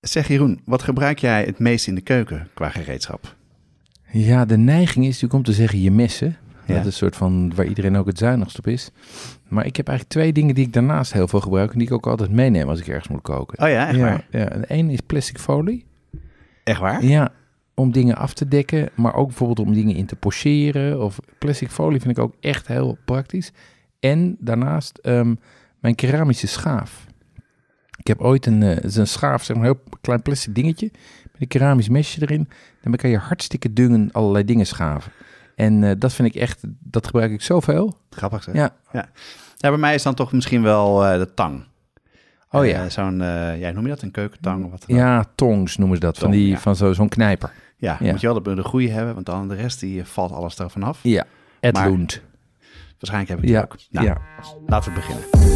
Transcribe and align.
Zeg 0.00 0.28
Jeroen, 0.28 0.60
wat 0.64 0.82
gebruik 0.82 1.18
jij 1.18 1.44
het 1.44 1.58
meest 1.58 1.86
in 1.86 1.94
de 1.94 2.00
keuken 2.00 2.48
qua 2.54 2.68
gereedschap? 2.68 3.34
Ja, 4.12 4.44
de 4.44 4.56
neiging 4.56 5.04
is 5.04 5.10
natuurlijk 5.12 5.34
om 5.34 5.42
te 5.42 5.52
zeggen 5.52 5.80
je 5.80 5.90
messen. 5.90 6.36
Ja. 6.66 6.74
Dat 6.74 6.78
is 6.78 6.84
een 6.84 6.92
soort 6.92 7.16
van 7.16 7.54
waar 7.54 7.66
iedereen 7.66 7.96
ook 7.96 8.06
het 8.06 8.18
zuinigst 8.18 8.58
op 8.58 8.66
is. 8.66 8.90
Maar 9.48 9.66
ik 9.66 9.76
heb 9.76 9.88
eigenlijk 9.88 10.18
twee 10.18 10.32
dingen 10.32 10.54
die 10.54 10.66
ik 10.66 10.72
daarnaast 10.72 11.12
heel 11.12 11.28
veel 11.28 11.40
gebruik 11.40 11.72
en 11.72 11.78
die 11.78 11.86
ik 11.86 11.92
ook 11.92 12.06
altijd 12.06 12.30
meeneem 12.30 12.68
als 12.68 12.80
ik 12.80 12.86
ergens 12.86 13.08
moet 13.08 13.22
koken. 13.22 13.62
Oh 13.62 13.68
ja, 13.68 13.88
echt 13.88 13.96
ja, 13.96 14.02
waar? 14.02 14.26
ja. 14.30 14.48
En 14.48 14.68
één 14.68 14.90
is 14.90 15.00
plastic 15.00 15.38
folie. 15.38 15.84
Echt 16.64 16.80
waar? 16.80 17.04
Ja, 17.04 17.32
om 17.74 17.92
dingen 17.92 18.16
af 18.16 18.34
te 18.34 18.48
dekken, 18.48 18.90
maar 18.94 19.14
ook 19.14 19.26
bijvoorbeeld 19.26 19.68
om 19.68 19.74
dingen 19.74 19.94
in 19.94 20.06
te 20.06 20.16
pocheren. 20.16 21.02
Of 21.02 21.18
plastic 21.38 21.70
folie 21.70 22.00
vind 22.00 22.18
ik 22.18 22.22
ook 22.22 22.34
echt 22.40 22.66
heel 22.66 22.98
praktisch. 23.04 23.52
En 24.00 24.36
daarnaast 24.38 24.98
ehm, 24.98 25.34
mijn 25.80 25.94
keramische 25.94 26.46
schaaf. 26.46 27.06
Ik 28.00 28.06
heb 28.06 28.20
ooit 28.20 28.46
een, 28.46 28.62
eh, 28.62 28.68
het 28.82 28.96
een 28.96 29.06
schaaf, 29.06 29.44
zeg 29.44 29.56
maar 29.56 29.66
een 29.68 29.72
heel 29.74 29.96
klein 30.00 30.22
plastic 30.22 30.54
dingetje 30.54 30.88
met 31.32 31.40
een 31.40 31.48
keramisch 31.48 31.88
mesje 31.88 32.22
erin. 32.22 32.48
Daarmee 32.80 33.00
kan 33.00 33.10
je 33.10 33.18
hartstikke 33.18 33.72
dungen 33.72 34.08
allerlei 34.12 34.44
dingen 34.44 34.66
schaven. 34.66 35.12
En 35.56 35.84
eh, 35.84 35.92
dat 35.98 36.12
vind 36.12 36.34
ik 36.34 36.40
echt, 36.40 36.60
dat 36.78 37.06
gebruik 37.06 37.30
ik 37.32 37.42
zoveel. 37.42 37.96
Grappig 38.10 38.42
zeg. 38.42 38.54
Ja. 38.54 38.70
ja. 38.92 39.08
bij 39.58 39.76
mij 39.76 39.94
is 39.94 40.02
dan 40.02 40.14
toch 40.14 40.32
misschien 40.32 40.62
wel 40.62 41.06
eh, 41.06 41.18
de 41.18 41.34
tang. 41.34 41.64
Oh 42.50 42.64
Eh, 42.64 42.70
ja. 42.70 42.88
zo'n, 42.88 43.20
eh, 43.20 43.60
ja, 43.60 43.70
noem 43.70 43.82
je 43.82 43.88
dat? 43.88 44.02
Een 44.02 44.10
keukentang 44.10 44.64
of 44.64 44.70
wat 44.70 44.84
dan? 44.86 44.96
Ja, 44.96 45.24
tongs 45.34 45.76
noemen 45.76 45.96
ze 45.96 46.02
dat, 46.02 46.18
van, 46.18 46.30
die, 46.30 46.48
ja. 46.48 46.58
van 46.58 46.76
zo, 46.76 46.92
zo'n 46.92 47.08
knijper. 47.08 47.52
Ja, 47.76 47.96
Ja. 48.00 48.10
moet 48.10 48.20
je 48.20 48.26
wel 48.32 48.42
de, 48.42 48.54
de 48.54 48.62
goede 48.64 48.90
hebben, 48.90 49.14
want 49.14 49.26
dan 49.26 49.48
de 49.48 49.54
rest 49.54 49.80
die 49.80 50.00
eh, 50.00 50.06
valt 50.06 50.32
alles 50.32 50.58
ervan 50.58 50.82
af. 50.82 50.98
Ja, 51.02 51.24
het 51.60 51.76
loont. 51.76 52.20
Waarschijnlijk 52.98 53.28
heb 53.28 53.38
ik 53.38 53.44
die 53.44 53.52
Ja, 53.54 53.62
ook. 53.62 53.76
Nou, 53.90 54.06
ja. 54.06 54.16
laten 54.66 54.92
we 54.92 54.98
beginnen. 54.98 55.49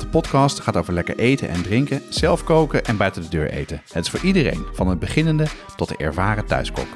De 0.00 0.06
podcast 0.06 0.60
gaat 0.60 0.76
over 0.76 0.92
lekker 0.92 1.18
eten 1.18 1.48
en 1.48 1.62
drinken, 1.62 2.02
zelf 2.08 2.44
koken 2.44 2.84
en 2.84 2.96
buiten 2.96 3.22
de 3.22 3.28
deur 3.28 3.50
eten. 3.50 3.82
Het 3.92 4.04
is 4.04 4.10
voor 4.10 4.20
iedereen, 4.20 4.66
van 4.72 4.88
het 4.88 4.98
beginnende 4.98 5.46
tot 5.76 5.88
de 5.88 5.96
ervaren 5.96 6.46
thuiskok. 6.46 6.86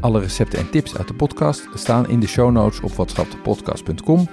Alle 0.00 0.20
recepten 0.20 0.58
en 0.58 0.70
tips 0.70 0.96
uit 0.96 1.08
de 1.08 1.14
podcast 1.14 1.68
staan 1.74 2.08
in 2.08 2.20
de 2.20 2.26
show 2.26 2.50
notes 2.50 2.80
op 2.80 2.92
watschapdepodcast.com. 2.92 4.28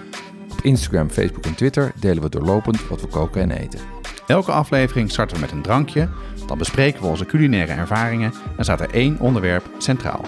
Op 0.62 0.68
Instagram, 0.68 1.10
Facebook 1.10 1.46
en 1.46 1.56
Twitter 1.56 1.92
delen 2.00 2.24
we 2.24 2.30
doorlopend 2.30 2.88
wat 2.88 3.02
we 3.02 3.08
koken 3.08 3.42
en 3.42 3.52
eten. 3.52 3.80
Elke 4.28 4.52
aflevering 4.52 5.12
starten 5.12 5.36
we 5.36 5.42
met 5.42 5.52
een 5.52 5.62
drankje, 5.62 6.10
dan 6.48 6.58
bespreken 6.58 7.02
we 7.02 7.08
onze 7.08 7.26
culinaire 7.26 7.74
ervaringen 7.74 8.34
en 8.58 8.64
staat 8.64 8.80
er 8.80 8.94
één 8.94 9.20
onderwerp 9.20 9.70
centraal. 9.78 10.26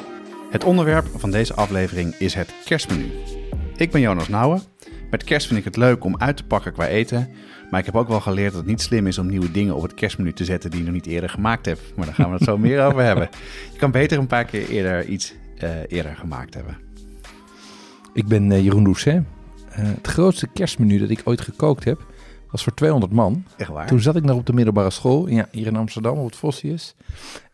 Het 0.49 0.63
onderwerp 0.63 1.07
van 1.15 1.31
deze 1.31 1.53
aflevering 1.53 2.15
is 2.15 2.33
het 2.33 2.53
kerstmenu. 2.65 3.11
Ik 3.75 3.91
ben 3.91 4.01
Jonas 4.01 4.27
Nouwen. 4.27 4.61
Met 5.09 5.23
kerst 5.23 5.47
vind 5.47 5.59
ik 5.59 5.65
het 5.65 5.77
leuk 5.77 6.03
om 6.03 6.17
uit 6.17 6.37
te 6.37 6.43
pakken 6.43 6.73
qua 6.73 6.87
eten, 6.87 7.29
maar 7.69 7.79
ik 7.79 7.85
heb 7.85 7.95
ook 7.95 8.07
wel 8.07 8.21
geleerd 8.21 8.51
dat 8.51 8.61
het 8.61 8.69
niet 8.69 8.81
slim 8.81 9.07
is 9.07 9.17
om 9.17 9.27
nieuwe 9.27 9.51
dingen 9.51 9.75
op 9.75 9.81
het 9.81 9.93
kerstmenu 9.93 10.33
te 10.33 10.45
zetten 10.45 10.69
die 10.69 10.79
je 10.79 10.85
nog 10.85 10.93
niet 10.93 11.07
eerder 11.07 11.29
gemaakt 11.29 11.65
hebt. 11.65 11.81
Maar 11.95 12.05
daar 12.05 12.15
gaan 12.15 12.29
we 12.29 12.35
het 12.35 12.43
zo 12.43 12.57
meer 12.57 12.85
over 12.85 13.03
hebben. 13.03 13.29
Je 13.71 13.79
kan 13.79 13.91
beter 13.91 14.17
een 14.17 14.27
paar 14.27 14.45
keer 14.45 14.69
eerder 14.69 15.05
iets 15.05 15.33
eh, 15.57 15.69
eerder 15.87 16.15
gemaakt 16.15 16.53
hebben. 16.53 16.77
Ik 18.13 18.27
ben 18.27 18.51
eh, 18.51 18.63
Jeroen 18.63 18.83
Doucet. 18.83 19.23
Eh, 19.75 19.83
het 19.85 20.07
grootste 20.07 20.47
kerstmenu 20.47 20.97
dat 20.99 21.09
ik 21.09 21.21
ooit 21.23 21.41
gekookt 21.41 21.83
heb, 21.83 22.05
was 22.51 22.63
voor 22.63 22.73
200 22.73 23.11
man. 23.11 23.45
Echt 23.57 23.69
waar? 23.69 23.87
Toen 23.87 24.01
zat 24.01 24.15
ik 24.15 24.23
nog 24.23 24.37
op 24.37 24.45
de 24.45 24.53
middelbare 24.53 24.89
school, 24.89 25.27
ja, 25.27 25.47
hier 25.51 25.67
in 25.67 25.75
Amsterdam, 25.75 26.17
op 26.17 26.25
het 26.25 26.35
Vossius. 26.35 26.95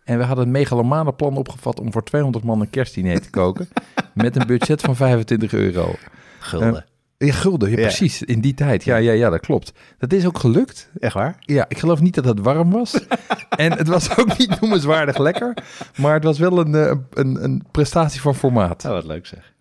En 0.03 0.17
we 0.17 0.23
hadden 0.23 0.45
een 0.45 0.51
megalomane 0.51 1.13
plan 1.13 1.37
opgevat 1.37 1.79
om 1.79 1.91
voor 1.91 2.03
200 2.03 2.43
man 2.45 2.61
een 2.61 2.69
kerstdiner 2.69 3.21
te 3.21 3.29
koken. 3.29 3.67
met 4.13 4.35
een 4.35 4.47
budget 4.47 4.81
van 4.81 4.95
25 4.95 5.53
euro. 5.53 5.95
Gulden. 6.39 6.85
Ja, 7.17 7.31
gulden, 7.33 7.69
ja, 7.69 7.77
Ja. 7.77 7.81
precies, 7.81 8.23
in 8.23 8.41
die 8.41 8.53
tijd. 8.53 8.83
Ja, 8.83 8.95
ja, 8.95 9.11
ja, 9.11 9.29
dat 9.29 9.39
klopt. 9.39 9.71
Dat 9.97 10.13
is 10.13 10.25
ook 10.25 10.37
gelukt. 10.39 10.89
Echt 10.99 11.13
waar? 11.13 11.35
Ja, 11.39 11.65
ik 11.67 11.77
geloof 11.77 12.01
niet 12.01 12.15
dat 12.15 12.25
het 12.25 12.39
warm 12.39 12.71
was. 12.71 13.05
en 13.49 13.71
het 13.77 13.87
was 13.87 14.17
ook 14.17 14.37
niet 14.37 14.59
noemenswaardig 14.61 15.17
lekker. 15.17 15.53
Maar 15.97 16.13
het 16.13 16.23
was 16.23 16.39
wel 16.39 16.59
een, 16.59 16.75
eh, 16.75 16.95
een, 17.13 17.43
een 17.43 17.63
prestatie 17.71 18.21
van 18.21 18.35
formaat. 18.35 18.85
Oh, 18.85 18.91
wat 18.91 19.05
leuk 19.05 19.25
zeg. 19.25 19.53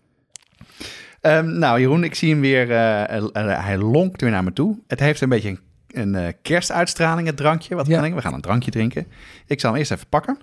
Ehm, 1.20 1.58
nou, 1.58 1.80
Jeroen, 1.80 2.04
ik 2.04 2.14
zie 2.14 2.30
hem 2.30 2.40
weer. 2.40 2.70
eh, 2.70 3.16
eh, 3.16 3.24
eh, 3.32 3.64
hij 3.64 3.78
lonkt 3.78 4.20
weer 4.20 4.30
naar 4.30 4.44
me 4.44 4.52
toe. 4.52 4.78
Het 4.86 5.00
heeft 5.00 5.20
een 5.20 5.28
beetje 5.28 5.58
een, 5.88 6.14
een 6.14 6.34
kerstuitstraling, 6.42 7.26
het 7.26 7.36
drankje. 7.36 7.74
Wat 7.74 7.86
Ja. 7.86 7.96
kan 7.96 8.04
ik? 8.04 8.14
We 8.14 8.20
gaan 8.20 8.34
een 8.34 8.40
drankje 8.40 8.70
drinken. 8.70 9.06
Ik 9.46 9.60
zal 9.60 9.70
hem 9.70 9.78
eerst 9.78 9.90
even 9.92 10.08
pakken. 10.08 10.38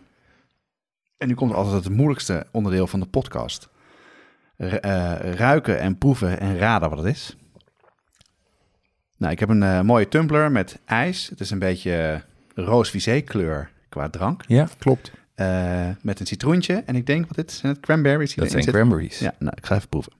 En 1.18 1.28
nu 1.28 1.34
komt 1.34 1.54
altijd 1.54 1.84
het 1.84 1.94
moeilijkste 1.94 2.46
onderdeel 2.52 2.88
van 2.88 3.00
de 3.00 3.06
podcast: 3.06 3.70
Ru- 4.58 4.78
ruiken 5.36 5.80
en 5.80 5.98
proeven 5.98 6.40
en 6.40 6.58
raden 6.58 6.90
wat 6.90 6.98
het 6.98 7.08
is. 7.08 7.36
Nou, 9.18 9.32
ik 9.34 9.40
heb 9.40 9.50
een 9.50 9.86
mooie 9.86 10.08
tumbler 10.08 10.52
met 10.52 10.80
ijs. 10.86 11.30
Het 11.30 11.40
is 11.40 11.50
een 11.52 11.60
beetje 11.60 12.24
roos 12.56 13.08
kleur 13.26 13.72
qua 13.90 14.10
drank. 14.10 14.44
Ja, 14.48 14.68
klopt. 14.78 15.12
Met 16.02 16.20
een 16.20 16.26
citroentje. 16.26 16.84
En 16.86 16.96
ik 16.96 17.06
denk, 17.06 17.26
wat 17.28 17.36
dit 17.36 17.52
zijn 17.52 17.72
het 17.74 17.82
cranberries? 17.82 18.30
die 18.34 18.40
Dat 18.44 18.52
zijn 18.52 18.64
zitten? 18.64 18.82
cranberries. 18.82 19.20
Ja, 19.20 19.34
nou, 19.40 19.54
ik 19.58 19.66
ga 19.66 19.76
even 19.76 19.90
proeven. 19.90 20.12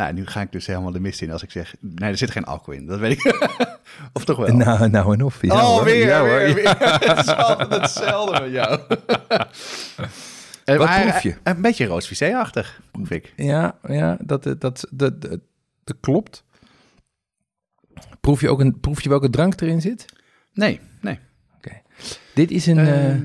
Nou, 0.00 0.12
nu 0.12 0.26
ga 0.26 0.40
ik 0.40 0.52
dus 0.52 0.66
helemaal 0.66 0.92
de 0.92 1.00
mist 1.00 1.20
in 1.22 1.30
als 1.30 1.42
ik 1.42 1.50
zeg... 1.50 1.74
Nee, 1.80 2.10
er 2.10 2.16
zit 2.16 2.30
geen 2.30 2.44
alcohol 2.44 2.80
in. 2.80 2.86
Dat 2.86 2.98
weet 2.98 3.12
ik. 3.12 3.34
of 4.12 4.24
toch 4.24 4.36
wel? 4.36 4.56
Nou, 4.56 4.88
nou 4.88 5.12
en 5.14 5.22
of. 5.24 5.38
Ja, 5.42 5.54
oh, 5.54 5.60
hoor. 5.62 5.84
weer, 5.84 6.06
Ja, 6.06 6.18
hoor. 6.20 6.28
weer, 6.54 6.62
Ja. 6.62 6.98
Het 7.00 7.18
is 7.18 7.34
altijd 7.34 7.80
hetzelfde 7.80 8.40
met 8.40 8.52
jou. 8.52 8.80
Eh, 10.64 10.76
Wat 10.78 10.86
maar, 10.88 11.02
proef 11.02 11.22
je? 11.22 11.30
eh, 11.30 11.36
Een 11.54 11.60
beetje 11.62 11.86
roos 11.86 12.06
visé-achtig, 12.06 12.80
proef 12.90 13.10
ik. 13.10 13.32
Ja, 13.36 13.78
ja 13.86 14.16
dat, 14.20 14.42
dat, 14.42 14.60
dat, 14.60 14.86
dat, 14.90 15.20
dat, 15.22 15.38
dat 15.84 15.96
klopt. 16.00 16.44
Proef 18.20 18.40
je 18.40 18.48
ook 18.48 18.60
een, 18.60 18.80
proef 18.80 19.02
je 19.02 19.08
welke 19.08 19.30
drank 19.30 19.60
erin 19.60 19.80
zit? 19.80 20.04
Nee, 20.52 20.80
nee. 21.00 21.18
Dit 22.34 22.50
is 22.50 22.66
een. 22.66 22.78
eh, 22.78 23.10
Eh, 23.10 23.20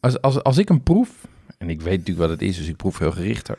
als, 0.00 0.20
als, 0.20 0.42
als 0.42 0.58
ik 0.58 0.68
hem 0.68 0.82
proef, 0.82 1.10
en 1.58 1.70
ik 1.70 1.80
weet 1.80 1.98
natuurlijk 1.98 2.28
wat 2.28 2.38
het 2.38 2.48
is, 2.48 2.56
dus 2.56 2.68
ik 2.68 2.76
proef 2.76 2.98
heel 2.98 3.12
gerichter. 3.12 3.58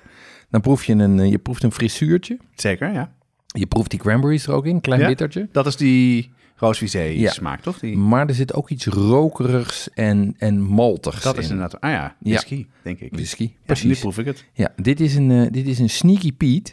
Dan 0.50 0.62
proef 0.62 0.84
je 0.86 0.94
een, 0.94 1.20
eh, 1.20 1.30
je 1.30 1.38
proeft 1.38 1.64
een 1.64 1.72
frisuurtje. 1.72 2.38
zeker, 2.56 2.94
ja. 2.94 3.12
Je 3.48 3.66
proeft 3.66 3.90
die 3.90 4.00
cranberries 4.00 4.48
er 4.48 4.54
ook 4.54 4.66
in, 4.66 4.82
klein 4.82 5.02
Ja. 5.02 5.08
bittertje. 5.08 5.48
Dat 5.52 5.66
is 5.66 5.76
die 5.76 6.32
roos 6.56 6.78
visé 6.78 7.00
Ja. 7.02 7.32
smaak, 7.32 7.62
toch? 7.62 7.80
Die, 7.80 7.98
Maar 7.98 8.28
er 8.28 8.34
zit 8.34 8.54
ook 8.54 8.70
iets 8.70 8.86
rokerigs 8.86 9.90
en, 9.94 10.36
en 10.38 10.62
maltigs 10.62 11.24
dat 11.24 11.36
in. 11.36 11.42
is 11.42 11.50
inderdaad... 11.50 11.82
Ah 11.82 11.92
ja, 11.92 12.16
Ja. 12.20 12.32
whisky, 12.32 12.66
denk 12.84 13.00
ik. 13.00 13.14
Whisky, 13.14 13.44
Ja, 13.44 13.50
nu 13.58 13.66
precies. 13.66 14.00
proef 14.00 14.18
ik 14.18 14.26
het. 14.26 14.46
Ja, 14.54 14.74
dit 14.76 15.00
is 15.00 15.16
een, 15.16 15.32
eh, 15.32 15.52
dit 15.52 15.68
is 15.68 15.80
een 15.80 15.90
Sneaky 15.90 16.34
Pete. 16.34 16.72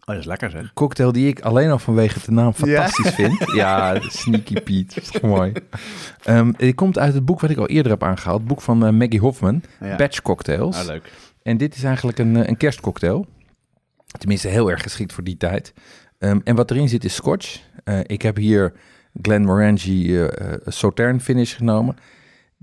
Oh, 0.00 0.08
dat 0.08 0.16
is 0.16 0.24
lekker 0.24 0.50
zeg. 0.50 0.72
Cocktail 0.72 1.12
die 1.12 1.26
ik 1.28 1.40
alleen 1.40 1.70
al 1.70 1.78
vanwege 1.78 2.18
de 2.24 2.32
naam 2.32 2.52
fantastisch 2.52 3.04
Ja. 3.04 3.12
vind. 3.28 3.52
Ja, 3.54 4.00
Sneaky 4.00 4.54
Pete. 4.60 4.94
Dat 4.94 5.04
is 5.04 5.10
toch 5.10 5.22
mooi. 5.22 5.52
Ehm, 6.22 6.52
die 6.56 6.74
komt 6.74 6.98
uit 6.98 7.14
het 7.14 7.24
boek 7.24 7.40
wat 7.40 7.50
ik 7.50 7.56
al 7.56 7.68
eerder 7.68 7.92
heb 7.92 8.02
aangehaald. 8.02 8.38
Het 8.38 8.48
boek 8.48 8.60
van 8.60 8.86
eh, 8.86 8.92
Maggie 8.92 9.20
Hoffman. 9.20 9.62
Batch 9.96 10.22
Cocktails. 10.22 10.76
Ah, 10.78 10.86
leuk. 10.86 11.12
En 11.42 11.56
dit 11.56 11.74
is 11.74 11.84
eigenlijk 11.84 12.18
een, 12.18 12.36
eh, 12.36 12.48
een 12.48 12.56
kerstcocktail. 12.56 13.26
Tenminste, 14.18 14.48
heel 14.48 14.70
erg 14.70 14.82
geschikt 14.82 15.12
voor 15.12 15.24
die 15.24 15.36
tijd. 15.36 15.72
Ehm, 16.18 16.40
en 16.44 16.56
wat 16.56 16.70
erin 16.70 16.88
zit 16.88 17.04
is 17.04 17.14
scotch. 17.14 17.60
Eh, 17.84 17.98
ik 18.06 18.22
heb 18.22 18.36
hier 18.36 18.72
Glenmorangie 19.22 20.28
eh 20.28 20.52
eh, 20.52 20.58
Sautern 20.66 21.20
finish 21.20 21.56
genomen. 21.56 21.96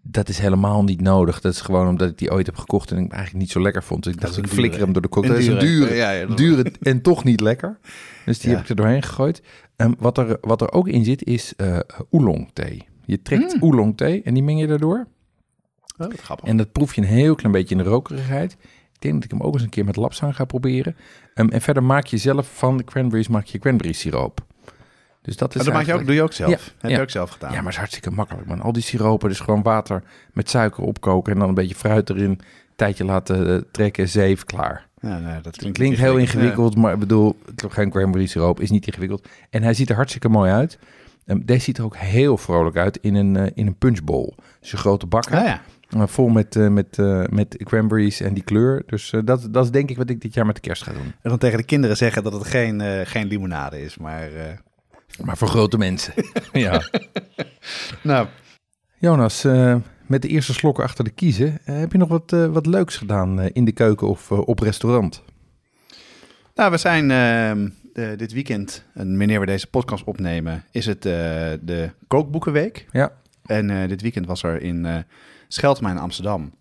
Dat 0.04 0.30
is 0.30 0.40
helemaal 0.40 0.84
niet 0.84 1.02
nodig. 1.02 1.42
Dat 1.42 1.54
is 1.54 1.62
gewoon 1.62 1.88
omdat 1.88 2.10
ik 2.10 2.18
die 2.18 2.32
ooit 2.32 2.46
heb 2.46 2.56
gekocht 2.56 2.92
en 2.92 2.98
ik 2.98 3.12
eigenlijk 3.12 3.42
niet 3.44 3.52
zo 3.52 3.62
lekker 3.62 3.84
vond. 3.84 4.04
Dus 4.04 4.14
ik 4.14 4.22
dacht, 4.22 4.38
ik 4.38 4.48
flikker 4.48 4.80
hem 4.80 4.94
door 4.94 5.02
de 5.02 5.10
cocktail. 5.10 5.36
Dat 5.36 5.44
is 5.48 5.50
een 5.54 5.60
dure. 5.60 5.94
Ja, 5.96 6.26
dure 6.26 6.72
en 6.82 7.02
toch 7.02 7.24
niet 7.24 7.40
lekker. 7.42 7.80
Dus 8.26 8.40
die 8.40 8.50
Ja. 8.50 8.56
heb 8.56 8.64
ik 8.64 8.70
er 8.70 8.76
doorheen 8.76 9.04
gegooid. 9.04 9.42
Ehm, 9.76 9.94
wat, 10.00 10.18
er, 10.18 10.38
wat 10.42 10.62
er 10.62 10.72
ook 10.72 10.88
in 10.88 11.04
zit 11.06 11.24
is 11.24 11.54
eh 11.58 11.80
oolong 12.10 12.50
thee. 12.54 12.88
Je 13.06 13.22
trekt 13.22 13.54
Mm. 13.56 13.64
oolong 13.64 13.98
thee 13.98 14.22
en 14.24 14.34
die 14.34 14.44
meng 14.44 14.60
je 14.60 14.68
daardoor. 14.68 15.08
Oh, 16.00 16.14
grappig. 16.18 16.48
En 16.48 16.58
dat 16.58 16.72
proef 16.72 16.96
je 16.96 17.02
een 17.02 17.08
heel 17.08 17.36
klein 17.36 17.52
beetje 17.54 17.76
in 17.76 17.84
de 17.84 17.90
rokerigheid. 17.90 18.52
Ik 18.94 19.02
denk 19.06 19.14
dat 19.14 19.24
ik 19.24 19.32
hem 19.32 19.42
ook 19.42 19.54
eens 19.54 19.64
een 19.64 19.70
keer 19.70 19.86
met 19.86 19.96
lapsang 19.96 20.36
ga 20.36 20.46
proberen. 20.46 20.96
Ehm, 21.34 21.50
en 21.50 21.62
verder 21.62 21.84
maak 21.84 22.06
je 22.06 22.18
zelf 22.18 22.50
van 22.58 22.78
de 22.78 22.84
cranberries 22.84 23.28
maak 23.28 23.46
je 23.46 23.60
cranberry 23.60 23.94
siroop. 23.94 24.46
Dus 25.22 25.38
dat 25.38 25.54
is 25.56 25.60
Oh, 25.60 25.66
dat 25.66 25.74
maak 25.76 25.86
je 25.86 25.94
ook, 25.94 26.06
doe 26.06 26.16
je 26.16 26.22
ook 26.22 26.34
zelf. 26.34 26.50
Ja, 26.52 26.58
Heb 26.80 26.90
ja. 26.92 26.96
je 26.98 27.02
ook 27.02 27.10
zelf 27.10 27.30
gedaan. 27.30 27.50
Ja, 27.50 27.56
maar 27.56 27.64
het 27.64 27.74
is 27.74 27.78
hartstikke 27.80 28.12
makkelijk, 28.12 28.48
man. 28.48 28.62
Al 28.62 28.72
die 28.72 28.84
siropen, 28.84 29.30
dus 29.30 29.40
gewoon 29.40 29.62
water 29.62 30.04
met 30.34 30.50
suiker 30.50 30.84
opkoken 30.84 31.34
en 31.34 31.40
dan 31.40 31.48
een 31.48 31.54
beetje 31.54 31.76
fruit 31.76 32.10
erin, 32.10 32.30
een 32.30 32.40
tijdje 32.76 33.06
laten 33.06 33.56
eh, 33.56 33.62
trekken, 33.72 34.10
zeef, 34.10 34.44
klaar. 34.44 34.88
Ja, 35.02 35.20
nee, 35.20 35.36
dat 35.36 35.46
Het 35.46 35.58
klinkt, 35.58 35.78
klinkt 35.78 35.98
heel 35.98 36.18
ingewikkeld, 36.18 36.76
maar 36.76 36.94
ik 36.94 37.00
bedoel, 37.00 37.40
geen 37.70 37.90
cranberry 37.90 38.26
siroop 38.26 38.60
is 38.60 38.70
niet 38.70 38.88
ingewikkeld. 38.88 39.28
En 39.50 39.64
hij 39.64 39.74
ziet 39.74 39.90
er 39.90 39.96
hartstikke 39.96 40.30
mooi 40.30 40.52
uit. 40.52 40.80
Ehm, 41.26 41.40
deze 41.46 41.62
ziet 41.64 41.78
er 41.78 41.84
ook 41.84 41.96
heel 41.98 42.38
vrolijk 42.38 42.78
uit 42.78 42.98
in 43.02 43.16
een, 43.16 43.36
eh, 43.36 43.52
in 43.54 43.68
een 43.68 43.78
punchbowl. 43.78 44.34
Dus 44.60 44.72
een 44.72 44.78
grote 44.78 45.06
bak, 45.06 45.30
Ja, 45.30 45.44
ja. 45.44 45.62
Vol 45.90 46.28
met, 46.28 46.56
eh, 46.56 46.68
met, 46.68 47.00
eh, 47.00 47.24
met 47.30 47.58
cranberries 47.64 48.22
en 48.22 48.34
die 48.34 48.44
kleur. 48.44 48.84
Dus 48.86 49.12
eh, 49.12 49.22
dat, 49.24 49.48
dat 49.52 49.64
is 49.64 49.72
denk 49.72 49.90
ik 49.90 49.98
wat 49.98 50.10
ik 50.10 50.22
dit 50.22 50.34
jaar 50.34 50.46
met 50.46 50.56
de 50.56 50.62
kerst 50.62 50.84
ga 50.84 50.92
doen. 50.92 51.14
En 51.22 51.30
dan 51.30 51.38
tegen 51.38 51.58
de 51.58 51.64
kinderen 51.64 51.98
zeggen 51.98 52.24
dat 52.24 52.34
het 52.34 52.48
geen, 52.48 53.06
geen 53.06 53.28
limonade 53.28 53.82
is. 53.82 53.98
Maar 53.98 54.30
Maar 55.24 55.38
voor 55.38 55.48
grote 55.48 55.78
mensen. 55.78 56.14
ja. 56.52 56.82
nou, 58.04 58.28
Jonas, 58.98 59.44
met 60.06 60.22
de 60.22 60.28
eerste 60.28 60.54
slokken 60.54 60.84
achter 60.84 61.04
de 61.04 61.10
kiezen, 61.10 61.60
heb 61.64 61.92
je 61.92 61.98
nog 61.98 62.10
wat, 62.10 62.32
wat 62.32 62.66
leuks 62.66 62.98
gedaan 62.98 63.42
in 63.42 63.66
de 63.66 63.72
keuken 63.72 64.08
of 64.08 64.32
op 64.32 64.60
restaurant? 64.60 65.24
nou, 66.56 66.72
we 66.72 66.78
zijn 66.78 67.12
ehm, 67.12 67.70
eh, 67.94 68.18
dit 68.18 68.34
weekend, 68.34 68.86
en 68.94 69.18
wanneer 69.18 69.40
we 69.40 69.46
deze 69.46 69.68
podcast 69.68 70.04
opnemen, 70.04 70.64
is 70.72 70.86
het 70.86 71.02
de 71.02 71.90
kookboekenweek. 72.08 72.86
Ja. 72.92 73.12
En 73.46 73.88
dit 73.88 74.02
weekend 74.02 74.26
was 74.26 74.44
er 74.44 74.62
in 74.62 75.06
Scheltema 75.54 75.90
in 75.90 75.98
Amsterdam 75.98 76.52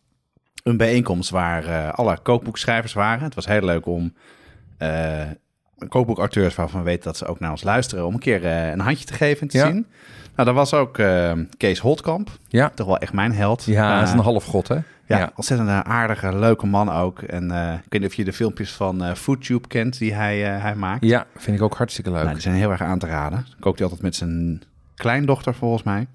een 0.63 0.77
bijeenkomst 0.77 1.31
waar 1.31 1.65
eh, 1.67 1.93
alle 1.93 2.19
kookboekschrijvers 2.23 2.93
waren. 2.93 3.25
Het 3.25 3.35
was 3.35 3.47
heel 3.47 3.63
leuk 3.65 3.87
om 3.87 4.15
eh 4.79 5.23
kookboekacteurs 5.89 6.55
waarvan 6.55 6.79
we 6.81 6.87
weten 6.87 7.05
dat 7.05 7.17
ze 7.17 7.27
ook 7.27 7.41
naar 7.41 7.51
ons 7.51 7.63
luisteren, 7.63 8.07
om 8.07 8.15
een 8.15 8.21
keer 8.21 8.45
eh, 8.45 8.71
een 8.71 8.81
handje 8.81 9.05
te 9.05 9.13
geven 9.15 9.41
en 9.43 9.49
te 9.49 9.57
Ja. 9.59 9.67
zien. 9.67 9.87
Nou, 10.35 10.45
daar 10.49 10.55
was 10.55 10.75
ook 10.75 10.99
eh, 10.99 11.33
Kees 11.57 11.79
Holtkamp, 11.79 12.31
Ja, 12.49 12.69
toch 12.75 12.87
wel 12.87 12.99
echt 12.99 13.13
mijn 13.13 13.33
held. 13.33 13.65
ja 13.65 13.99
dat 13.99 14.07
is 14.09 14.13
een 14.15 14.19
halfgod, 14.21 14.69
hè? 14.69 14.75
Ja, 14.75 15.19
Ja. 15.19 15.31
ontzettend 15.35 15.69
een 15.69 15.85
aardige, 15.85 16.37
leuke 16.39 16.67
man 16.67 16.91
ook. 16.93 17.23
En 17.23 17.51
eh, 17.51 17.73
ik 17.75 17.93
weet 17.93 18.01
niet 18.01 18.11
of 18.11 18.17
je 18.17 18.25
de 18.25 18.33
filmpjes 18.33 18.73
van 18.73 19.17
FoodTube 19.17 19.69
kent 19.69 19.99
die 19.99 20.15
hij, 20.15 20.39
hij 20.39 20.75
maakt. 20.75 21.05
Ja, 21.05 21.27
vind 21.37 21.57
ik 21.57 21.63
ook 21.63 21.77
hartstikke 21.77 22.11
leuk. 22.11 22.21
Nou, 22.23 22.33
die 22.33 22.43
zijn 22.43 22.55
heel 22.55 22.71
erg 22.71 22.83
aan 22.83 22.99
te 22.99 23.07
raden. 23.07 23.47
Kookt 23.61 23.79
hij 23.79 23.85
altijd 23.87 24.03
met 24.05 24.15
zijn 24.17 24.63
kleindochter 24.95 25.55
volgens 25.55 25.83
mij. 25.83 26.07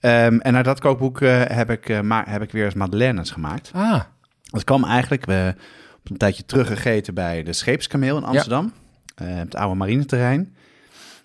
Ehm, 0.00 0.38
en 0.38 0.56
uit 0.56 0.64
dat 0.64 0.80
kookboek 0.80 1.20
eh, 1.20 1.42
heb, 1.46 1.70
ik, 1.70 1.88
eh, 1.88 2.00
ma- 2.00 2.24
heb 2.28 2.42
ik 2.42 2.50
weer 2.52 2.64
eens 2.64 2.74
madeleines 2.74 3.30
gemaakt. 3.30 3.70
Ah, 3.74 4.00
Dat 4.42 4.64
kwam 4.64 4.84
eigenlijk 4.84 5.24
we 5.26 5.54
op 5.98 6.10
een 6.10 6.16
tijdje 6.16 6.44
terug 6.44 6.66
gegeten 6.66 7.14
bij 7.14 7.42
de 7.42 7.52
Scheepskameel 7.52 8.16
in 8.16 8.24
Amsterdam. 8.24 8.72
eh, 9.14 9.26
het 9.34 9.54
oude 9.56 9.74
marineterrein. 9.76 10.54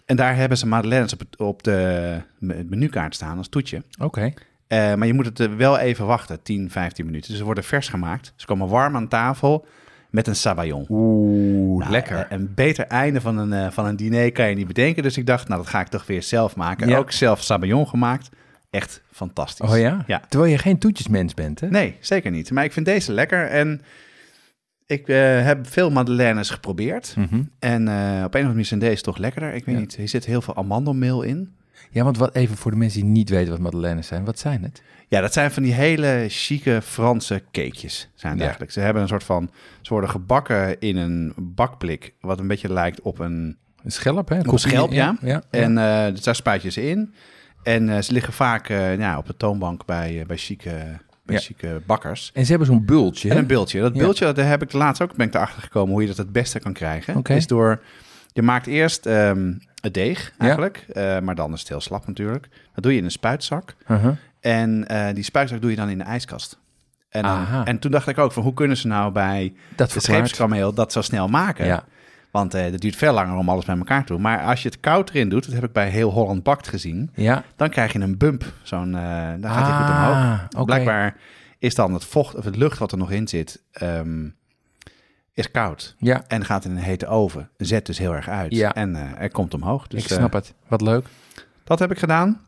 En 0.05 0.15
daar 0.15 0.35
hebben 0.35 0.57
ze 0.57 0.67
madeleines 0.67 1.13
op, 1.13 1.19
het, 1.19 1.37
op 1.39 1.63
de 1.63 2.17
me- 2.39 2.65
menukaart 2.69 3.15
staan 3.15 3.37
als 3.37 3.47
toetje. 3.49 3.83
oké. 3.99 4.33
Eh, 4.67 4.93
maar 4.93 5.07
je 5.07 5.13
moet 5.13 5.25
het 5.25 5.39
eh, 5.39 5.47
wel 5.57 5.77
even 5.77 6.05
wachten, 6.05 6.41
10, 6.43 6.69
15 6.71 7.05
minuten. 7.05 7.29
Dus 7.29 7.37
ze 7.39 7.45
worden 7.45 7.63
vers 7.63 7.87
gemaakt. 7.87 8.33
Ze 8.35 8.45
komen 8.45 8.67
warm 8.67 8.95
aan 8.95 9.07
tafel 9.07 9.65
met 10.09 10.27
een 10.27 10.35
sabayon. 10.35 10.85
Oeh, 10.89 11.79
Nou, 11.79 11.91
lekker. 11.91 12.17
eh, 12.17 12.37
Een 12.37 12.51
beter 12.55 12.87
einde 12.87 13.21
van 13.21 13.37
een, 13.37 13.53
eh, 13.53 13.71
van 13.71 13.85
een 13.85 13.95
diner 13.95 14.31
kan 14.31 14.49
je 14.49 14.55
niet 14.55 14.67
bedenken. 14.67 15.03
Dus 15.03 15.17
ik 15.17 15.25
dacht, 15.25 15.47
nou, 15.47 15.61
dat 15.61 15.69
ga 15.69 15.79
ik 15.79 15.87
toch 15.87 16.05
weer 16.05 16.23
zelf 16.23 16.55
maken. 16.55 16.87
Ja. 16.87 16.97
Ook 16.97 17.11
zelf 17.11 17.41
sabayon 17.43 17.87
gemaakt. 17.87 18.29
Echt 18.73 19.01
fantastisch. 19.11 19.69
oh 19.69 19.77
ja? 19.77 20.03
Ja. 20.07 20.21
Terwijl 20.29 20.51
je 20.51 20.57
geen 20.57 20.77
toetjesmens 20.77 21.33
bent, 21.33 21.59
hè? 21.59 21.69
Nee, 21.69 21.95
zeker 21.99 22.31
niet. 22.31 22.51
Maar 22.51 22.63
ik 22.63 22.71
vind 22.73 22.85
deze 22.85 23.11
lekker. 23.13 23.47
En 23.47 23.81
ik 24.85 25.07
eh, 25.07 25.43
heb 25.43 25.67
veel 25.67 25.91
madeleines 25.91 26.49
geprobeerd. 26.49 27.13
Mhm. 27.17 27.41
En 27.59 27.87
eh, 27.87 27.95
op 28.03 28.03
een 28.09 28.19
of 28.23 28.23
andere 28.33 28.47
manier 28.47 28.65
zijn 28.65 28.79
deze 28.79 29.01
toch 29.03 29.17
lekkerder. 29.17 29.53
Ik 29.53 29.65
weet 29.65 29.75
Ja. 29.75 29.81
niet, 29.81 29.95
hier 29.95 30.09
zit 30.09 30.25
heel 30.25 30.41
veel 30.41 30.55
amandelmeel 30.55 31.21
in. 31.21 31.55
Ja, 31.89 32.03
want 32.03 32.17
wat 32.17 32.35
even 32.35 32.57
voor 32.57 32.71
de 32.71 32.77
mensen 32.77 33.01
die 33.01 33.09
niet 33.09 33.29
weten 33.29 33.51
wat 33.51 33.59
madeleines 33.59 34.07
zijn. 34.07 34.25
Wat 34.25 34.39
zijn 34.39 34.63
het? 34.63 34.81
Ja, 35.07 35.21
dat 35.21 35.33
zijn 35.33 35.51
van 35.51 35.63
die 35.63 35.73
hele 35.73 36.25
chique 36.29 36.81
Franse 36.81 37.43
cakejes. 37.51 38.09
Zijn 38.15 38.35
Ja. 38.37 38.41
eigenlijk. 38.41 38.71
Ze 38.71 38.79
hebben 38.79 39.01
een 39.01 39.07
soort 39.07 39.23
van. 39.23 39.49
Ze 39.81 39.89
worden 39.89 40.09
gebakken 40.09 40.79
in 40.79 40.97
een 40.97 41.33
bakblik. 41.37 42.13
Wat 42.21 42.39
een 42.39 42.47
beetje 42.47 42.73
lijkt 42.73 43.01
op 43.01 43.19
een. 43.19 43.57
Een 43.83 43.91
schelp, 43.91 44.29
hè? 44.29 44.35
een 44.47 44.59
schelp, 44.59 44.91
ja. 44.91 45.17
ja. 45.21 45.43
En 45.49 45.77
eh, 45.77 46.05
dus 46.11 46.23
daar 46.23 46.35
spuit 46.35 46.61
je 46.61 46.69
ze 46.71 46.89
in. 46.89 47.13
En 47.63 47.89
eh, 47.89 48.01
ze 48.01 48.11
liggen 48.13 48.33
vaak 48.33 48.69
eh, 48.69 48.97
ja, 48.97 49.17
op 49.17 49.25
de 49.25 49.37
toonbank 49.37 49.85
bij, 49.85 50.19
eh, 50.19 50.25
bij, 50.25 50.37
chique, 50.37 50.69
bij 51.25 51.35
Ja. 51.35 51.41
chique 51.41 51.81
bakkers. 51.85 52.31
En 52.33 52.43
ze 52.43 52.49
hebben 52.49 52.67
zo'n 52.67 52.85
bultje, 52.85 53.29
En 53.29 53.37
een 53.37 53.47
bultje. 53.47 53.79
Dat 53.81 53.93
Ja. 53.95 53.99
bultje, 53.99 54.31
daar 54.31 54.47
heb 54.47 54.61
ik 54.61 54.71
laatst 54.73 55.01
ook 55.01 55.15
ben 55.15 55.27
ik 55.27 55.33
erachter 55.33 55.61
gekomen 55.61 55.91
hoe 55.91 56.01
je 56.01 56.07
dat 56.07 56.17
het 56.17 56.31
beste 56.31 56.59
kan 56.59 56.73
krijgen. 56.73 57.21
Is 57.23 57.47
door. 57.47 57.81
Je 58.33 58.41
maakt 58.41 58.67
eerst 58.67 59.05
ehm, 59.05 59.53
het 59.81 59.93
deeg 59.93 60.33
eigenlijk. 60.37 60.85
maar 61.23 61.35
dan 61.35 61.53
is 61.53 61.59
het 61.59 61.69
heel 61.69 61.81
slap 61.81 62.07
natuurlijk. 62.07 62.47
Dat 62.73 62.83
doe 62.83 62.91
je 62.91 62.97
in 62.97 63.03
een 63.03 63.11
spuitzak. 63.11 63.75
Uh-huh. 63.87 64.11
En 64.39 64.85
die 65.13 65.23
spuitzak 65.23 65.61
doe 65.61 65.69
je 65.69 65.75
dan 65.75 65.89
in 65.89 65.97
de 65.97 66.03
ijskast. 66.03 66.59
En, 67.09 67.23
dan- 67.23 67.65
en 67.65 67.79
toen 67.79 67.91
dacht 67.91 68.07
ik 68.07 68.17
ook 68.17 68.31
van 68.31 68.43
hoe 68.43 68.53
kunnen 68.53 68.77
ze 68.77 68.87
nou 68.87 69.11
bij 69.11 69.53
Dat 69.75 69.87
de 69.87 69.93
verklaart. 69.93 70.03
scheepskameel 70.25 70.73
dat 70.73 70.91
zo 70.91 71.01
snel 71.01 71.27
maken? 71.27 71.65
Ja. 71.65 71.83
Want 72.33 72.53
eh 72.53 72.71
dat 72.71 72.79
duurt 72.81 72.95
veel 72.95 73.13
langer 73.13 73.37
om 73.37 73.49
alles 73.49 73.65
bij 73.65 73.77
elkaar 73.77 74.05
te 74.05 74.13
doen. 74.13 74.21
Maar 74.21 74.43
als 74.43 74.61
je 74.63 74.69
het 74.69 74.79
koud 74.79 75.09
erin 75.09 75.29
doet, 75.29 75.45
dat 75.45 75.53
heb 75.53 75.63
ik 75.63 75.71
bij 75.71 75.89
heel 75.89 76.09
Holland 76.11 76.43
Bakt 76.43 76.67
gezien, 76.67 77.09
Ja. 77.15 77.43
dan 77.55 77.69
krijg 77.69 77.93
je 77.93 77.99
een 77.99 78.17
bump. 78.17 78.43
Zo'n, 78.63 78.95
eh 78.95 79.31
dan 79.39 79.51
gaat 79.51 79.67
hij 79.67 79.77
goed 79.77 79.95
Ah, 79.95 80.39
omhoog. 80.49 80.65
Blijkbaar 80.65 81.15
is 81.59 81.75
dan 81.75 81.93
het 81.93 82.05
vocht 82.05 82.35
of 82.35 82.45
het 82.45 82.55
lucht 82.55 82.77
wat 82.77 82.91
er 82.91 82.97
nog 82.97 83.11
in 83.11 83.27
zit, 83.27 83.63
ehm, 83.71 84.27
is 85.33 85.51
koud. 85.51 85.95
Ja, 85.97 86.23
En 86.27 86.45
gaat 86.45 86.65
in 86.65 86.71
een 86.71 86.77
hete 86.77 87.07
oven. 87.07 87.49
Zet 87.57 87.85
dus 87.85 87.97
heel 87.97 88.13
erg 88.15 88.29
uit. 88.29 88.51
Ja. 88.55 88.73
En 88.73 88.95
eh, 88.95 89.21
er 89.21 89.31
komt 89.31 89.53
omhoog. 89.53 89.87
Dus 89.87 90.01
ik 90.03 90.07
snap 90.11 90.33
eh, 90.33 90.39
het. 90.39 90.53
Wat 90.67 90.81
leuk. 90.81 91.05
dat 91.63 91.79
heb 91.79 91.91
ik 91.91 91.99
gedaan. 91.99 92.41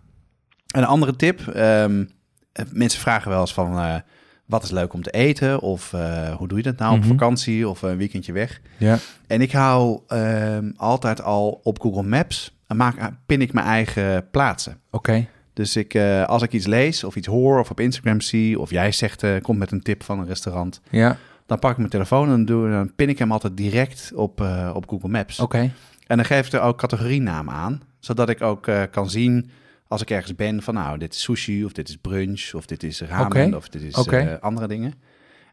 En 0.74 0.82
een 0.82 0.88
andere 0.88 1.16
tip. 1.16 1.48
ehm, 1.48 2.06
eh, 2.52 2.66
mensen 2.72 3.00
vragen 3.02 3.30
wel 3.32 3.40
eens 3.40 3.54
van... 3.54 4.02
wat 4.46 4.64
is 4.64 4.72
leuk 4.72 4.94
om 4.94 5.02
te 5.02 5.12
eten? 5.12 5.60
Of 5.62 5.94
eh, 5.94 6.36
hoe 6.36 6.48
doe 6.48 6.58
je 6.58 6.64
dat 6.64 6.78
nou 6.78 6.92
Mhm. 6.98 7.02
op 7.04 7.08
vakantie 7.10 7.70
of 7.70 7.82
een 7.82 7.98
weekendje 7.98 8.32
weg? 8.34 8.62
Ja. 8.78 8.98
En 9.28 9.42
ik 9.42 9.52
hou 9.52 10.00
ehm, 10.08 10.72
altijd 10.76 11.22
al 11.22 11.60
op 11.64 11.82
Google 11.82 12.04
Maps... 12.04 12.58
en 12.68 12.78
maak, 12.78 13.12
pin 13.26 13.42
ik 13.42 13.54
mijn 13.54 13.66
eigen 13.66 14.30
plaatsen. 14.32 14.78
Oké. 14.92 15.26
Dus 15.54 15.76
ik, 15.76 15.94
eh, 15.94 16.24
als 16.26 16.42
ik 16.42 16.52
iets 16.54 16.66
lees 16.66 17.04
of 17.04 17.16
iets 17.16 17.28
hoor 17.28 17.60
of 17.60 17.70
op 17.70 17.80
Instagram 17.80 18.22
zie... 18.22 18.60
of 18.60 18.70
jij 18.70 18.92
zegt, 18.92 19.24
eh 19.24 19.42
komt 19.42 19.60
met 19.60 19.72
een 19.72 19.82
tip 19.82 20.04
van 20.04 20.20
een 20.20 20.28
restaurant... 20.28 20.82
Ja. 20.90 21.18
dan 21.46 21.60
pak 21.60 21.72
ik 21.72 21.78
mijn 21.78 21.90
telefoon 21.90 22.32
en 22.32 22.46
doe, 22.46 22.70
dan 22.70 22.96
pin 22.96 23.10
ik 23.10 23.20
hem 23.20 23.32
altijd 23.32 23.58
direct 23.58 24.12
op, 24.16 24.42
op 24.74 24.90
Google 24.90 25.10
Maps. 25.10 25.40
Oké. 25.40 25.72
En 26.08 26.18
dan 26.18 26.26
geef 26.26 26.48
ik 26.48 26.54
er 26.54 26.62
ook 26.62 26.78
categorienamen 26.78 27.54
aan, 27.54 27.82
zodat 28.00 28.30
ik 28.30 28.42
ook 28.42 28.72
kan 28.92 29.10
zien 29.10 29.50
als 29.88 30.02
ik 30.02 30.10
ergens 30.10 30.36
ben 30.36 30.62
van 30.62 30.74
nou, 30.74 30.98
dit 30.98 31.14
is 31.14 31.22
sushi 31.22 31.66
of 31.66 31.72
dit 31.72 31.90
is 31.90 31.98
brunch 32.02 32.54
of 32.54 32.66
dit 32.66 32.84
is 32.84 33.02
ramen 33.02 33.56
of 33.56 33.70
dit 33.70 33.82
is 33.82 34.06
eh, 34.08 34.34
andere 34.40 34.68
dingen. 34.68 34.94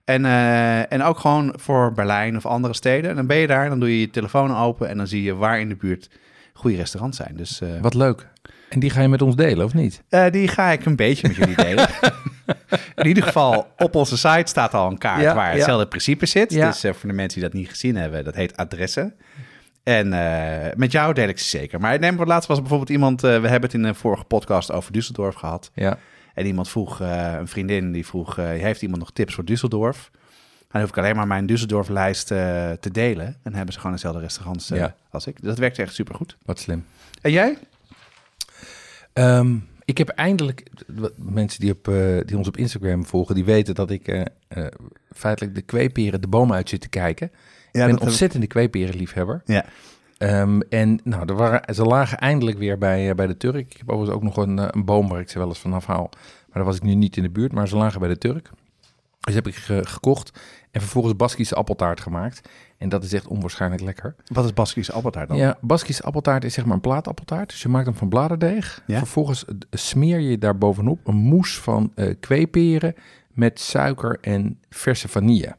En, 0.05 0.25
eh, 0.25 0.93
en 0.93 1.03
ook 1.03 1.19
gewoon 1.19 1.55
voor 1.57 1.93
Berlijn 1.93 2.37
of 2.37 2.47
andere 2.47 2.75
steden. 2.75 3.11
En 3.11 3.17
dan 3.17 3.27
ben 3.27 3.37
je 3.37 3.47
daar, 3.47 3.69
dan 3.69 3.81
doe 3.81 3.91
je 3.91 4.01
je 4.01 4.11
telefoon 4.11 4.57
open 4.57 4.89
en 4.89 4.97
dan 4.97 5.07
zie 5.07 5.23
je 5.23 5.35
waar 5.35 5.61
in 5.61 5.69
de 5.69 5.77
buurt 5.77 6.11
goede 6.53 6.77
restaurants 6.77 7.17
zijn. 7.17 7.37
Dus 7.37 7.61
eh, 7.61 7.69
Wat 7.81 7.95
leuk. 7.95 8.31
En 8.69 8.81
die 8.81 8.91
ga 8.91 9.01
je 9.01 9.09
met 9.09 9.23
ons 9.23 9.37
delen, 9.37 9.65
of 9.65 9.75
niet? 9.75 10.03
die 10.31 10.49
ga 10.49 10.71
ik 10.71 10.85
een 10.85 10.97
beetje 10.97 11.29
met 11.29 11.37
jullie 11.37 11.57
delen. 11.57 11.89
in 12.97 13.07
ieder 13.07 13.23
geval, 13.23 13.67
op 13.77 13.95
onze 13.95 14.17
site 14.17 14.43
staat 14.45 14.75
al 14.75 14.91
een 14.91 14.99
kaart 14.99 15.23
Ja, 15.23 15.35
waar 15.35 15.51
ja. 15.51 15.55
hetzelfde 15.55 15.87
principe 15.87 16.27
zit. 16.27 16.53
Ja. 16.53 16.67
Dus 16.67 16.81
voor 16.81 17.09
de 17.09 17.13
mensen 17.13 17.41
die 17.41 17.49
dat 17.49 17.59
niet 17.59 17.69
gezien 17.69 17.97
hebben, 17.97 18.25
dat 18.25 18.35
heet 18.35 18.57
adressen. 18.57 19.15
En 19.83 20.13
eh, 20.13 20.77
met 20.77 20.93
jou 20.93 21.15
deel 21.15 21.29
ik 21.29 21.39
ze 21.39 21.49
zeker. 21.49 21.81
Maar 21.81 21.99
neem 21.99 22.17
voor 22.17 22.27
laatst 22.27 22.49
was 22.49 22.59
bijvoorbeeld 22.61 22.91
iemand, 22.91 23.25
eh, 23.25 23.31
we 23.31 23.49
hebben 23.49 23.71
het 23.71 23.75
in 23.75 23.85
een 23.85 23.95
vorige 23.95 24.25
podcast 24.25 24.73
over 24.73 24.93
Düsseldorf 24.93 25.37
gehad. 25.37 25.71
Ja. 25.75 25.99
En 26.35 26.47
iemand 26.47 26.69
vroeg, 26.69 27.01
eh, 27.01 27.35
een 27.39 27.49
vriendin 27.49 27.93
die 27.93 28.07
vroeg, 28.07 28.37
heeft 28.37 28.83
iemand 28.83 29.01
nog 29.01 29.11
tips 29.13 29.35
voor 29.35 29.45
Düsseldorf? 29.45 30.11
Dan 30.71 30.81
hoef 30.81 30.91
ik 30.91 30.99
alleen 30.99 31.17
maar 31.17 31.27
mijn 31.27 31.51
Düsseldorf-lijst 31.51 32.27
te 32.27 32.91
delen. 32.93 33.27
En 33.27 33.39
dan 33.43 33.55
hebben 33.55 33.73
ze 33.73 33.81
gewoon 33.81 33.95
dezelfde 33.95 34.21
restaurants 34.21 34.69
Ja. 34.69 34.95
als 35.11 35.27
ik. 35.27 35.37
Dus 35.41 35.49
dat 35.49 35.59
werkt 35.59 35.79
echt 35.79 35.95
supergoed. 35.95 36.37
Wat 36.45 36.59
slim. 36.59 36.85
En 37.21 37.31
jij? 37.31 37.59
Ehm, 39.13 39.57
ik 39.85 39.99
heb 39.99 40.09
eindelijk, 40.09 40.71
mensen 41.17 41.61
die, 41.61 41.71
op, 41.73 41.85
die 42.27 42.37
ons 42.37 42.49
op 42.49 42.57
Instagram 42.57 43.07
volgen, 43.07 43.35
die 43.35 43.45
weten 43.45 43.75
dat 43.75 43.91
ik 43.91 44.27
feitelijk 45.15 45.55
de 45.55 45.63
kweeperen 45.63 46.21
de 46.21 46.29
boom 46.29 46.53
uit 46.53 46.69
zit 46.69 46.81
te 46.81 46.89
kijken. 46.89 47.31
Ik 47.73 47.81
ben 47.81 47.91
een 47.91 48.01
ontzettende 48.01 48.47
kweeperenliefhebber. 48.47 49.43
Ja. 49.45 49.65
Ehm, 50.19 50.61
en 50.69 51.01
nou, 51.05 51.25
er 51.29 51.35
waren, 51.35 51.75
ze 51.75 51.83
lagen 51.85 52.19
eindelijk 52.19 52.59
weer 52.59 52.79
bij, 52.79 53.09
eh, 53.09 53.15
bij 53.15 53.27
de 53.27 53.37
Turk. 53.37 53.57
Ik 53.73 53.77
heb 53.77 53.89
overigens 53.91 54.17
ook 54.17 54.23
nog 54.23 54.37
een, 54.37 54.59
eh, 54.59 54.67
een 54.71 54.85
boom 54.85 55.09
waar 55.09 55.21
ik 55.21 55.31
ze 55.31 55.39
wel 55.39 55.49
eens 55.49 55.59
vanaf 55.59 55.87
haal. 55.87 56.09
Maar 56.13 56.55
daar 56.63 56.65
was 56.65 56.77
ik 56.77 56.83
nu 56.83 56.95
niet 56.95 57.17
in 57.17 57.23
de 57.23 57.31
buurt, 57.31 57.53
maar 57.53 57.69
ze 57.69 57.77
lagen 57.77 58.01
bij 58.01 58.09
de 58.09 58.19
Turk. 58.19 58.51
Dus 59.21 59.35
heb 59.35 59.47
ik 59.47 59.55
ge- 59.55 59.87
gekocht 59.87 60.41
en 60.71 60.81
vervolgens 60.81 61.17
Baskische 61.17 61.55
appeltaart 61.55 62.01
gemaakt. 62.01 62.49
En 62.79 62.89
dat 62.89 63.05
is 63.05 63.13
echt 63.13 63.27
onwaarschijnlijk 63.27 63.83
lekker. 63.83 64.15
Wat 64.27 64.45
is 64.45 64.53
Baskische 64.53 64.93
appeltaart 64.93 65.29
dan? 65.29 65.37
Ja, 65.37 65.59
Baskische 65.61 66.03
appeltaart 66.03 66.45
is 66.45 66.55
zeg 66.55 66.65
maar 66.65 66.75
een 66.75 66.81
plaatappeltaart. 66.81 67.49
Dus 67.49 67.63
je 67.63 67.69
maakt 67.69 67.87
hem 67.87 67.95
van 67.95 68.09
bladerdeeg. 68.09 68.83
Ja. 68.87 68.99
Vervolgens 68.99 69.45
eh, 69.45 69.55
smeer 69.71 70.19
je 70.21 70.39
daar 70.39 70.59
bovenop 70.59 71.07
een 71.07 71.15
mousse 71.17 71.61
van 71.61 71.93
eh 71.95 72.15
kweeperen 72.21 72.95
met 73.33 73.61
suiker 73.61 74.19
en 74.21 74.59
verse 74.71 75.09
vanille. 75.09 75.55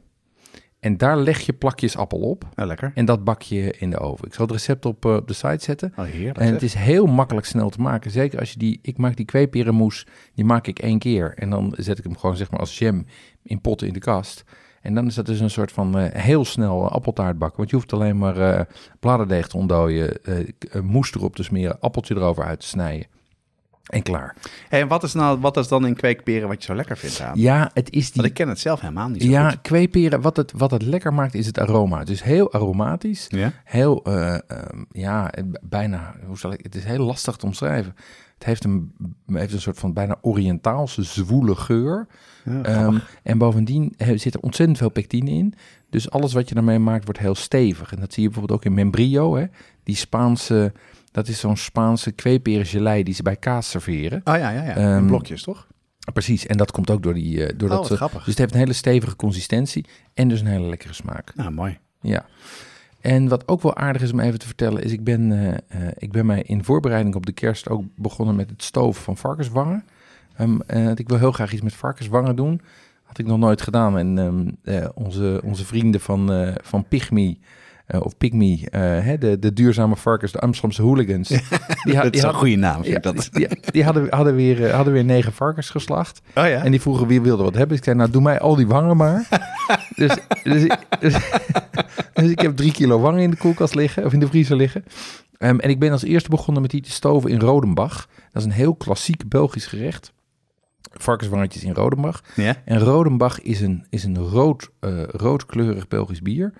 En 0.84 0.96
daar 0.96 1.18
leg 1.18 1.40
je 1.40 1.52
plakjes 1.52 1.96
appel 1.96 2.18
op. 2.18 2.44
Oh, 2.56 2.66
lekker. 2.66 2.92
En 2.94 3.04
dat 3.04 3.24
bak 3.24 3.42
je 3.42 3.74
in 3.78 3.90
de 3.90 3.98
oven. 3.98 4.26
Ik 4.26 4.34
zal 4.34 4.44
het 4.44 4.54
recept 4.54 4.86
op, 4.86 5.04
eh, 5.04 5.16
de 5.26 5.32
site 5.32 5.64
zetten. 5.64 5.92
Oh, 5.96 6.04
heerlijk. 6.04 6.38
En 6.38 6.52
het 6.52 6.62
is 6.62 6.74
heel 6.74 7.06
makkelijk 7.06 7.46
snel 7.46 7.70
te 7.70 7.80
maken. 7.80 8.10
Zeker 8.10 8.38
als 8.38 8.52
je 8.52 8.58
die... 8.58 8.78
Ik 8.82 8.98
maak 8.98 9.16
die 9.16 9.24
kweeperenmoes, 9.24 10.06
die 10.34 10.44
maak 10.44 10.66
ik 10.66 10.78
één 10.78 10.98
keer. 10.98 11.34
En 11.36 11.50
dan 11.50 11.74
zet 11.76 11.98
ik 11.98 12.04
hem 12.04 12.16
gewoon 12.16 12.36
zeg 12.36 12.50
maar 12.50 12.60
als 12.60 12.78
jam 12.78 13.06
in 13.42 13.60
potten 13.60 13.86
in 13.86 13.92
de 13.92 13.98
kast. 13.98 14.44
En 14.80 14.94
dan 14.94 15.06
is 15.06 15.14
dat 15.14 15.26
dus 15.26 15.40
een 15.40 15.50
soort 15.50 15.72
van 15.72 15.98
eh, 15.98 16.22
heel 16.22 16.44
snel 16.44 16.84
eh, 16.84 16.92
appeltaart 16.92 17.38
bakken. 17.38 17.56
Want 17.56 17.70
je 17.70 17.76
hoeft 17.76 17.92
alleen 17.92 18.18
maar 18.18 18.36
eh 18.36 18.60
bladerdeeg 19.00 19.48
te 19.48 19.56
ontdooien, 19.56 20.20
moes 20.82 21.14
erop 21.14 21.36
te 21.36 21.42
smeren, 21.42 21.80
appeltje 21.80 22.14
erover 22.14 22.44
uit 22.44 22.60
te 22.60 22.66
snijden. 22.66 23.06
En 23.84 24.02
klaar. 24.02 24.36
Hey, 24.68 24.80
en 24.80 24.88
wat 24.88 25.02
is, 25.02 25.12
nou, 25.14 25.40
wat 25.40 25.56
is 25.56 25.68
dan 25.68 25.86
in 25.86 25.94
kweekperen 25.94 26.48
wat 26.48 26.56
je 26.58 26.64
zo 26.64 26.74
lekker 26.74 26.96
vindt 26.96 27.20
aan? 27.20 27.38
Ja, 27.38 27.70
het 27.74 27.90
is 27.92 28.04
die... 28.04 28.12
Want 28.14 28.26
ik 28.26 28.34
ken 28.34 28.48
het 28.48 28.58
zelf 28.60 28.80
helemaal 28.80 29.08
niet 29.08 29.22
zo 29.22 29.28
Ja, 29.28 29.50
goed. 29.50 29.60
kweeperen, 29.60 30.20
wat 30.20 30.36
het, 30.36 30.52
wat 30.56 30.70
het 30.70 30.82
lekker 30.82 31.14
maakt 31.14 31.34
is 31.34 31.46
het 31.46 31.58
aroma. 31.58 31.98
Het 31.98 32.10
is 32.10 32.20
heel 32.22 32.52
aromatisch. 32.52 33.26
Ja? 33.28 33.52
Heel, 33.64 34.04
eh, 34.04 34.34
ehm, 34.34 34.84
ja, 34.90 35.30
bijna, 35.62 36.14
hoe 36.26 36.38
zal 36.38 36.52
ik, 36.52 36.60
het 36.62 36.74
is 36.74 36.84
heel 36.84 37.04
lastig 37.04 37.36
te 37.36 37.46
omschrijven. 37.46 37.94
Het 38.34 38.44
heeft 38.44 38.64
een, 38.64 38.92
heeft 39.26 39.52
een 39.52 39.60
soort 39.60 39.78
van 39.78 39.92
bijna 39.92 40.16
Oriëntaalse 40.20 41.02
zwoele 41.02 41.54
geur. 41.54 42.06
Ja, 42.44 42.62
Ehm, 42.62 42.98
en 43.22 43.38
bovendien 43.38 43.94
eh, 43.96 44.18
zit 44.18 44.34
er 44.34 44.40
ontzettend 44.40 44.78
veel 44.78 44.90
pectine 44.90 45.30
in. 45.30 45.54
Dus 45.90 46.10
alles 46.10 46.32
wat 46.32 46.48
je 46.48 46.54
daarmee 46.54 46.78
maakt 46.78 47.04
wordt 47.04 47.18
heel 47.20 47.34
stevig. 47.34 47.92
En 47.92 48.00
dat 48.00 48.12
zie 48.12 48.22
je 48.22 48.28
bijvoorbeeld 48.28 48.58
ook 48.58 48.64
in 48.66 48.74
membrillo. 48.74 49.36
Hè? 49.36 49.44
Die 49.82 49.96
Spaanse, 49.96 50.72
dat 51.14 51.28
is 51.28 51.38
zo'n 51.40 51.56
Spaanse 51.56 52.12
kweeperen 52.12 52.66
gelei 52.66 53.02
die 53.02 53.14
ze 53.14 53.22
bij 53.22 53.36
kaas 53.36 53.70
serveren. 53.70 54.20
oh 54.24 54.36
ja, 54.36 54.50
ja, 54.50 54.62
ja. 54.62 54.74
ehm, 54.74 54.96
in 54.98 55.06
blokjes, 55.06 55.42
toch? 55.42 55.66
Precies, 56.12 56.46
en 56.46 56.56
dat 56.56 56.70
komt 56.70 56.90
ook 56.90 57.02
door 57.02 57.14
die... 57.14 57.46
eh, 57.46 57.58
door 57.58 57.70
Oh, 57.70 57.76
dat, 57.76 57.90
eh, 57.90 57.96
grappig. 57.96 58.18
dus 58.18 58.26
het 58.28 58.38
heeft 58.38 58.52
een 58.52 58.58
hele 58.58 58.72
stevige 58.72 59.16
consistentie 59.16 59.84
en 60.14 60.28
dus 60.28 60.40
een 60.40 60.46
hele 60.46 60.66
lekkere 60.68 60.92
smaak. 60.92 61.34
Nou, 61.34 61.50
mooi. 61.50 61.78
Ja. 62.00 62.26
En 63.00 63.28
wat 63.28 63.48
ook 63.48 63.62
wel 63.62 63.76
aardig 63.76 64.02
is 64.02 64.12
om 64.12 64.20
even 64.20 64.38
te 64.38 64.46
vertellen, 64.46 64.82
is 64.82 64.92
ik 64.92 65.04
ben, 65.04 65.32
eh, 65.68 65.88
ik 65.96 66.12
ben 66.12 66.26
mij 66.26 66.42
in 66.42 66.64
voorbereiding 66.64 67.14
op 67.14 67.26
de 67.26 67.32
kerst 67.32 67.68
ook 67.68 67.84
begonnen 67.96 68.36
met 68.36 68.50
het 68.50 68.62
stoven 68.62 69.02
van 69.02 69.16
varkenswangen. 69.16 69.84
Ehm, 70.36 70.60
eh, 70.66 70.90
ik 70.94 71.08
wil 71.08 71.18
heel 71.18 71.32
graag 71.32 71.52
iets 71.52 71.62
met 71.62 71.74
varkenswangen 71.74 72.36
doen. 72.36 72.60
Had 73.02 73.18
ik 73.18 73.26
nog 73.26 73.38
nooit 73.38 73.62
gedaan. 73.62 73.98
En 73.98 74.18
ehm, 74.18 74.76
eh, 74.76 74.88
onze, 74.94 75.40
onze 75.44 75.64
vrienden 75.64 76.00
van, 76.00 76.54
van 76.62 76.84
Pygmy, 76.88 77.38
eh, 77.86 78.00
of 78.00 78.16
Pygmy, 78.18 78.66
eh, 78.70 78.80
hè, 78.80 79.18
de, 79.18 79.38
de 79.38 79.52
duurzame 79.52 79.96
varkens, 79.96 80.32
de 80.32 80.40
Amsterdamse 80.40 80.82
hooligans. 80.82 81.28
Die, 81.84 81.94
dat 81.94 82.02
die 82.02 82.12
is 82.12 82.22
een 82.22 82.34
goede 82.34 82.56
naam, 82.56 82.84
vind 82.84 82.86
ja, 82.86 82.96
ik 82.96 83.02
dat. 83.02 83.28
die, 83.32 83.48
die 83.70 83.84
hadden, 83.84 84.06
hadden, 84.10 84.34
weer, 84.34 84.66
eh, 84.66 84.74
hadden 84.74 84.92
weer 84.92 85.04
negen 85.04 85.32
varkens 85.32 85.70
geslacht. 85.70 86.20
Oh 86.34 86.48
ja? 86.48 86.64
En 86.64 86.70
die 86.70 86.80
vroegen 86.80 87.06
wie 87.06 87.20
wilde 87.20 87.42
wat 87.42 87.54
hebben. 87.54 87.76
Ik 87.76 87.84
zei, 87.84 87.96
nou 87.96 88.10
doe 88.10 88.22
mij 88.22 88.40
al 88.40 88.56
die 88.56 88.66
wangen 88.66 88.96
maar. 88.96 89.28
dus, 89.96 90.16
dus, 90.42 90.62
ik, 90.62 90.76
dus, 91.00 91.14
dus 92.14 92.30
ik 92.30 92.40
heb 92.40 92.56
drie 92.56 92.72
kilo 92.72 93.00
wangen 93.00 93.22
in 93.22 93.30
de 93.30 93.36
koelkast 93.36 93.74
liggen, 93.74 94.04
of 94.04 94.12
in 94.12 94.20
de 94.20 94.26
vriezer 94.26 94.56
liggen. 94.56 94.84
Ehm, 95.38 95.58
en 95.58 95.70
ik 95.70 95.78
ben 95.78 95.92
als 95.92 96.04
eerste 96.04 96.30
begonnen 96.30 96.62
met 96.62 96.70
die 96.70 96.82
te 96.82 96.90
stoven 96.90 97.30
in 97.30 97.40
Rodenbach. 97.40 98.08
Dat 98.32 98.42
is 98.42 98.48
een 98.48 98.54
heel 98.54 98.74
klassiek 98.74 99.28
Belgisch 99.28 99.66
gerecht. 99.66 100.12
Varkenswangetjes 100.92 101.64
in 101.64 101.74
Rodenbach. 101.74 102.22
ja? 102.34 102.54
En 102.64 102.78
Rodenbach 102.78 103.40
is 103.40 103.60
een, 103.60 103.86
is 103.90 104.04
een 104.04 104.18
rood, 104.18 104.70
roodkleurig 105.10 105.88
Belgisch 105.88 106.22
bier. 106.22 106.52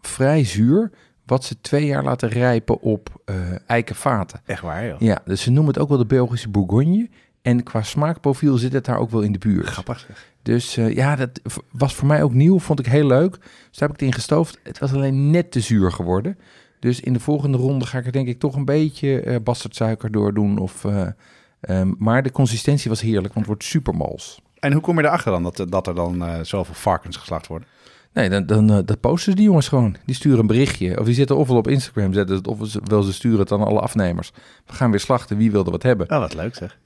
Vrij 0.00 0.44
zuur, 0.44 0.90
wat 1.26 1.44
ze 1.44 1.60
twee 1.60 1.86
jaar 1.86 2.04
laten 2.04 2.28
rijpen 2.28 2.80
op 2.80 3.22
eh 3.24 3.36
eikenvaten. 3.66 4.40
Echt 4.46 4.62
waar, 4.62 4.86
joh. 4.86 5.00
Ja, 5.00 5.18
dus 5.24 5.42
ze 5.42 5.50
noemen 5.50 5.72
het 5.72 5.82
ook 5.82 5.88
wel 5.88 5.98
de 5.98 6.06
Belgische 6.06 6.48
Bourgogne. 6.48 7.08
En 7.42 7.62
qua 7.62 7.82
smaakprofiel 7.82 8.56
zit 8.56 8.72
het 8.72 8.84
daar 8.84 8.98
ook 8.98 9.10
wel 9.10 9.20
in 9.20 9.32
de 9.32 9.38
buurt. 9.38 9.66
Grappig 9.66 9.98
zeg. 10.00 10.28
Dus 10.42 10.76
eh, 10.76 10.94
ja, 10.94 11.16
dat 11.16 11.40
was 11.70 11.94
voor 11.94 12.06
mij 12.06 12.22
ook 12.22 12.32
nieuw. 12.32 12.58
Vond 12.58 12.78
ik 12.78 12.86
heel 12.86 13.06
leuk. 13.06 13.30
Dus 13.40 13.78
daar 13.78 13.88
heb 13.88 13.90
ik 13.90 13.96
het 13.96 14.08
in 14.08 14.12
gestoofd. 14.12 14.58
Het 14.62 14.78
was 14.78 14.92
alleen 14.92 15.30
net 15.30 15.50
te 15.50 15.60
zuur 15.60 15.92
geworden. 15.92 16.38
Dus 16.78 17.00
in 17.00 17.12
de 17.12 17.20
volgende 17.20 17.58
ronde 17.58 17.86
ga 17.86 17.98
ik 17.98 18.06
er 18.06 18.12
denk 18.12 18.28
ik 18.28 18.38
toch 18.38 18.54
een 18.54 18.64
beetje 18.64 19.20
eh 19.20 19.36
bastardsuiker 19.42 20.10
door 20.10 20.34
doen. 20.34 20.58
Of, 20.58 20.84
eh, 20.84 21.06
ehm, 21.60 21.92
maar 21.98 22.22
de 22.22 22.30
consistentie 22.30 22.90
was 22.90 23.00
heerlijk, 23.00 23.34
want 23.34 23.36
het 23.36 23.46
wordt 23.46 23.64
super 23.64 23.94
mals. 23.94 24.42
En 24.58 24.72
hoe 24.72 24.82
kom 24.82 24.98
je 24.98 25.04
erachter 25.04 25.32
dan 25.32 25.42
dat, 25.42 25.66
dat 25.68 25.86
er 25.86 25.94
dan 25.94 26.46
zoveel 26.46 26.74
varkens 26.74 27.16
geslacht 27.16 27.46
worden? 27.46 27.68
Nee, 28.12 28.28
dan, 28.28 28.46
dan 28.46 28.70
eh, 28.70 28.78
dat 28.84 29.00
posten 29.00 29.36
die 29.36 29.44
jongens 29.44 29.68
gewoon. 29.68 29.96
Die 30.06 30.14
sturen 30.14 30.38
een 30.38 30.46
berichtje. 30.46 30.98
Of 31.00 31.04
die 31.04 31.14
zitten 31.14 31.36
ofwel 31.36 31.56
op 31.56 31.68
Instagram 31.68 32.12
zetten 32.12 32.36
ze 32.36 32.42
het, 32.42 32.60
of 32.60 32.68
ze, 32.68 32.80
wel 32.84 33.02
ze 33.02 33.12
sturen 33.12 33.38
het 33.38 33.52
aan 33.52 33.64
alle 33.64 33.80
afnemers. 33.80 34.32
We 34.66 34.72
gaan 34.72 34.90
weer 34.90 35.00
slachten, 35.00 35.36
wie 35.36 35.50
wilde 35.50 35.70
wat 35.70 35.82
hebben. 35.82 36.10
Oh, 36.10 36.18
wat 36.18 36.34
leuk 36.34 36.54
zeg. 36.54 36.78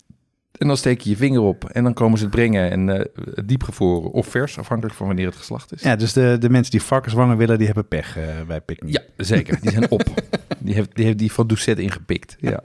En 0.58 0.66
dan 0.66 0.76
steek 0.76 1.00
je 1.00 1.10
je 1.10 1.16
vinger 1.16 1.40
op 1.40 1.64
en 1.64 1.82
dan 1.84 1.94
komen 1.94 2.18
ze 2.18 2.24
het 2.24 2.34
brengen. 2.34 2.70
En 2.70 2.88
eh 2.88 3.04
diepgevroren 3.44 4.10
of 4.10 4.26
vers, 4.26 4.58
afhankelijk 4.58 4.96
van 4.96 5.06
wanneer 5.06 5.26
het 5.26 5.36
geslacht 5.36 5.72
is. 5.72 5.82
Ja, 5.82 5.96
dus 5.96 6.12
de, 6.12 6.36
de 6.40 6.50
mensen 6.50 6.70
die 6.70 6.82
varkenswangen 6.82 7.36
willen, 7.36 7.56
die 7.56 7.66
hebben 7.66 7.88
pech 7.88 8.16
eh, 8.16 8.24
bij 8.46 8.60
Picnic. 8.60 8.92
Ja, 8.92 9.24
zeker. 9.24 9.60
Die 9.60 9.70
zijn 9.70 9.90
op. 9.90 10.02
Die 10.58 10.74
heeft 10.74 10.94
die, 10.96 11.04
heeft 11.04 11.18
die 11.18 11.32
van 11.32 11.46
Doucet 11.46 11.78
ingepikt. 11.78 12.36
Ja. 12.40 12.62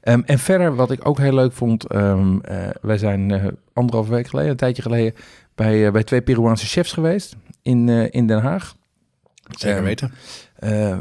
Ehm, 0.00 0.20
en 0.24 0.38
verder, 0.38 0.74
wat 0.74 0.90
ik 0.90 1.08
ook 1.08 1.18
heel 1.18 1.34
leuk 1.34 1.52
vond. 1.52 1.86
ehm, 1.86 2.38
eh, 2.40 2.68
wij 2.80 2.98
zijn 2.98 3.52
anderhalve 3.72 4.10
week 4.10 4.26
geleden, 4.26 4.50
een 4.50 4.56
tijdje 4.56 4.82
geleden, 4.82 5.14
bij, 5.54 5.92
bij 5.92 6.04
twee 6.04 6.22
Peruaanse 6.22 6.66
chefs 6.66 6.92
geweest 6.92 7.36
in, 7.62 7.88
eh, 7.88 8.06
in 8.10 8.26
Den 8.26 8.40
Haag. 8.40 8.74
Zeker 9.50 9.76
Ehm, 9.76 9.84
weten. 9.84 10.12
Eh, 10.54 10.98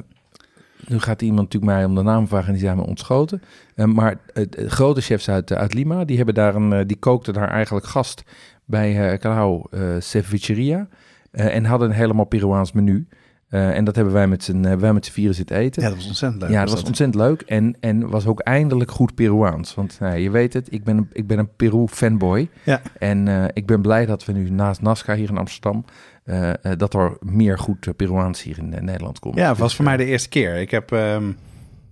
nu 0.87 0.99
gaat 0.99 1.21
iemand 1.21 1.41
natuurlijk 1.53 1.71
mij 1.71 1.85
om 1.85 1.95
de 1.95 2.01
naam 2.01 2.27
vragen 2.27 2.47
en 2.47 2.53
die 2.53 2.61
zijn 2.61 2.77
me 2.77 2.85
ontschoten. 2.85 3.41
Eh, 3.75 3.85
maar 3.85 4.17
de 4.33 4.69
grote 4.69 5.01
chefs 5.01 5.29
uit, 5.29 5.53
uit 5.53 5.73
Lima, 5.73 6.05
die, 6.05 6.17
hebben 6.17 6.35
daar 6.35 6.55
een, 6.55 6.87
die 6.87 6.97
kookten 6.97 7.33
daar 7.33 7.49
eigenlijk 7.49 7.85
gast 7.85 8.23
bij 8.65 9.11
uh, 9.11 9.17
Calao 9.17 9.63
Cevicheria. 9.99 10.87
en 11.31 11.65
hadden 11.65 11.89
een 11.89 11.95
helemaal 11.95 12.25
Peruaans 12.25 12.71
menu. 12.71 13.07
En 13.49 13.83
dat 13.83 13.95
hebben 13.95 14.13
wij 14.13 14.27
met 14.27 14.43
z'n 14.43 14.77
wij 14.77 14.93
met 14.93 15.09
vieren 15.09 15.35
zitten 15.35 15.57
eten. 15.57 15.81
Ja, 15.81 15.87
dat 15.87 15.97
was 15.97 16.07
ontzettend 16.07 16.41
leuk. 16.41 16.51
Ja, 16.51 16.61
dat 16.61 16.73
was 16.73 16.83
ontzettend 16.83 17.23
leuk 17.23 17.41
en, 17.41 17.75
en 17.79 18.09
was 18.09 18.25
ook 18.25 18.39
eindelijk 18.39 18.91
goed 18.91 19.15
Peruaans. 19.15 19.75
Want 19.75 19.97
nou, 19.99 20.17
je 20.17 20.29
weet 20.29 20.53
het, 20.53 20.73
ik 20.73 20.83
ben 20.83 20.97
een, 20.97 21.09
ik 21.11 21.27
ben 21.27 21.39
een 21.39 21.55
Peru-fanboy. 21.55 22.49
Ja. 22.63 22.81
En 22.99 23.51
ik 23.53 23.65
ben 23.65 23.81
blij 23.81 24.05
dat 24.05 24.25
we 24.25 24.31
nu 24.31 24.49
naast 24.49 24.81
Nazca 24.81 25.15
hier 25.15 25.29
in 25.29 25.37
Amsterdam... 25.37 25.85
eh, 26.23 26.49
eh, 26.49 26.55
dat 26.77 26.93
er 26.93 27.17
meer 27.19 27.59
goed 27.59 27.87
eh, 27.87 27.93
Peruaans 27.95 28.43
hier 28.43 28.57
in 28.57 28.69
Nederland 28.69 29.19
komt. 29.19 29.35
Ja, 29.35 29.47
het 29.49 29.57
was 29.57 29.67
Dus, 29.67 29.75
voor 29.75 29.85
mij 29.85 29.97
de 29.97 30.05
eerste 30.05 30.29
keer. 30.29 30.55
Ik 30.55 30.71
heb, 30.71 30.91
ehm, 30.91 31.25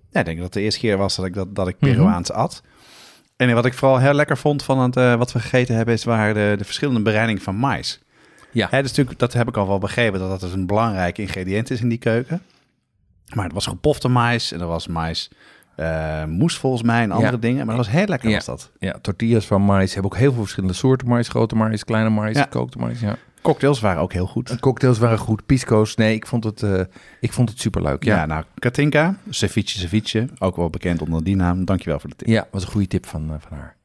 ja, 0.10 0.20
ik 0.20 0.26
denk 0.26 0.36
dat 0.36 0.46
het 0.46 0.54
de 0.54 0.62
eerste 0.62 0.80
keer 0.80 0.98
was 0.98 1.16
dat 1.16 1.26
ik, 1.26 1.34
dat, 1.34 1.56
dat 1.56 1.68
ik 1.68 1.76
Mhm. 1.80 1.92
Peruaans 1.92 2.32
at. 2.32 2.64
En 3.36 3.54
wat 3.54 3.66
ik 3.66 3.74
vooral 3.74 4.00
heel 4.00 4.14
lekker 4.14 4.38
vond 4.38 4.64
van 4.64 4.80
het, 4.80 4.96
wat 5.18 5.32
we 5.32 5.40
gegeten 5.40 5.76
hebben, 5.76 5.94
is 5.94 6.04
waren 6.04 6.34
de, 6.34 6.56
de 6.58 6.64
verschillende 6.66 7.02
bereidingen 7.02 7.42
van 7.42 7.56
mais. 7.56 8.02
Ja. 8.52 8.68
Hè, 8.70 8.82
dus 8.82 8.90
natuurlijk, 8.90 9.20
dat 9.20 9.34
heb 9.34 9.48
ik 9.48 9.58
al 9.58 9.68
wel 9.68 9.78
begrepen, 9.78 10.20
dat 10.20 10.30
dat 10.30 10.40
dus 10.40 10.54
een 10.54 10.66
belangrijk 10.66 11.18
ingrediënt 11.18 11.70
is 11.72 11.82
in 11.82 11.90
die 11.90 11.98
keuken. 11.98 12.42
Maar 13.36 13.44
het 13.44 13.54
was 13.54 13.66
gepofte 13.68 14.08
mais 14.08 14.52
en 14.52 14.60
er 14.62 14.68
was 14.68 14.88
mais 14.88 15.30
eh 15.76 16.24
moes 16.26 16.58
volgens 16.58 16.84
mij 16.84 17.02
en 17.04 17.12
andere 17.12 17.32
Ja. 17.32 17.38
dingen. 17.38 17.66
Maar 17.66 17.76
dat 17.76 17.86
was 17.86 17.94
heel 17.96 18.06
lekker 18.06 18.30
Ja. 18.30 18.36
was 18.36 18.46
dat. 18.46 18.72
Ja, 18.80 18.96
tortillas 19.02 19.46
van 19.46 19.62
mais 19.62 19.94
hebben 19.94 20.12
ook 20.12 20.18
heel 20.18 20.32
veel 20.32 20.42
verschillende 20.42 20.76
soorten 20.76 21.08
mais. 21.08 21.28
Grote 21.28 21.56
mais, 21.56 21.84
kleine 21.84 22.10
mais, 22.10 22.36
Ja. 22.38 22.42
gekookte 22.44 22.78
mais. 22.78 23.00
Ja. 23.00 23.16
Cocktails 23.41 23.79
waren 23.79 24.01
ook 24.01 24.13
heel 24.13 24.25
goed. 24.27 24.50
En 24.50 24.60
cocktails 24.60 24.98
waren 25.00 25.17
goed, 25.17 25.46
pisco's. 25.46 25.96
Nee, 25.96 26.15
ik 26.15 26.27
vond 26.27 26.43
het, 26.43 26.63
eh, 26.63 26.81
ik 27.19 27.34
vond 27.34 27.50
het 27.50 27.60
superleuk. 27.60 28.03
Ja, 28.03 28.15
Ja, 28.15 28.25
nou, 28.25 28.43
Katinka, 28.60 29.15
ceviche, 29.29 29.79
ceviche, 29.79 30.27
ook 30.39 30.55
wel 30.55 30.69
bekend 30.69 31.01
onder 31.01 31.24
die 31.24 31.36
naam. 31.36 31.65
Dankjewel 31.65 32.00
voor 32.00 32.10
de 32.10 32.15
tip. 32.15 32.27
ja 32.27 32.48
was 32.51 32.63
een 32.63 32.72
goede 32.72 32.88
tip 32.88 33.05
van, 33.05 33.29
eh, 33.29 33.36
van 33.48 33.58
haar. 33.58 33.75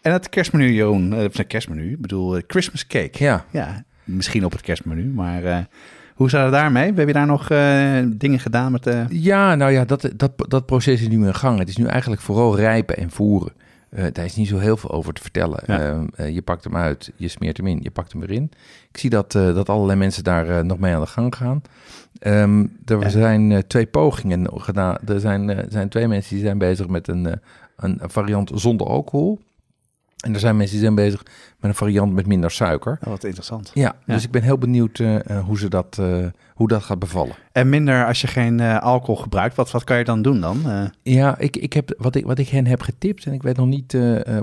En 0.00 0.12
het 0.12 0.28
kerstmenu, 0.28 0.72
Jeroen, 0.72 1.12
eh, 1.12 1.24
of 1.24 1.36
het 1.36 1.46
kerstmenu, 1.46 1.90
ik 1.92 2.00
bedoel 2.00 2.36
eh, 2.36 2.42
Christmas 2.46 2.86
cake. 2.86 3.24
Ja, 3.24 3.44
Ja, 3.50 3.84
misschien 4.04 4.44
op 4.44 4.52
het 4.52 4.60
kerstmenu, 4.60 5.04
maar 5.04 5.44
eh, 5.44 5.58
hoe 6.14 6.30
zat 6.30 6.42
het 6.42 6.52
daarmee? 6.52 6.92
Heb 6.94 7.06
je 7.06 7.12
daar 7.12 7.26
nog 7.26 7.50
eh, 7.50 7.98
dingen 8.06 8.40
gedaan 8.40 8.72
met 8.72 8.82
de... 8.82 9.04
Ja, 9.08 9.54
nou 9.54 9.72
ja, 9.72 9.84
dat, 9.84 10.10
dat, 10.16 10.32
dat 10.36 10.66
proces 10.66 11.00
is 11.00 11.08
nu 11.08 11.26
in 11.26 11.34
gang. 11.34 11.58
Het 11.58 11.68
is 11.68 11.76
nu 11.76 11.86
eigenlijk 11.86 12.22
vooral 12.22 12.56
rijpen 12.56 12.96
en 12.96 13.10
voeren. 13.10 13.52
Eh, 13.96 14.04
daar 14.12 14.24
is 14.24 14.36
niet 14.36 14.48
zo 14.48 14.58
heel 14.58 14.76
veel 14.76 14.90
over 14.90 15.12
te 15.12 15.22
vertellen. 15.22 15.62
Ja. 15.66 16.04
Eh, 16.14 16.34
je 16.34 16.42
pakt 16.42 16.64
hem 16.64 16.76
uit, 16.76 17.12
je 17.16 17.28
smeert 17.28 17.56
hem 17.56 17.66
in, 17.66 17.78
je 17.82 17.90
pakt 17.90 18.12
hem 18.12 18.20
weer 18.20 18.30
in. 18.30 18.50
Ik 18.90 18.98
zie 18.98 19.10
dat, 19.10 19.34
eh, 19.34 19.54
dat 19.54 19.68
allerlei 19.68 19.98
mensen 19.98 20.24
daar 20.24 20.64
nog 20.64 20.78
mee 20.78 20.94
aan 20.94 21.00
de 21.00 21.06
gang 21.06 21.36
gaan. 21.36 21.62
Ehm, 22.18 22.66
er 22.84 23.10
zijn 23.10 23.64
twee 23.66 23.86
pogingen 23.86 24.60
gedaan. 24.60 24.96
Er 25.06 25.20
zijn, 25.20 25.66
zijn 25.68 25.88
twee 25.88 26.08
mensen 26.08 26.34
die 26.34 26.44
zijn 26.44 26.58
bezig 26.58 26.88
met 26.88 27.08
een, 27.08 27.40
een 27.76 28.00
variant 28.02 28.50
zonder 28.54 28.86
alcohol. 28.86 29.40
En 30.24 30.34
er 30.34 30.40
zijn 30.40 30.56
mensen 30.56 30.74
die 30.76 30.84
zijn 30.84 30.94
bezig 30.94 31.22
met 31.60 31.70
een 31.70 31.74
variant 31.74 32.12
met 32.12 32.26
minder 32.26 32.50
suiker. 32.50 32.98
Oh, 33.02 33.08
wat 33.08 33.24
interessant. 33.24 33.70
Ja, 33.74 33.96
Ja. 34.06 34.14
dus 34.14 34.24
ik 34.24 34.30
ben 34.30 34.42
heel 34.42 34.58
benieuwd 34.58 34.98
eh, 34.98 35.30
eh, 35.30 35.44
hoe, 35.44 35.58
ze 35.58 35.68
dat, 35.68 35.98
eh, 36.00 36.26
hoe 36.54 36.68
dat 36.68 36.82
gaat 36.82 36.98
bevallen. 36.98 37.34
En 37.52 37.68
minder 37.68 38.06
als 38.06 38.20
je 38.20 38.26
geen 38.26 38.60
eh, 38.60 38.78
alcohol 38.78 39.16
gebruikt, 39.22 39.54
wat, 39.54 39.70
wat 39.70 39.84
kan 39.84 39.98
je 39.98 40.04
dan 40.04 40.22
doen 40.22 40.40
dan? 40.40 40.70
Eh, 40.70 40.84
Ja, 41.02 41.38
ik, 41.38 41.56
ik 41.56 41.72
heb, 41.72 41.94
wat, 41.98 42.14
ik, 42.14 42.24
wat 42.26 42.38
ik 42.38 42.48
hen 42.48 42.66
heb 42.66 42.80
getipt, 42.80 43.26
en 43.26 43.32
ik 43.32 43.42
weet 43.42 43.56
nog 43.56 43.66
niet 43.66 43.92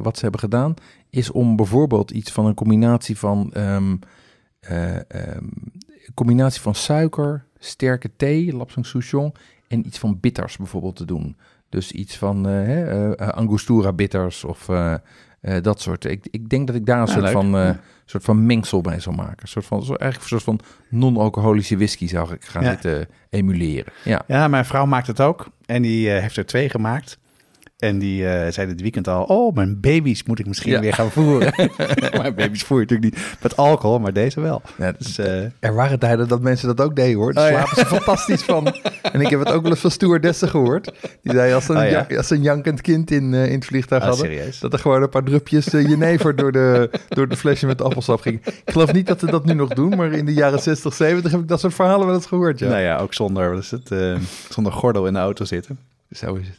wat 0.01 0.15
ze 0.15 0.21
hebben 0.21 0.39
gedaan, 0.39 0.73
is 1.09 1.31
om 1.31 1.55
bijvoorbeeld 1.55 2.11
iets 2.11 2.31
van 2.31 2.45
een 2.45 2.53
combinatie 2.53 3.17
van, 3.17 3.53
ehm, 3.53 3.95
eh, 4.59 4.95
ehm, 5.11 5.45
combinatie 6.13 6.61
van 6.61 6.75
suiker, 6.75 7.45
sterke 7.59 8.09
thee, 8.17 8.55
lapsang 8.55 8.85
souchong, 8.85 9.35
en 9.67 9.85
iets 9.87 9.99
van 9.99 10.19
bitters 10.19 10.57
bijvoorbeeld 10.57 10.95
te 10.95 11.05
doen. 11.05 11.37
Dus 11.69 11.91
iets 11.91 12.17
van 12.17 12.43
hè, 12.43 13.13
eh, 13.15 13.27
Angostura 13.27 13.93
bitters 13.93 14.43
of 14.43 14.69
eh, 15.43 15.61
dat 15.61 15.81
soort. 15.81 16.05
Ik, 16.05 16.27
ik 16.31 16.49
denk 16.49 16.67
dat 16.67 16.75
ik 16.75 16.85
daar 16.85 16.99
een 16.99 17.05
Ja, 17.05 17.11
soort, 17.11 17.23
leuk. 17.23 17.31
van, 17.33 17.55
eh, 17.57 17.63
Ja. 17.65 17.79
soort 18.05 18.23
van 18.23 18.45
mengsel 18.45 18.81
bij 18.81 18.99
zal 18.99 19.13
maken. 19.13 19.37
Een 19.41 19.47
soort 19.47 19.65
van, 19.65 19.83
zo, 19.83 19.93
eigenlijk 19.93 20.21
een 20.31 20.39
soort 20.39 20.43
van 20.43 20.59
non-alcoholische 20.89 21.75
whisky 21.77 22.07
zou 22.07 22.33
ik 22.33 22.45
gaan 22.45 22.63
Ja. 22.63 22.69
zitten 22.69 23.07
emuleren. 23.29 23.93
Ja. 24.03 24.21
Ja, 24.27 24.47
mijn 24.47 24.65
vrouw 24.65 24.85
maakt 24.85 25.07
het 25.07 25.21
ook. 25.21 25.47
En 25.65 25.81
die 25.81 26.13
eh, 26.13 26.21
heeft 26.21 26.37
er 26.37 26.45
twee 26.45 26.69
gemaakt. 26.69 27.17
En 27.83 27.99
die 27.99 28.27
eh, 28.27 28.51
zei 28.51 28.67
dit 28.67 28.81
weekend 28.81 29.07
al... 29.07 29.23
Oh, 29.23 29.55
mijn 29.55 29.79
baby's 29.79 30.23
moet 30.23 30.39
ik 30.39 30.45
misschien 30.47 30.71
Ja. 30.71 30.79
weer 30.79 30.93
gaan 30.93 31.11
voeren. 31.11 31.53
mijn 32.21 32.35
baby's 32.35 32.63
voer 32.63 32.79
je 32.79 32.85
natuurlijk 32.89 33.15
niet 33.15 33.25
met 33.41 33.57
alcohol, 33.57 33.99
maar 33.99 34.13
deze 34.13 34.41
wel. 34.41 34.61
Ja, 34.77 34.91
Dus 34.97 35.17
eh, 35.17 35.41
Er 35.59 35.73
waren 35.73 35.99
tijden 35.99 36.27
dat 36.27 36.41
mensen 36.41 36.67
dat 36.75 36.81
ook 36.81 36.95
deden 36.95 37.15
hoor. 37.17 37.33
Daar 37.33 37.45
Oh, 37.45 37.51
ja. 37.51 37.65
slapen 37.65 37.75
ze 37.75 37.85
fantastisch 37.95 38.41
van. 38.43 38.75
En 39.01 39.21
ik 39.21 39.27
heb 39.27 39.39
het 39.39 39.51
ook 39.51 39.61
wel 39.61 39.71
eens 39.71 39.79
van 39.79 39.91
stewardessen 39.91 40.49
gehoord. 40.49 40.91
Die 41.21 41.33
zei 41.33 41.53
als 41.53 41.65
ze 41.65 41.71
een, 41.73 41.83
Oh, 41.85 41.89
ja? 41.89 42.05
ja- 42.09 42.17
als 42.17 42.29
een 42.29 42.41
jankend 42.41 42.81
kind 42.81 43.11
in, 43.11 43.33
eh, 43.33 43.45
in 43.45 43.53
het 43.55 43.65
vliegtuig 43.65 44.01
ah, 44.01 44.07
hadden. 44.09 44.25
serieus. 44.27 44.59
Dat 44.59 44.73
er 44.73 44.79
gewoon 44.79 45.01
een 45.01 45.09
paar 45.09 45.23
drupjes 45.23 45.65
jenever 45.65 46.35
door 46.35 46.51
de, 46.51 46.89
door 47.09 47.27
de 47.27 47.37
flesje 47.37 47.65
met 47.65 47.81
appelsap 47.81 48.21
ging. 48.21 48.45
Ik 48.45 48.71
geloof 48.71 48.93
niet 48.93 49.07
dat 49.07 49.19
ze 49.19 49.25
dat 49.25 49.45
nu 49.45 49.53
nog 49.53 49.69
doen, 49.69 49.89
maar 49.97 50.11
in 50.11 50.25
de 50.25 50.33
jaren 50.33 50.59
60, 50.59 50.93
70 50.93 51.31
heb 51.31 51.41
ik 51.41 51.47
dat 51.47 51.59
soort 51.59 51.73
verhalen 51.73 52.05
wel 52.05 52.15
eens 52.15 52.25
gehoord. 52.25 52.59
Ja. 52.59 52.67
Nou 52.69 52.81
ja, 52.81 52.97
ook 52.97 53.13
zonder, 53.13 53.49
wat 53.51 53.59
is 53.63 53.71
het, 53.71 53.91
eh, 53.91 54.15
zonder 54.49 54.71
gordel 54.73 55.07
in 55.07 55.13
de 55.13 55.19
auto 55.19 55.45
zitten. 55.45 55.79
Zo 56.11 56.33
is 56.35 56.47
het. 56.47 56.57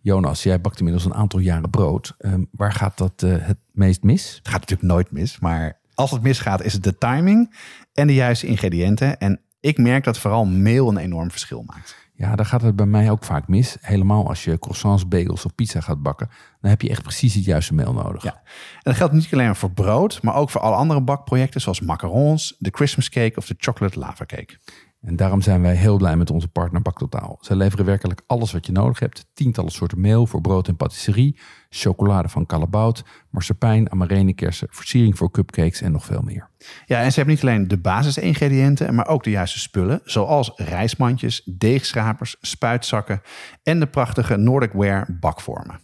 Jonas, 0.00 0.42
jij 0.42 0.60
bakt 0.60 0.78
inmiddels 0.78 1.04
een 1.04 1.14
aantal 1.14 1.38
jaren 1.38 1.70
brood. 1.70 2.14
Ehm, 2.18 2.44
waar 2.50 2.72
gaat 2.72 2.98
dat 2.98 3.22
eh, 3.22 3.34
het 3.38 3.58
meest 3.72 4.02
mis? 4.02 4.36
Het 4.36 4.48
gaat 4.48 4.60
natuurlijk 4.60 4.88
nooit 4.88 5.10
mis, 5.10 5.38
maar 5.38 5.80
als 5.94 6.10
het 6.10 6.22
misgaat 6.22 6.62
is 6.62 6.72
het 6.72 6.82
de 6.82 6.98
timing 6.98 7.54
en 7.92 8.06
de 8.06 8.14
juiste 8.14 8.46
ingrediënten. 8.46 9.18
En 9.18 9.40
ik 9.60 9.78
merk 9.78 10.04
dat 10.04 10.18
vooral 10.18 10.44
meel 10.44 10.88
een 10.88 10.96
enorm 10.96 11.30
verschil 11.30 11.62
maakt. 11.66 11.96
Ja, 12.14 12.36
daar 12.36 12.46
gaat 12.46 12.62
het 12.62 12.76
bij 12.76 12.86
mij 12.86 13.10
ook 13.10 13.24
vaak 13.24 13.48
mis. 13.48 13.76
Helemaal 13.80 14.28
als 14.28 14.44
je 14.44 14.58
croissants, 14.58 15.08
bagels 15.08 15.44
of 15.44 15.54
pizza 15.54 15.80
gaat 15.80 16.02
bakken. 16.02 16.28
Dan 16.60 16.70
heb 16.70 16.82
je 16.82 16.88
echt 16.88 17.02
precies 17.02 17.34
het 17.34 17.44
juiste 17.44 17.74
meel 17.74 17.92
nodig. 17.92 18.22
Ja. 18.22 18.34
En 18.34 18.80
dat 18.82 18.96
geldt 18.96 19.12
niet 19.12 19.28
alleen 19.32 19.54
voor 19.54 19.70
brood, 19.70 20.22
maar 20.22 20.34
ook 20.34 20.50
voor 20.50 20.60
alle 20.60 20.76
andere 20.76 21.00
bakprojecten 21.00 21.60
zoals 21.60 21.80
macarons, 21.80 22.56
de 22.58 22.70
Christmas 22.72 23.08
cake 23.08 23.36
of 23.36 23.46
de 23.46 23.54
chocolate 23.58 23.98
lava 23.98 24.24
cake. 24.24 24.58
En 25.00 25.16
daarom 25.16 25.40
zijn 25.40 25.62
wij 25.62 25.74
heel 25.74 25.96
blij 25.96 26.16
met 26.16 26.30
onze 26.30 26.48
partner 26.48 26.82
Baktotaal. 26.82 27.38
Zij 27.40 27.56
leveren 27.56 27.84
werkelijk 27.84 28.22
alles 28.26 28.52
wat 28.52 28.66
je 28.66 28.72
nodig 28.72 28.98
hebt. 28.98 29.26
Tientallen 29.34 29.72
soorten 29.72 30.00
meel 30.00 30.26
voor 30.26 30.40
brood 30.40 30.68
en 30.68 30.76
patisserie. 30.76 31.38
Chocolade 31.68 32.28
van 32.28 32.46
Callebaut, 32.46 33.04
marsepein, 33.30 33.90
amarenekersen, 33.92 34.68
versiering 34.70 35.18
voor 35.18 35.30
cupcakes 35.30 35.80
en 35.80 35.92
nog 35.92 36.04
veel 36.04 36.22
meer. 36.22 36.50
Ja, 36.86 37.02
en 37.02 37.10
ze 37.10 37.16
hebben 37.16 37.34
niet 37.34 37.44
alleen 37.44 37.68
de 37.68 37.78
basisingrediënten, 37.78 38.94
maar 38.94 39.06
ook 39.06 39.24
de 39.24 39.30
juiste 39.30 39.58
spullen, 39.58 40.00
zoals 40.04 40.52
rijstmandjes, 40.56 41.42
deegschrapers, 41.44 42.36
spuitzakken 42.40 43.20
en 43.62 43.80
de 43.80 43.86
prachtige 43.86 44.36
Nordic 44.36 44.72
Ware 44.72 45.16
bakvormen. 45.20 45.80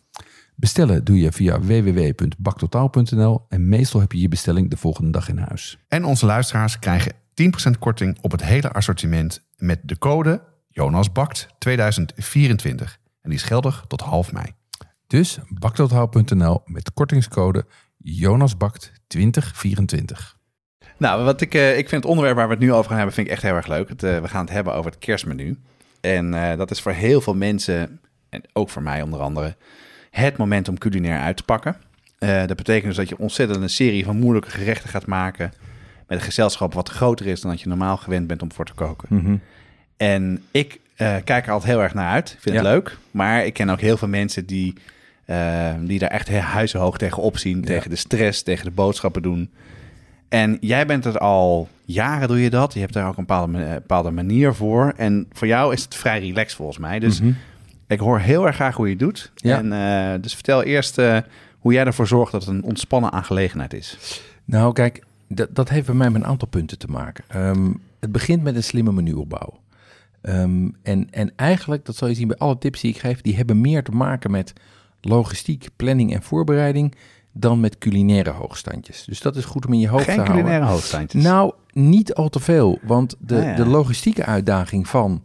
Bestellen 0.57 1.05
doe 1.05 1.19
je 1.19 1.33
via 1.33 1.61
www.baktotaal.nl 1.61 3.47
en 3.49 3.69
meestal 3.69 4.01
heb 4.01 4.13
je 4.13 4.21
je 4.21 4.29
bestelling 4.29 4.71
de 4.71 4.77
volgende 4.77 5.11
dag 5.11 5.29
in 5.29 5.39
huis. 5.39 5.79
En 5.89 6.05
onze 6.05 6.27
luisteraars 6.27 6.79
krijgen 6.79 7.13
10% 7.43 7.47
korting 7.79 8.19
op 8.21 8.31
het 8.31 8.45
hele 8.45 8.73
assortiment 8.73 9.47
met 9.57 9.81
de 9.83 9.99
code 9.99 10.43
JonasBakt 10.69 11.47
2024. 11.59 12.99
En 13.23 13.31
die 13.31 13.39
is 13.39 13.45
geldig 13.45 13.85
tot 13.89 14.01
half 14.01 14.33
mei. 14.33 14.47
Dus 15.07 15.39
baktotaal.nl 15.49 16.63
met 16.65 16.93
kortingscode 16.93 17.67
JonasBakt2024. 17.99 20.43
Nou, 20.99 21.25
wat 21.25 21.41
ik, 21.41 21.55
eh, 21.55 21.79
ik 21.79 21.89
vind 21.89 22.03
het 22.03 22.11
onderwerp 22.11 22.37
waar 22.37 22.49
we 22.49 22.55
het 22.55 22.63
nu 22.63 22.73
over 22.73 22.89
gaan 22.89 22.97
hebben, 22.97 23.15
vind 23.15 23.27
ik 23.27 23.33
echt 23.33 23.43
heel 23.43 23.55
erg 23.55 23.67
leuk. 23.67 23.89
Het, 23.89 24.03
eh, 24.03 24.21
we 24.21 24.29
gaan 24.29 24.45
het 24.45 24.55
hebben 24.55 24.75
over 24.75 24.91
het 24.91 25.01
kerstmenu. 25.01 25.59
En 26.01 26.35
eh, 26.35 26.57
dat 26.57 26.71
is 26.71 26.81
voor 26.81 26.93
heel 26.93 27.21
veel 27.21 27.35
mensen, 27.35 28.01
en 28.29 28.43
ook 28.53 28.71
voor 28.71 28.83
mij 28.83 29.03
onder 29.03 29.21
andere, 29.21 29.57
het 30.11 30.37
moment 30.37 30.69
om 30.69 30.79
culinair 30.79 31.21
uit 31.21 31.37
te 31.37 31.43
pakken. 31.43 31.77
Eh, 32.19 32.47
dat 32.47 32.57
betekent 32.57 32.85
dus 32.85 32.97
dat 32.97 33.09
je 33.09 33.19
ontzettend 33.19 33.63
een 33.63 33.71
serie 33.71 34.05
van 34.05 34.17
moeilijke 34.17 34.51
gerechten 34.51 34.89
gaat 34.89 35.07
maken. 35.07 35.53
Met 36.09 36.19
een 36.19 36.25
gezelschap 36.25 36.75
wat 36.75 36.89
groter 36.89 37.27
is 37.27 37.41
dan 37.41 37.51
dat 37.51 37.61
je 37.61 37.69
normaal 37.69 37.97
gewend 37.97 38.27
bent 38.27 38.43
om 38.43 38.53
voor 38.53 38.65
te 38.65 38.75
koken. 38.75 39.09
En 39.97 40.43
ik 40.51 40.81
eh, 40.97 41.15
kijk 41.25 41.47
er 41.47 41.53
altijd 41.53 41.73
heel 41.73 41.83
erg 41.83 41.95
naar 41.95 42.11
uit. 42.11 42.31
Ik 42.33 42.39
vind 42.41 42.55
het 42.55 42.65
leuk. 42.65 42.99
Maar 43.11 43.47
ik 43.47 43.53
ken 43.53 43.71
ook 43.71 43.81
heel 43.81 43.97
veel 43.97 44.09
mensen 44.09 44.47
die, 44.47 44.75
eh, 45.25 45.73
die 45.81 45.99
daar 45.99 46.11
echt 46.11 46.29
huizenhoog 46.31 46.99
tegen 46.99 47.23
opzien. 47.23 47.65
Tegen 47.65 47.91
de 47.91 47.97
stress, 47.97 48.43
tegen 48.43 48.65
de 48.65 48.71
boodschappen 48.71 49.23
doen. 49.23 49.51
En 50.29 50.57
jij 50.61 50.87
bent 50.87 51.05
het 51.05 51.19
al 51.19 51.69
jaren 51.85 52.29
doe 52.29 52.41
je 52.41 52.51
dat. 52.51 52.75
Je 52.75 52.81
hebt 52.81 52.93
daar 52.93 53.09
ook 53.09 53.17
een 53.17 53.25
bepaalde, 53.27 53.65
eh, 53.65 53.73
bepaalde 53.75 54.11
manier 54.11 54.55
voor. 54.55 54.93
En 54.97 55.27
voor 55.33 55.47
jou 55.47 55.73
is 55.73 55.83
het 55.83 55.95
vrij 55.95 56.21
relaxed 56.21 56.55
volgens 56.57 56.79
mij. 56.79 56.99
Dus 56.99 57.21
Mhm. 57.21 57.33
ik 57.87 57.99
hoor 57.99 58.19
heel 58.19 58.47
erg 58.47 58.55
graag 58.55 58.77
hoe 58.77 58.85
je 58.87 58.91
het 58.93 59.01
doet. 59.01 59.33
Ja. 59.35 59.63
En, 59.63 60.21
dus 60.21 60.35
vertel 60.35 60.63
eerst 60.63 60.97
hoe 61.59 61.73
jij 61.73 61.85
ervoor 61.85 62.07
zorgt 62.07 62.33
dat 62.33 62.45
het 62.45 62.51
een 62.55 62.63
ontspannen 62.63 63.13
aangelegenheid 63.13 63.73
is. 63.75 64.21
Nou, 64.45 64.73
kijk, 64.73 65.03
dat, 65.35 65.55
dat 65.55 65.69
heeft 65.69 65.87
bij 65.87 65.95
mij 65.95 66.11
met 66.11 66.23
een 66.23 66.29
aantal 66.29 66.49
punten 66.49 66.79
te 66.79 66.87
maken. 66.87 67.25
Ehm, 67.29 67.73
het 68.01 68.13
begint 68.13 68.43
met 68.43 68.55
een 68.57 68.65
slimme 68.65 68.93
menuopbouw. 68.93 69.61
Ehm, 70.21 70.69
en, 70.83 71.11
en 71.11 71.33
eigenlijk, 71.37 71.85
dat 71.85 71.97
zal 71.97 72.09
je 72.09 72.15
zien 72.15 72.29
bij 72.29 72.37
alle 72.37 72.59
tips 72.59 72.81
die 72.81 72.91
ik 72.91 72.99
geef, 72.99 73.21
die 73.21 73.37
hebben 73.37 73.61
meer 73.61 73.83
te 73.85 73.91
maken 73.91 74.31
met 74.31 74.53
logistiek, 75.01 75.69
planning 75.77 76.15
en 76.15 76.23
voorbereiding 76.23 76.95
dan 77.33 77.61
met 77.61 77.79
culinaire 77.79 78.31
hoogstandjes. 78.31 79.05
Dus 79.05 79.21
dat 79.21 79.37
is 79.37 79.45
goed 79.45 79.67
om 79.67 79.73
in 79.73 79.79
je 79.79 79.89
hoofd 79.89 80.05
te 80.05 80.11
Geen 80.11 80.19
houden. 80.19 80.37
culinaire 80.43 80.71
hoogstandjes. 80.73 81.23
Nou, 81.23 81.53
niet 81.73 82.15
al 82.15 82.29
te 82.29 82.41
veel, 82.41 82.79
want 82.83 83.17
de, 83.19 83.37
Ah, 83.37 83.43
ja. 83.45 83.55
de 83.55 83.67
logistieke 83.67 84.25
uitdaging 84.25 84.89
van, 84.89 85.23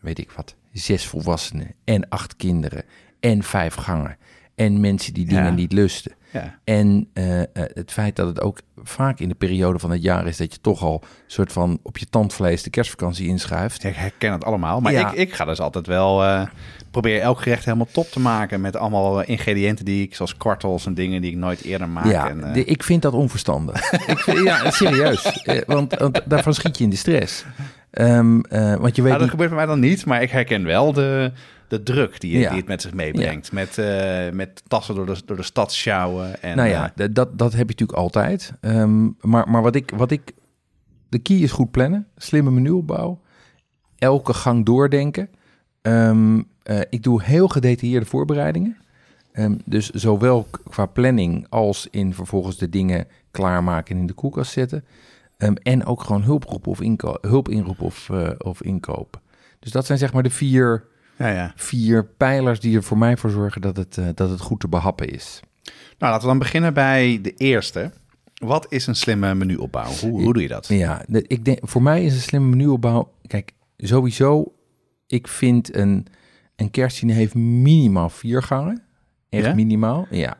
weet 0.00 0.18
ik 0.18 0.30
wat, 0.30 0.54
zes 0.72 1.06
volwassenen 1.06 1.74
en 1.84 2.08
acht 2.08 2.36
kinderen 2.36 2.82
en 3.20 3.42
vijf 3.42 3.74
gangen 3.74 4.16
en 4.54 4.80
mensen 4.80 5.14
die 5.14 5.26
dingen 5.26 5.44
Ja. 5.44 5.50
niet 5.50 5.72
lusten. 5.72 6.12
ja. 6.30 6.58
En 6.64 7.08
eh, 7.12 7.40
eh, 7.40 7.46
het 7.54 7.92
feit 7.92 8.16
dat 8.16 8.26
het 8.26 8.40
ook 8.40 8.58
vaak 8.82 9.18
in 9.20 9.28
de 9.28 9.34
periode 9.34 9.78
van 9.78 9.90
het 9.90 10.02
jaar 10.02 10.26
is 10.26 10.36
dat 10.36 10.52
je 10.52 10.60
toch 10.60 10.82
al 10.82 11.02
soort 11.26 11.52
van 11.52 11.78
op 11.82 11.98
je 11.98 12.06
tandvlees 12.06 12.62
de 12.62 12.70
kerstvakantie 12.70 13.26
inschuift. 13.28 13.84
Ik 13.84 13.94
herken 13.96 14.32
het 14.32 14.44
allemaal. 14.44 14.80
Maar 14.80 14.92
Ja. 14.92 15.10
ik, 15.12 15.16
ik 15.18 15.34
ga 15.34 15.44
dus 15.44 15.60
altijd 15.60 15.86
wel... 15.86 16.24
eh 16.24 16.46
probeer 16.90 17.20
elk 17.20 17.40
gerecht 17.42 17.64
helemaal 17.64 17.88
top 17.92 18.06
te 18.10 18.20
maken... 18.20 18.60
met 18.60 18.76
allemaal 18.76 19.22
ingrediënten 19.22 19.84
die 19.84 20.02
ik... 20.02 20.14
zoals 20.14 20.36
kwartels 20.36 20.86
en 20.86 20.94
dingen 20.94 21.20
die 21.22 21.30
ik 21.30 21.36
nooit 21.36 21.62
eerder 21.62 21.88
maak. 21.88 22.04
ja, 22.06 22.28
en, 22.28 22.52
de- 22.52 22.64
ik 22.64 22.82
vind 22.82 23.02
dat 23.02 23.12
onverstandig. 23.12 23.92
ik 24.06 24.18
vind, 24.18 24.38
ja, 24.44 24.70
serieus. 24.70 25.42
Want, 25.66 25.94
want 25.94 26.20
daarvan 26.24 26.54
schiet 26.54 26.78
je 26.78 26.84
in 26.84 26.90
de 26.90 26.96
stress. 26.96 27.44
Ehm, 27.90 28.40
eh, 28.40 28.74
want 28.74 28.96
je 28.96 29.02
weet 29.02 29.10
nou, 29.12 29.12
dat 29.12 29.20
niet... 29.20 29.30
gebeurt 29.30 29.48
bij 29.48 29.58
mij 29.58 29.66
dan 29.66 29.80
niet, 29.80 30.06
maar 30.06 30.22
ik 30.22 30.30
herken 30.30 30.64
wel 30.64 30.92
de, 30.92 31.32
de 31.68 31.82
druk 31.82 32.20
die, 32.20 32.38
Ja. 32.38 32.48
die 32.48 32.58
het 32.58 32.68
met 32.68 32.82
zich 32.82 32.94
meebrengt. 32.94 33.52
Met, 33.52 33.78
eh, 33.78 34.30
met 34.30 34.62
tassen 34.68 34.94
door 34.94 35.06
de, 35.06 35.16
door 35.24 35.36
de 35.36 35.42
stad 35.42 35.72
sjouwen. 35.72 36.42
En, 36.42 36.56
nou 36.56 36.68
ja, 36.68 36.92
eh, 36.96 37.06
dat, 37.12 37.38
dat 37.38 37.52
heb 37.52 37.60
je 37.70 37.76
natuurlijk 37.76 37.98
altijd. 37.98 38.52
Ehm, 38.60 39.04
maar 39.20 39.50
maar 39.50 39.62
wat, 39.62 39.74
ik, 39.74 39.92
wat 39.96 40.10
ik... 40.10 40.32
De 41.08 41.18
key 41.18 41.36
is 41.36 41.52
goed 41.52 41.70
plannen, 41.70 42.06
slimme 42.16 42.50
menuopbouw, 42.50 43.20
elke 43.98 44.34
gang 44.34 44.64
doordenken. 44.64 45.28
Ehm, 45.82 46.42
eh, 46.62 46.80
ik 46.90 47.02
doe 47.02 47.22
heel 47.22 47.48
gedetailleerde 47.48 48.06
voorbereidingen. 48.06 48.76
Ehm, 49.32 49.56
dus 49.64 49.90
zowel 49.90 50.46
qua 50.70 50.86
planning 50.86 51.46
als 51.48 51.88
in 51.90 52.14
vervolgens 52.14 52.56
de 52.56 52.68
dingen 52.68 53.06
klaarmaken 53.30 53.94
en 53.94 54.00
in 54.00 54.06
de 54.06 54.12
koelkast 54.12 54.52
zetten. 54.52 54.84
En 55.62 55.84
ook 55.84 56.02
gewoon 56.02 56.22
hulp 56.22 56.44
roepen 56.44 56.70
of 56.70 56.78
hulp 57.20 57.48
inroepen 57.48 57.84
of, 57.84 58.10
of 58.38 58.62
inkopen. 58.62 59.20
Dus 59.64 59.72
dat 59.72 59.86
zijn 59.86 59.98
zeg 59.98 60.12
maar 60.12 60.22
de 60.22 60.30
vier, 60.30 60.84
ja, 61.18 61.28
ja. 61.28 61.52
vier 61.56 62.04
pijlers 62.06 62.60
die 62.60 62.76
er 62.76 62.82
voor 62.82 62.98
mij 62.98 63.16
voor 63.16 63.30
zorgen 63.30 63.60
dat 63.60 63.76
het, 63.76 63.98
eh, 63.98 64.06
dat 64.14 64.30
het 64.30 64.40
goed 64.40 64.60
te 64.60 64.68
behappen 64.68 65.08
is. 65.08 65.40
Nou, 65.98 66.12
laten 66.12 66.20
we 66.20 66.26
dan 66.26 66.38
beginnen 66.38 66.74
bij 66.74 67.18
de 67.22 67.32
eerste. 67.34 67.90
Wat 68.34 68.66
is 68.68 68.86
een 68.86 68.94
slimme 68.96 69.34
menuopbouw? 69.34 69.90
Hoe, 70.00 70.22
hoe 70.22 70.32
doe 70.32 70.42
je 70.42 70.48
dat? 70.48 70.66
Ja, 70.66 71.04
ik 71.08 71.44
denk, 71.44 71.58
voor 71.62 71.82
mij 71.82 72.04
is 72.04 72.14
een 72.14 72.20
slimme 72.20 72.48
menuopbouw. 72.48 73.12
Kijk, 73.26 73.52
sowieso, 73.76 74.54
ik 75.06 75.28
vind 75.28 75.74
een, 75.76 76.06
een 76.56 76.70
kerstdiner 76.70 77.14
heeft 77.14 77.34
minimaal 77.34 78.10
vier 78.10 78.42
gangen. 78.42 78.82
Echt 79.28 79.44
Ja? 79.44 79.54
minimaal, 79.54 80.06
ja. 80.10 80.36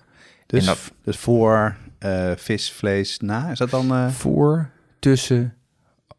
Dus, 0.47 0.65
dat- 0.65 0.93
dus 1.03 1.17
voor 1.17 1.77
eh, 1.99 2.33
vis, 2.37 2.73
vlees, 2.73 3.19
na? 3.19 3.51
Is 3.51 3.59
dat 3.59 3.71
dan... 3.71 3.91
eh, 3.95 4.09
Voor, 4.09 4.71
tussen, 4.99 5.55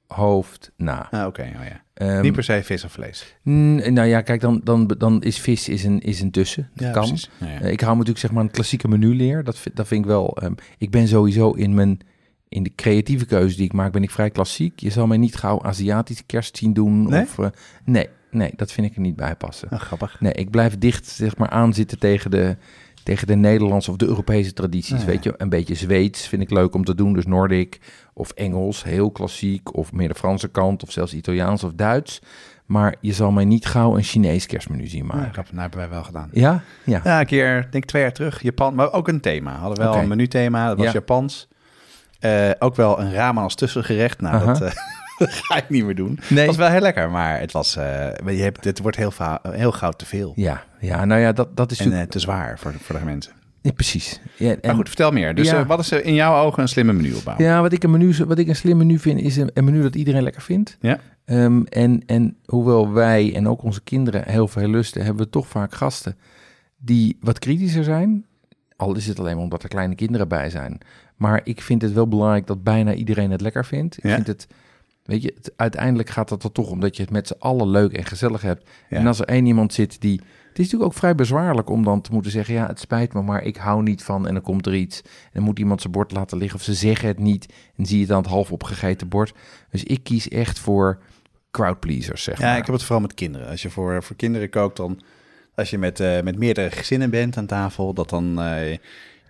hoofd, 0.08 0.72
na. 0.78 1.08
ah, 1.12 1.26
Oké, 1.28 1.42
oh 1.60 1.66
ja. 1.68 1.84
Ehm, 1.96 2.22
Niet 2.22 2.34
per 2.34 2.44
se 2.44 2.62
vis 2.64 2.84
of 2.84 2.92
vlees. 2.92 3.36
n- 3.50 3.94
nou 3.94 4.08
ja, 4.08 4.22
kijk, 4.22 4.42
dan, 4.42 4.62
dan, 4.64 4.88
dan 4.98 5.24
is 5.24 5.40
vis 5.40 5.70
is 5.70 5.84
een, 5.84 6.00
is 6.00 6.22
een 6.22 6.32
tussen. 6.32 6.70
Dat 6.74 6.92
kan. 6.92 7.18
Ja, 7.40 7.48
ja. 7.48 7.60
Eh, 7.62 7.72
ik 7.72 7.80
hou 7.80 7.92
me 7.92 7.98
natuurlijk 7.98 8.20
zeg 8.20 8.32
maar 8.32 8.44
een 8.44 8.52
klassieke 8.52 8.88
menuleer. 8.88 9.44
Dat 9.44 9.58
vind, 9.58 9.76
dat 9.76 9.88
vind 9.88 10.02
ik 10.02 10.08
wel. 10.08 10.38
ehm, 10.38 10.54
ik 10.78 10.90
ben 10.92 11.08
sowieso 11.08 11.52
in 11.52 11.74
mijn 11.74 12.00
in 12.50 12.64
de 12.64 12.72
creatieve 12.76 13.26
keuze 13.26 13.56
die 13.56 13.66
ik 13.66 13.74
maak, 13.74 13.92
ben 13.92 14.04
ik 14.04 14.12
vrij 14.12 14.30
klassiek. 14.30 14.80
Je 14.80 14.90
zal 14.90 15.08
mij 15.08 15.18
niet 15.18 15.36
gauw 15.36 15.62
Aziatische 15.64 16.24
kerst 16.24 16.58
zien 16.58 16.74
doen. 16.74 17.10
Nee? 17.10 17.22
Of, 17.22 17.40
eh, 17.40 17.48
nee, 17.86 18.08
nee, 18.32 18.52
dat 18.56 18.72
vind 18.72 18.88
ik 18.88 18.96
er 18.96 19.02
niet 19.02 19.16
bij 19.16 19.36
passen. 19.36 19.70
Ah, 19.70 19.80
grappig. 19.80 20.22
Nee, 20.22 20.32
ik 20.34 20.50
blijf 20.50 20.78
dicht 20.78 21.08
zeg 21.08 21.38
maar 21.38 21.50
aanzitten 21.50 22.00
tegen 22.00 22.32
de, 22.32 22.58
tegen 23.06 23.28
de 23.28 23.36
Nederlandse 23.36 23.92
of 23.92 23.98
de 23.98 24.06
Europese 24.06 24.54
tradities. 24.54 24.94
Ah, 24.94 25.00
ja. 25.00 25.06
Weet 25.06 25.24
je, 25.24 25.34
een 25.38 25.50
beetje 25.50 25.76
Zweeds 25.76 26.28
vind 26.28 26.42
ik 26.42 26.50
leuk 26.50 26.76
om 26.76 26.84
te 26.84 26.96
doen. 26.96 27.14
Dus 27.14 27.26
Noordic 27.26 27.80
of 28.14 28.32
Engels, 28.32 28.84
heel 28.84 29.12
klassiek. 29.12 29.76
Of 29.76 29.92
meer 29.92 30.08
de 30.08 30.16
Franse 30.16 30.48
kant 30.48 30.84
of 30.84 30.92
zelfs 30.92 31.14
Italiaans 31.14 31.64
of 31.64 31.72
Duits. 31.76 32.22
Maar 32.66 32.96
je 33.02 33.14
zal 33.14 33.32
mij 33.32 33.46
niet 33.46 33.66
gauw 33.66 33.98
een 33.98 34.04
Chinees 34.04 34.46
kerstmenu 34.46 34.88
zien 34.88 35.06
maken. 35.06 35.32
dat 35.36 35.46
nou, 35.52 35.62
hebben 35.62 35.80
wij 35.80 35.90
wel 35.90 36.04
gedaan. 36.04 36.30
Ja? 36.32 36.62
Ja. 36.84 37.02
Ja, 37.04 37.20
een 37.20 37.26
keer, 37.26 37.68
denk 37.72 37.86
twee 37.86 38.02
jaar 38.02 38.14
terug, 38.14 38.42
Japan, 38.42 38.76
maar 38.76 38.94
ook 38.94 39.08
een 39.08 39.22
thema. 39.22 39.52
We 39.52 39.58
hadden 39.60 39.78
wel 39.80 39.92
Oké. 39.94 40.02
een 40.02 40.08
menuthema, 40.08 40.68
dat 40.68 40.78
was 40.78 40.86
Ja. 40.86 40.92
Japans. 40.92 41.48
Eh, 42.20 42.50
ook 42.60 42.76
wel 42.76 43.00
een 43.00 43.14
ramen 43.14 43.44
als 43.44 43.56
tussengerecht. 43.56 44.22
Nou, 44.22 44.46
dat, 44.46 44.62
eh, 44.62 44.72
dat 45.20 45.32
ga 45.34 45.56
ik 45.58 45.70
niet 45.70 45.86
meer 45.86 45.96
doen. 45.96 46.20
Nee. 46.30 46.38
Het 46.38 46.48
was 46.48 46.56
wel 46.58 46.70
heel 46.70 46.80
lekker, 46.82 47.10
maar 47.12 47.40
het 47.40 47.52
was, 47.52 47.76
eh, 47.76 48.08
je 48.26 48.42
hebt, 48.42 48.64
het 48.64 48.80
wordt 48.80 48.98
heel, 48.98 49.14
heel 49.50 49.72
gauw 49.72 49.92
te 49.92 50.06
veel. 50.06 50.34
Ja, 50.36 50.64
ja, 50.80 51.06
nou 51.06 51.22
ja, 51.22 51.32
dat, 51.32 51.58
dat 51.58 51.72
is 51.72 51.78
En 51.80 51.84
natuurlijk... 51.86 52.12
te 52.12 52.20
zwaar 52.20 52.60
voor, 52.60 52.74
voor 52.82 53.00
de 53.00 53.06
mensen. 53.06 53.32
Ja, 53.62 53.72
precies. 53.72 54.20
Ja, 54.38 54.50
en, 54.52 54.58
Maar 54.62 54.76
goed, 54.76 54.88
vertel 54.88 55.12
meer. 55.12 55.36
Dus 55.36 55.50
Ja. 55.50 55.60
eh, 55.60 55.68
wat 55.68 55.80
is 55.80 55.92
er 55.92 56.06
in 56.06 56.14
jouw 56.14 56.44
ogen 56.46 56.62
een 56.62 56.68
slimme 56.70 56.94
menu 56.94 57.14
opbouwen? 57.14 57.46
Ja, 57.46 57.62
wat 57.62 57.74
ik 57.74 57.84
een, 57.84 57.92
menu, 57.92 58.16
wat 58.26 58.38
ik 58.38 58.48
een 58.48 58.56
slim 58.56 58.78
menu 58.78 59.00
vind, 59.00 59.20
is 59.22 59.38
een, 59.38 59.50
een 59.54 59.64
menu 59.64 59.82
dat 59.82 59.96
iedereen 59.96 60.24
lekker 60.24 60.42
vindt. 60.42 60.78
Ja. 60.80 61.00
Ehm, 61.26 61.62
en, 61.64 62.04
en 62.06 62.38
hoewel 62.46 62.92
wij 62.92 63.36
en 63.36 63.48
ook 63.48 63.64
onze 63.64 63.82
kinderen 63.82 64.24
heel 64.30 64.48
veel 64.48 64.68
lusten, 64.68 65.04
hebben 65.06 65.24
we 65.26 65.30
toch 65.32 65.48
vaak 65.48 65.74
gasten 65.74 66.18
die 66.78 67.18
wat 67.22 67.40
kritischer 67.40 67.84
zijn. 67.84 68.26
Al 68.76 68.96
is 68.96 69.08
het 69.08 69.20
alleen 69.20 69.34
maar 69.36 69.44
omdat 69.44 69.64
er 69.64 69.70
kleine 69.70 69.96
kinderen 69.96 70.28
bij 70.28 70.50
zijn. 70.50 70.78
Maar 71.16 71.42
ik 71.44 71.62
vind 71.62 71.82
het 71.82 71.94
wel 71.94 72.08
belangrijk 72.08 72.48
dat 72.48 72.64
bijna 72.64 72.94
iedereen 72.94 73.32
het 73.32 73.42
lekker 73.42 73.66
vindt. 73.66 73.98
Ik 73.98 74.04
Ja. 74.04 74.16
vind 74.16 74.28
het, 74.28 74.48
weet 75.06 75.22
je, 75.22 75.32
het- 75.36 75.54
uiteindelijk 75.56 76.10
gaat 76.10 76.30
het 76.30 76.44
er 76.44 76.52
toch 76.52 76.70
om 76.70 76.80
dat 76.80 76.96
je 76.96 77.02
het 77.02 77.12
met 77.12 77.28
z'n 77.28 77.36
allen 77.40 77.68
leuk 77.70 77.92
en 77.94 78.06
gezellig 78.06 78.42
hebt. 78.42 78.70
Ja. 78.90 78.98
En 78.98 79.08
als 79.08 79.20
er 79.20 79.26
één 79.28 79.46
iemand 79.46 79.74
zit 79.74 80.02
die... 80.02 80.22
Het 80.50 80.64
is 80.64 80.70
natuurlijk 80.72 80.92
ook 80.92 81.00
vrij 81.00 81.16
bezwaarlijk 81.16 81.70
om 81.70 81.84
dan 81.84 82.02
te 82.02 82.12
moeten 82.12 82.32
zeggen... 82.32 82.54
ja, 82.54 82.68
het 82.68 82.80
spijt 82.80 83.14
me, 83.14 83.22
maar 83.22 83.44
ik 83.44 83.58
hou 83.58 83.84
niet 83.84 84.04
van 84.04 84.28
en 84.28 84.34
dan 84.34 84.44
komt 84.44 84.66
er 84.66 84.76
iets. 84.76 85.02
En 85.02 85.30
dan 85.34 85.44
moet 85.44 85.60
iemand 85.60 85.82
zijn 85.82 85.94
bord 85.94 86.12
laten 86.12 86.38
liggen 86.38 86.60
of 86.60 86.66
ze 86.66 86.74
zeggen 86.74 87.08
het 87.08 87.20
niet... 87.20 87.54
en 87.78 87.86
zie 87.86 88.08
je 88.08 88.14
aan 88.14 88.22
het 88.22 88.30
half 88.32 88.52
opgegeten 88.52 89.08
bord. 89.08 89.34
Dus 89.72 89.84
ik 89.84 90.04
kies 90.04 90.28
echt 90.30 90.60
voor 90.60 91.00
crowdpleasers, 91.52 92.24
zeg 92.24 92.40
Ja, 92.40 92.46
maar. 92.46 92.58
ik 92.58 92.66
heb 92.66 92.74
het 92.76 92.84
vooral 92.84 93.02
met 93.02 93.14
kinderen. 93.14 93.48
Als 93.48 93.62
je 93.62 93.70
voor, 93.70 94.04
voor 94.04 94.16
kinderen 94.16 94.50
kookt, 94.50 94.78
dan 94.78 95.02
als 95.56 95.70
je 95.70 95.78
met, 95.78 96.00
eh, 96.00 96.22
met 96.22 96.38
meerdere 96.38 96.72
gezinnen 96.72 97.10
bent 97.10 97.38
aan 97.38 97.46
tafel, 97.46 97.94
dat 97.94 98.10
dan 98.10 98.42
eh, 98.42 98.78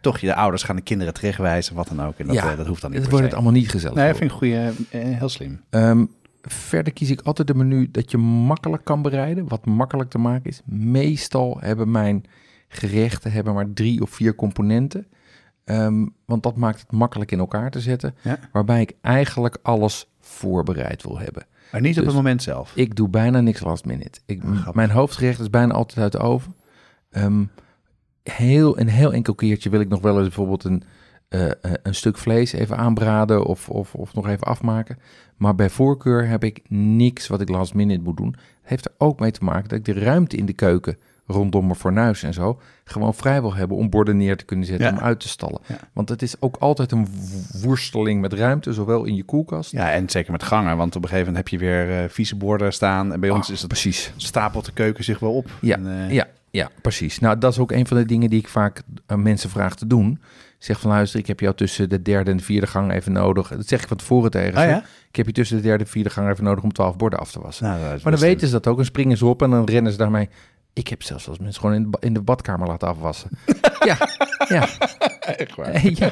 toch 0.05 0.19
je 0.19 0.27
de 0.27 0.35
ouders 0.35 0.63
gaan 0.63 0.75
de 0.75 0.81
kinderen 0.81 1.13
terechtwijzen, 1.13 1.75
wat 1.75 1.87
dan 1.87 2.01
ook. 2.01 2.17
En 2.17 2.25
dat, 2.27 2.35
Ja, 2.35 2.51
eh, 2.51 2.57
dat 2.57 2.67
hoeft 2.67 2.81
dan 2.81 2.91
niet. 2.91 2.99
Het 3.01 3.09
wordt 3.09 3.25
het 3.25 3.33
allemaal 3.33 3.51
niet 3.51 3.69
gezellig. 3.69 3.95
Nee, 3.95 4.07
dat 4.07 4.17
vind 4.17 4.31
ik 4.31 4.41
eh, 4.41 5.01
heel 5.17 5.29
slim. 5.29 5.61
Ehm, 5.69 6.05
verder 6.41 6.93
kies 6.93 7.09
ik 7.09 7.21
altijd 7.21 7.49
een 7.49 7.57
menu 7.57 7.91
dat 7.91 8.11
je 8.11 8.17
makkelijk 8.17 8.83
kan 8.85 9.01
bereiden, 9.01 9.47
wat 9.47 9.65
makkelijk 9.65 10.09
te 10.09 10.17
maken 10.17 10.49
is. 10.49 10.61
Meestal 10.65 11.57
hebben 11.59 11.91
mijn 11.91 12.23
gerechten 12.67 13.31
hebben 13.31 13.53
maar 13.53 13.73
drie 13.73 14.01
of 14.01 14.09
vier 14.09 14.35
componenten. 14.35 15.07
Ehm, 15.63 16.05
want 16.25 16.43
dat 16.43 16.55
maakt 16.55 16.79
het 16.79 16.91
makkelijk 16.91 17.31
in 17.31 17.39
elkaar 17.39 17.71
te 17.71 17.79
zetten. 17.81 18.15
Ja. 18.21 18.39
Waarbij 18.51 18.81
ik 18.81 18.93
eigenlijk 19.01 19.57
alles 19.61 20.07
voorbereid 20.19 21.03
wil 21.03 21.19
hebben. 21.19 21.45
Maar 21.71 21.81
niet 21.81 21.89
op 21.91 21.97
Dus- 21.97 22.05
het 22.05 22.15
moment 22.15 22.43
zelf. 22.43 22.71
Ik 22.75 22.95
doe 22.95 23.09
bijna 23.09 23.39
niks 23.41 23.59
last 23.61 23.85
minute. 23.85 24.19
Ik, 24.25 24.43
Ah, 24.43 24.73
mijn 24.73 24.89
hoofdgerecht 24.89 25.39
is 25.39 25.49
bijna 25.49 25.73
altijd 25.73 25.99
uit 25.99 26.11
de 26.11 26.17
oven. 26.17 26.55
Ehm, 27.11 27.43
heel, 28.31 28.79
een 28.79 28.88
heel 28.89 29.13
enkel 29.13 29.35
keertje 29.35 29.69
wil 29.69 29.79
ik 29.79 29.89
nog 29.89 30.01
wel 30.01 30.13
eens 30.17 30.23
bijvoorbeeld 30.27 30.63
een, 30.63 30.83
eh, 31.29 31.45
eh, 31.45 31.51
een 31.83 31.95
stuk 31.95 32.17
vlees 32.17 32.53
even 32.53 32.77
aanbraden 32.77 33.45
of, 33.45 33.69
of, 33.69 33.95
of 33.95 34.13
nog 34.13 34.27
even 34.27 34.47
afmaken. 34.47 34.97
Maar 35.38 35.55
bij 35.55 35.69
voorkeur 35.69 36.27
heb 36.27 36.43
ik 36.43 36.61
niks 36.69 37.27
wat 37.27 37.41
ik 37.41 37.49
last 37.49 37.73
minute 37.73 38.01
moet 38.03 38.17
doen. 38.17 38.35
Het 38.61 38.69
heeft 38.69 38.85
er 38.85 38.91
ook 38.97 39.19
mee 39.19 39.31
te 39.31 39.43
maken 39.43 39.69
dat 39.69 39.77
ik 39.77 39.85
de 39.85 39.93
ruimte 39.99 40.38
in 40.38 40.45
de 40.45 40.53
keuken 40.53 40.97
rondom 41.27 41.65
mijn 41.65 41.75
fornuis 41.79 42.23
en 42.23 42.33
zo 42.33 42.59
gewoon 42.83 43.13
vrij 43.13 43.41
wil 43.41 43.53
hebben 43.53 43.77
om 43.77 43.89
borden 43.89 44.17
neer 44.17 44.38
te 44.38 44.45
kunnen 44.45 44.65
zetten 44.65 44.88
Ja. 44.88 44.91
om 44.93 44.99
uit 44.99 45.19
te 45.19 45.27
stallen. 45.27 45.61
Ja. 45.67 45.77
Want 45.93 46.09
het 46.09 46.21
is 46.21 46.35
ook 46.41 46.55
altijd 46.59 46.91
een 46.91 47.05
wo- 47.07 47.59
worsteling 47.67 48.21
met 48.21 48.33
ruimte, 48.33 48.73
zowel 48.73 49.03
in 49.03 49.15
je 49.15 49.23
koelkast. 49.23 49.71
Ja, 49.71 49.91
en 49.91 50.09
zeker 50.09 50.31
met 50.31 50.43
gangen, 50.43 50.77
want 50.77 50.95
op 50.95 51.03
een 51.03 51.09
gegeven 51.09 51.33
moment 51.33 51.49
heb 51.51 51.59
je 51.59 51.65
weer 51.65 52.03
eh, 52.03 52.09
vieze 52.09 52.35
borden 52.35 52.73
staan. 52.73 53.13
En 53.13 53.19
bij 53.19 53.29
ons 53.29 53.47
Ah, 53.47 53.53
is 53.53 53.59
het 53.59 53.67
precies. 53.67 54.13
stapelt 54.17 54.65
de 54.65 54.71
keuken 54.73 55.03
zich 55.03 55.19
wel 55.19 55.33
op. 55.35 55.49
Ja, 55.61 55.75
En, 55.77 56.13
Ja, 56.13 56.27
ja, 56.55 56.69
precies. 56.81 57.19
Nou, 57.19 57.37
dat 57.37 57.51
is 57.51 57.59
ook 57.59 57.71
een 57.71 57.87
van 57.87 57.97
de 57.97 58.05
dingen 58.05 58.29
die 58.29 58.39
ik 58.39 58.47
vaak 58.47 58.81
aan 59.05 59.21
mensen 59.21 59.49
vraag 59.49 59.75
te 59.75 59.87
doen. 59.87 60.21
Zeg 60.57 60.79
van 60.79 60.91
luister, 60.91 61.19
ik 61.19 61.27
heb 61.27 61.39
jou 61.39 61.55
tussen 61.55 61.89
de 61.89 62.01
derde 62.01 62.31
en 62.31 62.37
de 62.37 62.43
vierde 62.43 62.67
gang 62.67 62.91
even 62.91 63.11
nodig. 63.11 63.47
Dat 63.47 63.67
zeg 63.67 63.81
ik 63.81 63.87
van 63.87 63.97
tevoren 63.97 64.31
tegen 64.31 64.53
ze. 64.53 64.63
Oh 64.63 64.69
ja? 64.69 64.83
Ik 65.09 65.15
heb 65.15 65.25
je 65.25 65.31
tussen 65.31 65.57
de 65.57 65.63
derde 65.63 65.83
en 65.83 65.89
vierde 65.89 66.09
gang 66.09 66.29
even 66.29 66.43
nodig 66.43 66.63
om 66.63 66.73
twaalf 66.73 66.97
borden 66.97 67.19
af 67.19 67.31
te 67.31 67.41
wassen. 67.41 67.65
Nou, 67.65 67.79
maar 67.79 68.11
dan 68.11 68.21
weten 68.21 68.47
ze 68.47 68.53
dat 68.53 68.67
ook 68.67 68.79
en 68.79 68.85
springen 68.85 69.17
ze 69.17 69.25
op 69.25 69.41
en 69.41 69.49
dan 69.49 69.65
rennen 69.65 69.91
ze 69.91 69.97
daarmee. 69.97 70.29
Ik 70.73 70.87
heb 70.87 71.03
zelfs 71.03 71.27
als 71.27 71.39
mensen 71.39 71.61
gewoon 71.61 71.75
in 71.75 71.91
de, 71.91 71.97
in 71.99 72.13
de 72.13 72.21
badkamer 72.21 72.67
laten 72.67 72.87
afwassen. 72.87 73.29
ja, 73.89 73.97
ja. 74.47 74.67
Echt 75.19 75.55
waar. 75.55 75.89
ja. 75.89 76.11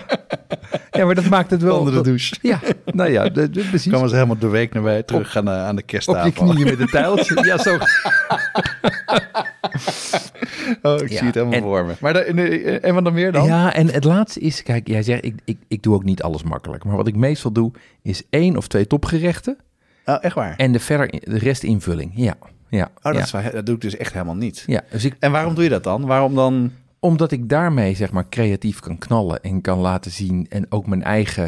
Ja, 0.91 1.05
maar 1.05 1.15
dat 1.15 1.29
maakt 1.29 1.51
het 1.51 1.61
wel... 1.61 1.77
Onder 1.77 1.93
de 1.93 2.01
douche. 2.01 2.35
Ja, 2.41 2.59
nou 2.85 3.09
ja, 3.09 3.29
de, 3.29 3.49
de, 3.49 3.61
precies. 3.63 3.91
Kwamen 3.91 4.09
ze 4.09 4.15
helemaal 4.15 4.37
doorweek 4.37 4.73
naar 4.73 4.83
bij 4.83 5.03
terug 5.03 5.35
aan 5.37 5.45
de, 5.45 5.51
aan 5.51 5.75
de 5.75 5.81
Op 5.81 5.87
kersttafel. 5.87 6.45
je 6.45 6.53
knieën 6.53 6.69
met 6.69 6.79
een 6.79 6.87
tijltje. 6.87 7.43
Ja, 7.45 7.57
zo. 7.57 7.77
Oh, 10.81 11.01
ik 11.01 11.09
Ja, 11.09 11.17
zie 11.17 11.25
het 11.25 11.35
helemaal 11.35 11.53
en- 11.53 11.61
voor 11.61 11.85
me. 11.85 11.93
Maar 11.99 12.13
de, 12.13 12.19
en, 12.19 12.81
en 12.83 12.93
wat 12.93 13.03
dan 13.03 13.13
meer 13.13 13.31
dan? 13.31 13.45
Ja, 13.45 13.73
en 13.73 13.87
het 13.93 14.03
laatste 14.03 14.39
is, 14.39 14.63
kijk, 14.63 14.87
jij 14.87 15.03
zegt, 15.03 15.25
ik, 15.25 15.35
ik, 15.45 15.57
ik 15.67 15.83
doe 15.83 15.95
ook 15.95 16.03
niet 16.03 16.21
alles 16.23 16.43
makkelijk. 16.43 16.83
Maar 16.83 16.95
wat 16.95 17.07
ik 17.07 17.15
meestal 17.15 17.51
doe, 17.51 17.71
is 18.01 18.23
één 18.29 18.57
of 18.57 18.67
twee 18.67 18.87
topgerechten 18.87 19.57
Oh, 20.05 20.17
echt 20.21 20.35
waar? 20.35 20.53
en 20.57 20.71
de, 20.71 20.79
verder, 20.79 21.09
de 21.09 21.37
rest 21.37 21.63
invulling. 21.63 22.11
Ja, 22.15 22.33
ja. 22.69 22.89
Oh, 22.97 23.03
dat, 23.03 23.15
ja. 23.15 23.21
is 23.21 23.31
waar, 23.31 23.51
dat 23.51 23.65
doe 23.65 23.75
ik 23.75 23.81
dus 23.81 23.97
echt 23.97 24.13
helemaal 24.13 24.35
niet. 24.35 24.63
ja, 24.67 24.81
dus 24.91 25.05
ik, 25.05 25.15
En 25.19 25.31
waarom 25.31 25.53
doe 25.55 25.63
je 25.63 25.69
dat 25.69 25.83
dan? 25.83 26.05
Waarom 26.05 26.35
dan? 26.35 26.71
omdat 26.99 27.31
ik 27.31 27.49
daarmee, 27.49 27.95
zeg 27.95 28.11
maar, 28.11 28.29
creatief 28.29 28.79
kan 28.79 28.97
knallen 28.97 29.41
en 29.41 29.61
kan 29.61 29.79
laten 29.79 30.11
zien 30.11 30.45
en 30.49 30.65
ook 30.69 30.87
mijn 30.87 31.03
eigen, 31.03 31.45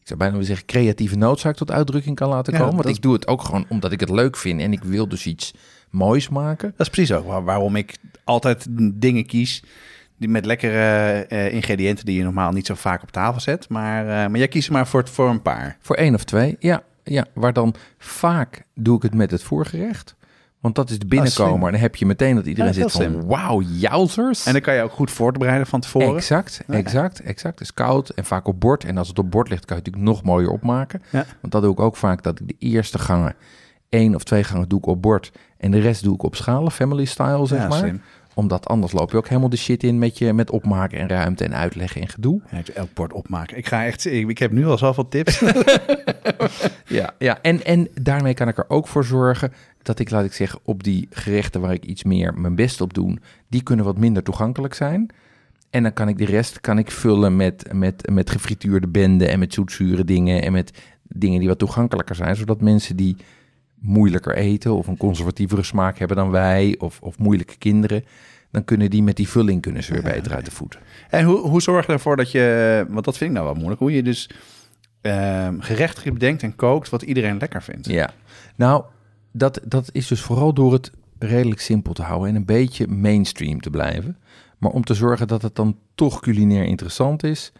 ik 0.00 0.08
zou 0.08 0.18
bijna 0.18 0.32
willen 0.32 0.48
zeggen, 0.48 0.66
creatieve 0.66 1.16
noodzaak 1.16 1.56
tot 1.56 1.70
uitdrukking 1.70 2.16
kan 2.16 2.28
laten 2.28 2.52
komen. 2.58 2.74
Want 2.74 2.96
ik 2.96 3.02
doe 3.02 3.12
het 3.12 3.26
ook 3.26 3.42
gewoon 3.42 3.64
omdat 3.68 3.92
ik 3.92 4.00
het 4.00 4.10
leuk 4.10 4.36
vind 4.36 4.60
en 4.60 4.72
ik 4.72 4.84
wil 4.84 5.08
dus 5.08 5.26
iets 5.26 5.54
moois 5.92 6.28
maken. 6.28 6.70
Dat 6.76 6.86
is 6.86 6.92
precies 6.92 7.12
ook 7.16 7.26
waar- 7.26 7.44
waarom 7.44 7.76
ik 7.76 7.96
altijd 8.24 8.66
dingen 8.94 9.26
kies 9.26 9.62
die 10.18 10.28
met 10.28 10.44
lekkere 10.46 11.12
eh, 11.28 11.52
ingrediënten 11.54 12.04
die 12.06 12.16
je 12.16 12.22
normaal 12.22 12.52
niet 12.52 12.66
zo 12.66 12.74
vaak 12.74 13.02
op 13.02 13.10
tafel 13.10 13.40
zet. 13.40 13.68
Maar, 13.68 14.00
eh, 14.02 14.08
maar 14.30 14.38
jij 14.38 14.48
kiest 14.48 14.70
maar 14.70 14.86
voor, 14.86 15.08
voor 15.08 15.28
een 15.28 15.42
paar. 15.42 15.76
Voor 15.80 15.96
één 15.96 16.14
of 16.14 16.24
twee, 16.24 16.56
ja. 16.58 16.82
ja. 17.04 17.24
Waar 17.34 17.52
dan 17.52 17.74
vaak 17.98 18.62
doe 18.74 18.96
ik 18.96 19.02
het 19.02 19.14
met 19.14 19.30
het 19.30 19.42
voorgerecht. 19.42 20.14
Want 20.60 20.74
dat 20.74 20.90
is 20.90 20.98
de 20.98 21.06
binnenkomer. 21.06 21.66
en 21.66 21.72
dan 21.72 21.80
heb 21.80 21.96
je 21.96 22.06
meteen 22.06 22.34
dat 22.34 22.46
iedereen 22.46 22.72
Ja, 22.72 22.80
zit 22.80 22.92
van... 22.92 23.00
slim. 23.00 23.24
Wauw, 23.26 23.60
jouzers. 23.60 24.46
En 24.46 24.52
dan 24.52 24.60
kan 24.62 24.74
je 24.74 24.82
ook 24.82 24.92
goed 24.92 25.10
voorbereiden 25.10 25.66
van 25.66 25.80
tevoren. 25.80 26.16
Exact, 26.16 26.62
Ja. 26.66 26.74
exact, 26.74 27.20
exact. 27.20 27.58
Het 27.58 27.68
is 27.68 27.74
koud 27.74 28.08
en 28.08 28.24
vaak 28.24 28.46
op 28.48 28.60
bord. 28.60 28.84
En 28.84 28.98
als 28.98 29.08
het 29.08 29.18
op 29.18 29.30
bord 29.30 29.48
ligt, 29.48 29.64
kan 29.64 29.76
je 29.76 29.82
het 29.82 29.92
natuurlijk 29.92 30.16
nog 30.22 30.24
mooier 30.32 30.50
opmaken. 30.50 31.02
Ja. 31.10 31.24
Want 31.40 31.52
dat 31.52 31.62
doe 31.62 31.72
ik 31.72 31.80
ook 31.80 31.96
vaak, 31.96 32.22
dat 32.22 32.40
ik 32.40 32.48
de 32.48 32.56
eerste 32.58 32.98
gangen... 32.98 33.34
één 33.88 34.14
of 34.14 34.22
twee 34.24 34.44
gangen 34.44 34.68
doe 34.68 34.78
ik 34.78 34.86
op 34.86 35.02
bord. 35.02 35.32
En 35.62 35.70
de 35.70 35.78
rest 35.80 36.02
doe 36.02 36.14
ik 36.14 36.22
op 36.22 36.34
schalen, 36.36 36.72
family 36.72 37.04
style, 37.04 37.46
zeg 37.46 37.58
Ja, 37.58 37.68
maar. 37.68 37.78
slim. 37.78 38.00
Omdat 38.34 38.68
anders 38.68 38.92
loop 38.92 39.10
je 39.10 39.16
ook 39.16 39.28
helemaal 39.28 39.48
de 39.48 39.56
shit 39.56 39.82
in 39.82 39.98
met, 39.98 40.18
je, 40.18 40.32
met 40.32 40.50
opmaken 40.50 40.98
en 40.98 41.08
ruimte 41.08 41.44
en 41.44 41.54
uitleggen 41.54 42.00
en 42.00 42.08
gedoe. 42.08 42.40
Ja, 42.50 42.62
elk 42.74 42.94
bord 42.94 43.12
opmaken. 43.12 43.56
Ik 43.56 43.66
ga 43.66 43.84
echt. 43.84 44.04
Ik, 44.06 44.28
ik 44.28 44.38
heb 44.38 44.52
nu 44.52 44.66
al 44.66 44.78
zoveel 44.78 45.08
tips. 45.08 45.40
Ja, 46.86 47.14
ja. 47.18 47.38
En, 47.42 47.64
en 47.64 47.88
daarmee 48.00 48.34
kan 48.34 48.48
ik 48.48 48.58
er 48.58 48.64
ook 48.68 48.88
voor 48.88 49.04
zorgen 49.04 49.52
dat 49.82 49.98
ik, 49.98 50.10
laat 50.10 50.24
ik 50.24 50.32
zeggen, 50.32 50.60
op 50.62 50.82
die 50.82 51.08
gerechten 51.10 51.60
waar 51.60 51.72
ik 51.72 51.84
iets 51.84 52.04
meer 52.04 52.34
mijn 52.34 52.54
best 52.54 52.80
op 52.80 52.94
doe, 52.94 53.18
die 53.48 53.62
kunnen 53.62 53.84
wat 53.84 53.98
minder 53.98 54.22
toegankelijk 54.22 54.74
zijn. 54.74 55.10
En 55.70 55.82
dan 55.82 55.92
kan 55.92 56.08
ik 56.08 56.18
de 56.18 56.24
rest 56.24 56.60
kan 56.60 56.78
ik 56.78 56.90
vullen 56.90 57.36
met, 57.36 57.72
met, 57.72 58.10
met 58.10 58.30
gefrituurde 58.30 58.88
benden 58.88 59.28
en 59.28 59.38
met 59.38 59.54
zoetzure 59.54 60.04
dingen 60.04 60.42
en 60.42 60.52
met 60.52 60.72
dingen 61.02 61.38
die 61.38 61.48
wat 61.48 61.58
toegankelijker 61.58 62.14
zijn, 62.14 62.36
zodat 62.36 62.60
mensen 62.60 62.96
die 62.96 63.16
moeilijker 63.82 64.36
eten 64.36 64.74
of 64.74 64.86
een 64.86 64.96
conservatievere 64.96 65.62
smaak 65.62 65.98
hebben 65.98 66.16
dan 66.16 66.30
wij 66.30 66.74
of, 66.78 67.00
of 67.00 67.18
moeilijke 67.18 67.56
kinderen, 67.56 68.04
dan 68.50 68.64
kunnen 68.64 68.90
die 68.90 69.02
met 69.02 69.16
die 69.16 69.28
vulling 69.28 69.62
kunnen 69.62 69.82
ze 69.82 69.92
weer 69.92 70.02
beter 70.02 70.34
uit 70.34 70.44
de 70.44 70.50
voeten. 70.50 70.80
en 71.10 71.24
hoe, 71.24 71.38
hoe 71.38 71.62
zorg 71.62 71.86
je 71.86 71.92
ervoor 71.92 72.16
dat 72.16 72.30
je. 72.30 72.86
Want 72.88 73.04
dat 73.04 73.16
vind 73.16 73.30
ik 73.30 73.36
nou 73.36 73.48
wel 73.48 73.56
moeilijk. 73.56 73.80
Hoe 73.80 73.92
je 73.92 74.02
dus 74.02 74.30
ehm 75.00 75.60
gerechten 75.60 76.12
bedenkt 76.12 76.42
en 76.42 76.56
kookt 76.56 76.88
wat 76.88 77.02
iedereen 77.02 77.38
lekker 77.38 77.62
vindt. 77.62 77.86
Ja, 77.86 78.10
nou, 78.56 78.84
dat, 79.32 79.60
dat 79.64 79.88
is 79.92 80.06
dus 80.06 80.20
vooral 80.20 80.54
door 80.54 80.72
het 80.72 80.90
redelijk 81.18 81.60
simpel 81.60 81.92
te 81.92 82.02
houden 82.02 82.28
en 82.28 82.34
een 82.34 82.44
beetje 82.44 82.86
mainstream 82.86 83.60
te 83.60 83.70
blijven. 83.70 84.16
Maar 84.58 84.70
om 84.70 84.84
te 84.84 84.94
zorgen 84.94 85.26
dat 85.26 85.42
het 85.42 85.54
dan 85.54 85.78
toch 85.94 86.20
culinair 86.20 86.64
interessant 86.64 87.24
is, 87.24 87.52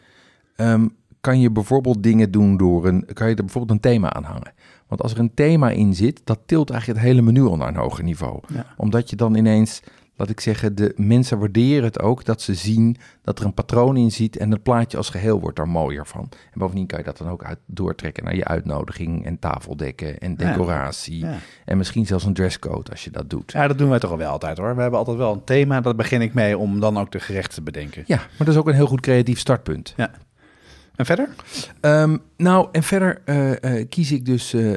ehm, 0.57 0.87
kan 1.21 1.41
je 1.41 1.51
bijvoorbeeld 1.51 2.03
dingen 2.03 2.31
doen 2.31 2.57
door 2.57 2.87
een, 2.87 3.07
kan 3.13 3.29
je 3.29 3.35
er 3.35 3.45
bijvoorbeeld 3.45 3.75
een 3.75 3.91
thema 3.91 4.13
aan 4.13 4.25
hangen. 4.25 4.53
Want 4.93 5.05
als 5.05 5.13
er 5.13 5.19
een 5.19 5.35
thema 5.35 5.71
in 5.71 5.95
zit, 5.95 6.21
dat 6.25 6.39
tilt 6.47 6.71
eigenlijk 6.71 7.01
het 7.01 7.09
hele 7.09 7.23
menu 7.23 7.43
al 7.43 7.57
naar 7.57 7.69
een 7.69 7.77
hoger 7.77 8.05
niveau. 8.05 8.41
Ja. 8.55 8.67
Omdat 8.77 9.11
je 9.11 9.17
dan 9.17 9.35
ineens, 9.35 9.83
laat 10.17 10.29
ik 10.29 10.41
zeggen, 10.41 10.75
de 10.75 10.93
mensen 10.97 11.39
waarderen 11.39 11.85
het 11.85 12.01
ook 12.01 12.25
dat 12.25 12.43
ze 12.43 12.55
zien 12.55 12.97
dat 13.23 13.39
er 13.39 13.45
een 13.45 13.55
patroon 13.55 13.97
in 13.97 14.11
zit 14.11 14.37
en 14.37 14.51
het 14.51 14.63
plaatje 14.63 14.97
als 14.97 15.11
geheel 15.11 15.41
wordt 15.41 15.57
daar 15.57 15.69
mooier 15.69 16.07
van. 16.07 16.29
En 16.31 16.59
bovendien 16.59 16.87
kan 16.87 16.99
je 16.99 17.05
dat 17.05 17.19
dan 17.19 17.29
ook 17.29 17.45
uit, 17.45 17.59
doortrekken 17.67 18.25
naar 18.25 18.37
je 18.37 18.45
uitnodiging 18.45 19.25
en 19.25 19.39
tafeldekken 19.39 20.19
en 20.19 20.37
decoratie. 20.37 21.19
Ja. 21.19 21.39
En 21.65 21.77
misschien 21.77 22.07
zelfs 22.07 22.25
een 22.25 22.35
dresscode 22.35 22.91
als 22.91 23.05
je 23.05 23.11
dat 23.11 23.31
doet. 23.31 23.53
Ja, 23.53 23.69
dat 23.69 23.79
doen 23.79 23.89
wij 23.89 23.99
toch 23.99 24.11
al 24.11 24.19
wel 24.19 24.31
altijd 24.31 24.59
hoor. 24.59 24.75
We 24.75 24.81
hebben 24.81 24.99
altijd 24.99 25.17
wel 25.17 25.33
een 25.33 25.45
thema. 25.45 25.81
Daar 25.81 25.95
begin 25.95 26.21
ik 26.21 26.35
mee 26.35 26.59
om 26.59 26.81
dan 26.81 26.99
ook 26.99 27.13
de 27.13 27.21
gerechten 27.21 27.55
te 27.55 27.63
bedenken. 27.63 28.05
Ja, 28.07 28.17
maar 28.17 28.33
dat 28.39 28.49
is 28.49 28.57
ook 28.57 28.69
een 28.69 28.75
heel 28.75 28.87
goed 28.87 29.01
creatief 29.01 29.39
startpunt. 29.39 29.95
En 30.97 31.07
verder? 31.07 31.29
Ehm, 31.81 32.17
nou, 32.37 32.69
en 32.73 32.83
verder 32.83 33.21
eh, 33.25 33.79
eh, 33.81 33.89
kies 33.89 34.13
ik 34.13 34.25
dus... 34.27 34.53
eh, 34.53 34.71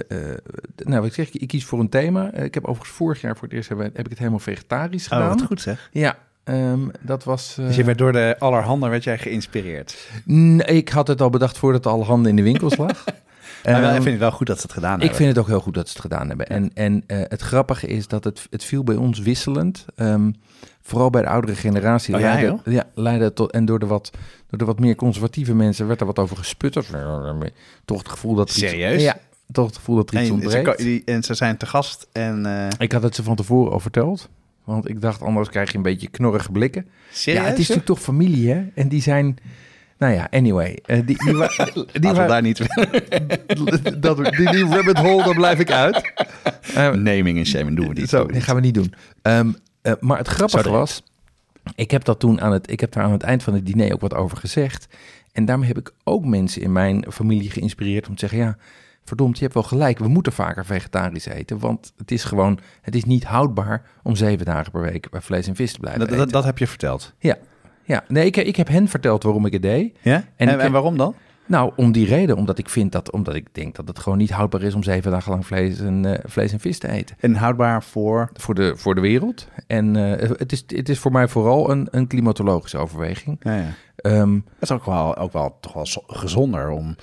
nou, 0.78 1.00
wat 1.00 1.06
ik 1.06 1.14
zeg, 1.14 1.32
ik 1.32 1.48
kies 1.48 1.66
voor 1.66 1.80
een 1.80 1.90
thema. 1.90 2.34
Ik 2.34 2.54
heb 2.54 2.64
overigens 2.66 2.96
vorig 2.98 3.22
jaar 3.22 3.34
voor 3.38 3.44
het 3.48 3.54
eerst 3.58 3.70
heb, 3.70 3.78
heb 3.80 3.98
ik 4.00 4.10
het 4.10 4.18
helemaal 4.18 4.40
vegetarisch 4.40 5.04
Oh, 5.08 5.10
gedaan. 5.18 5.30
wat 5.30 5.42
goed 5.42 5.62
zeg. 5.62 5.90
Ja, 5.92 6.18
ehm, 6.44 6.88
dat 7.02 7.24
was... 7.24 7.56
eh, 7.60 7.66
Dus 7.66 7.76
je 7.76 7.84
werd 7.84 7.98
door 7.98 8.12
de 8.12 8.36
allerhande 8.40 8.88
werd 8.88 9.04
jij 9.04 9.18
geïnspireerd. 9.18 10.10
nee, 10.26 10.60
ik 10.66 10.90
had 10.90 11.08
het 11.08 11.22
al 11.22 11.30
bedacht 11.30 11.58
voordat 11.58 11.86
al 11.86 12.06
handen 12.06 12.30
in 12.30 12.36
de 12.36 12.44
winkels 12.44 12.78
lag. 12.78 13.04
Maar 13.72 13.82
wel, 13.82 13.90
Ehm, 13.90 13.96
ik 13.98 14.02
vind 14.02 14.14
het 14.14 14.20
wel 14.24 14.32
goed 14.32 14.48
dat 14.48 14.56
ze 14.58 14.64
het 14.64 14.74
gedaan 14.74 14.94
Ik 14.96 15.00
hebben. 15.00 15.18
vind 15.18 15.30
het 15.30 15.38
ook 15.40 15.48
heel 15.48 15.60
goed 15.60 15.74
dat 15.74 15.86
ze 15.88 15.94
het 15.94 16.02
gedaan 16.02 16.28
hebben. 16.28 16.48
En, 16.48 16.72
en 16.74 17.04
eh, 17.08 17.18
het 17.22 17.42
grappige 17.42 17.88
is 17.88 18.08
dat 18.08 18.24
het, 18.24 18.48
het 18.50 18.64
viel 18.64 18.84
bij 18.84 18.96
ons 18.96 19.20
wisselend. 19.20 19.86
Ehm, 19.96 20.32
vooral 20.82 21.10
bij 21.10 21.22
de 21.22 21.28
oudere 21.28 21.56
generatie. 21.56 22.14
Oh 22.16 22.20
ja, 22.20 22.34
leidde, 22.34 22.72
ja, 22.72 22.84
leidde 22.94 23.34
tot, 23.34 23.52
en 23.52 23.66
door 23.66 23.80
de, 23.80 23.86
wat, 23.86 24.12
door 24.50 24.60
de 24.60 24.66
wat 24.66 24.80
meer 24.80 24.96
conservatieve 24.96 25.54
mensen 25.56 25.88
werd 25.88 26.00
er 26.00 26.06
wat 26.06 26.20
over 26.20 26.38
gesputterd. 26.38 26.88
Toch 27.86 27.98
het 27.98 28.10
gevoel 28.10 28.36
dat 28.36 28.50
er 28.50 28.56
iets- 28.56 28.66
Serieus? 28.66 29.02
ja, 29.02 29.18
toch 29.52 29.66
het 29.66 29.76
gevoel 29.76 29.96
dat 29.96 30.12
er 30.12 30.18
iets 30.20 30.28
ze, 30.28 30.34
ontbreekt. 30.34 30.78
die- 30.78 31.02
en 31.06 31.24
ze 31.24 31.34
zijn 31.34 31.58
te 31.58 31.66
gast 31.66 32.08
en... 32.12 32.46
eh 32.46 32.68
Ik 32.78 32.92
had 32.92 33.04
het 33.04 33.16
ze 33.16 33.24
van 33.24 33.36
tevoren 33.36 33.72
al 33.72 33.80
verteld. 33.80 34.30
Want 34.64 34.90
ik 34.90 35.02
dacht, 35.02 35.22
anders 35.22 35.50
krijg 35.50 35.72
je 35.72 35.78
een 35.78 35.84
beetje 35.84 36.08
knorrige 36.08 36.52
blikken. 36.52 36.88
serieus? 37.12 37.42
Ja, 37.42 37.48
het 37.50 37.54
is 37.60 37.68
natuurlijk 37.68 37.86
toch 37.88 38.00
familie, 38.02 38.52
hè? 38.52 38.64
En 38.76 38.88
die 38.88 39.02
zijn... 39.02 39.38
Nou 39.98 40.14
ja, 40.14 40.28
anyway. 40.32 40.80
eh, 40.86 41.06
die, 41.06 41.18
die, 41.26 41.36
wa- 41.36 41.48
die, 41.48 41.66
Laten 41.86 42.02
we 42.02 42.14
wa- 42.14 42.28
daar 42.28 42.42
niet... 42.42 42.58
dat, 44.02 44.18
die, 44.18 44.52
die 44.52 44.66
rabbit 44.66 44.98
hole, 44.98 45.24
daar 45.24 45.36
blijf 45.36 45.60
ik 45.60 45.72
uit. 45.72 46.02
Eh, 46.76 46.90
Naming 46.92 47.38
en 47.38 47.46
shaming 47.46 47.76
doen 47.76 47.88
we 47.88 47.94
niet. 47.94 48.10
Zo, 48.10 48.26
dat 48.26 48.44
gaan 48.44 48.56
we 48.56 48.62
niet 48.62 48.74
doen. 48.74 48.94
Ehm, 49.22 49.52
eh, 49.82 49.94
maar 50.00 50.18
het 50.18 50.28
grappige 50.28 50.70
was, 50.70 51.04
ik 51.76 51.92
heb 51.92 52.04
dat 52.04 52.20
toen 52.20 52.42
aan 52.42 52.52
het, 52.52 52.72
ik 52.72 52.80
heb 52.80 52.92
daar 52.92 53.04
aan 53.04 53.12
het 53.12 53.24
eind 53.24 53.44
van 53.44 53.54
het 53.54 53.66
diner 53.66 53.94
ook 53.94 54.02
wat 54.02 54.14
over 54.14 54.38
gezegd. 54.38 54.88
En 55.32 55.46
daarmee 55.46 55.68
heb 55.68 55.78
ik 55.78 55.92
ook 56.04 56.26
mensen 56.26 56.62
in 56.62 56.72
mijn 56.72 57.06
familie 57.12 57.50
geïnspireerd 57.52 58.08
om 58.08 58.14
te 58.16 58.20
zeggen, 58.20 58.38
ja, 58.40 58.58
verdomd, 59.06 59.36
je 59.38 59.42
hebt 59.44 59.54
wel 59.54 59.64
gelijk, 59.64 60.00
we 60.00 60.08
moeten 60.08 60.34
vaker 60.34 60.66
vegetarisch 60.66 61.26
eten, 61.26 61.60
want 61.60 61.94
het 61.98 62.12
is 62.12 62.24
gewoon, 62.24 62.60
het 62.82 62.96
is 62.96 63.04
niet 63.04 63.24
houdbaar 63.24 63.82
om 64.04 64.16
zeven 64.16 64.46
dagen 64.46 64.72
per 64.72 64.82
week 64.82 65.10
bij 65.10 65.22
vlees 65.22 65.48
en 65.48 65.56
vis 65.56 65.74
te 65.74 65.80
blijven 65.80 66.08
Dat, 66.08 66.18
dat, 66.18 66.30
dat 66.32 66.44
heb 66.44 66.58
je 66.58 66.68
verteld. 66.68 67.14
Ja, 67.20 67.38
ja. 67.86 68.04
Nee, 68.08 68.26
ik, 68.26 68.38
ik 68.38 68.56
heb 68.56 68.68
hen 68.68 68.88
verteld 68.88 69.24
waarom 69.24 69.46
ik 69.46 69.54
het 69.54 69.62
deed. 69.62 69.98
Ja? 70.02 70.24
En, 70.36 70.60
En 70.60 70.72
waarom 70.72 70.98
dan? 70.98 71.16
Nou, 71.48 71.72
om 71.76 71.92
die 71.92 72.06
reden, 72.06 72.36
omdat 72.38 72.58
ik 72.58 72.70
vind 72.70 72.92
dat, 72.92 73.12
omdat 73.12 73.36
ik 73.36 73.48
denk 73.52 73.76
dat 73.76 73.88
het 73.88 74.00
gewoon 74.00 74.18
niet 74.18 74.30
houdbaar 74.32 74.62
is 74.62 74.76
om 74.76 74.84
zeven 74.84 75.12
dagen 75.12 75.32
lang 75.32 75.46
vlees 75.46 75.80
en, 75.80 76.06
eh, 76.06 76.20
vlees 76.26 76.52
en 76.52 76.60
vis 76.60 76.80
te 76.80 76.90
eten. 76.90 77.16
En 77.20 77.36
houdbaar 77.36 77.84
voor... 77.84 78.30
voor 78.34 78.56
de, 78.56 78.74
voor 78.76 78.96
de 78.96 79.02
wereld. 79.02 79.48
En 79.68 79.96
eh, 80.20 80.30
het, 80.38 80.52
is, 80.52 80.64
het 80.68 80.90
is 80.90 81.00
voor 81.00 81.12
mij 81.12 81.28
vooral 81.28 81.70
een, 81.72 81.88
een 81.92 82.08
klimatologische 82.08 82.78
overweging. 82.78 83.38
Ja, 83.40 83.56
ja. 83.56 83.70
Ehm, 83.96 84.34
Het 84.34 84.44
is 84.60 84.72
ook 84.72 84.86
wel, 84.86 85.18
ook 85.18 85.34
wel 85.34 85.58
toch 85.60 85.74
wel 85.74 85.86
zo- 85.86 86.04
gezonder 86.08 86.70
om 86.70 86.96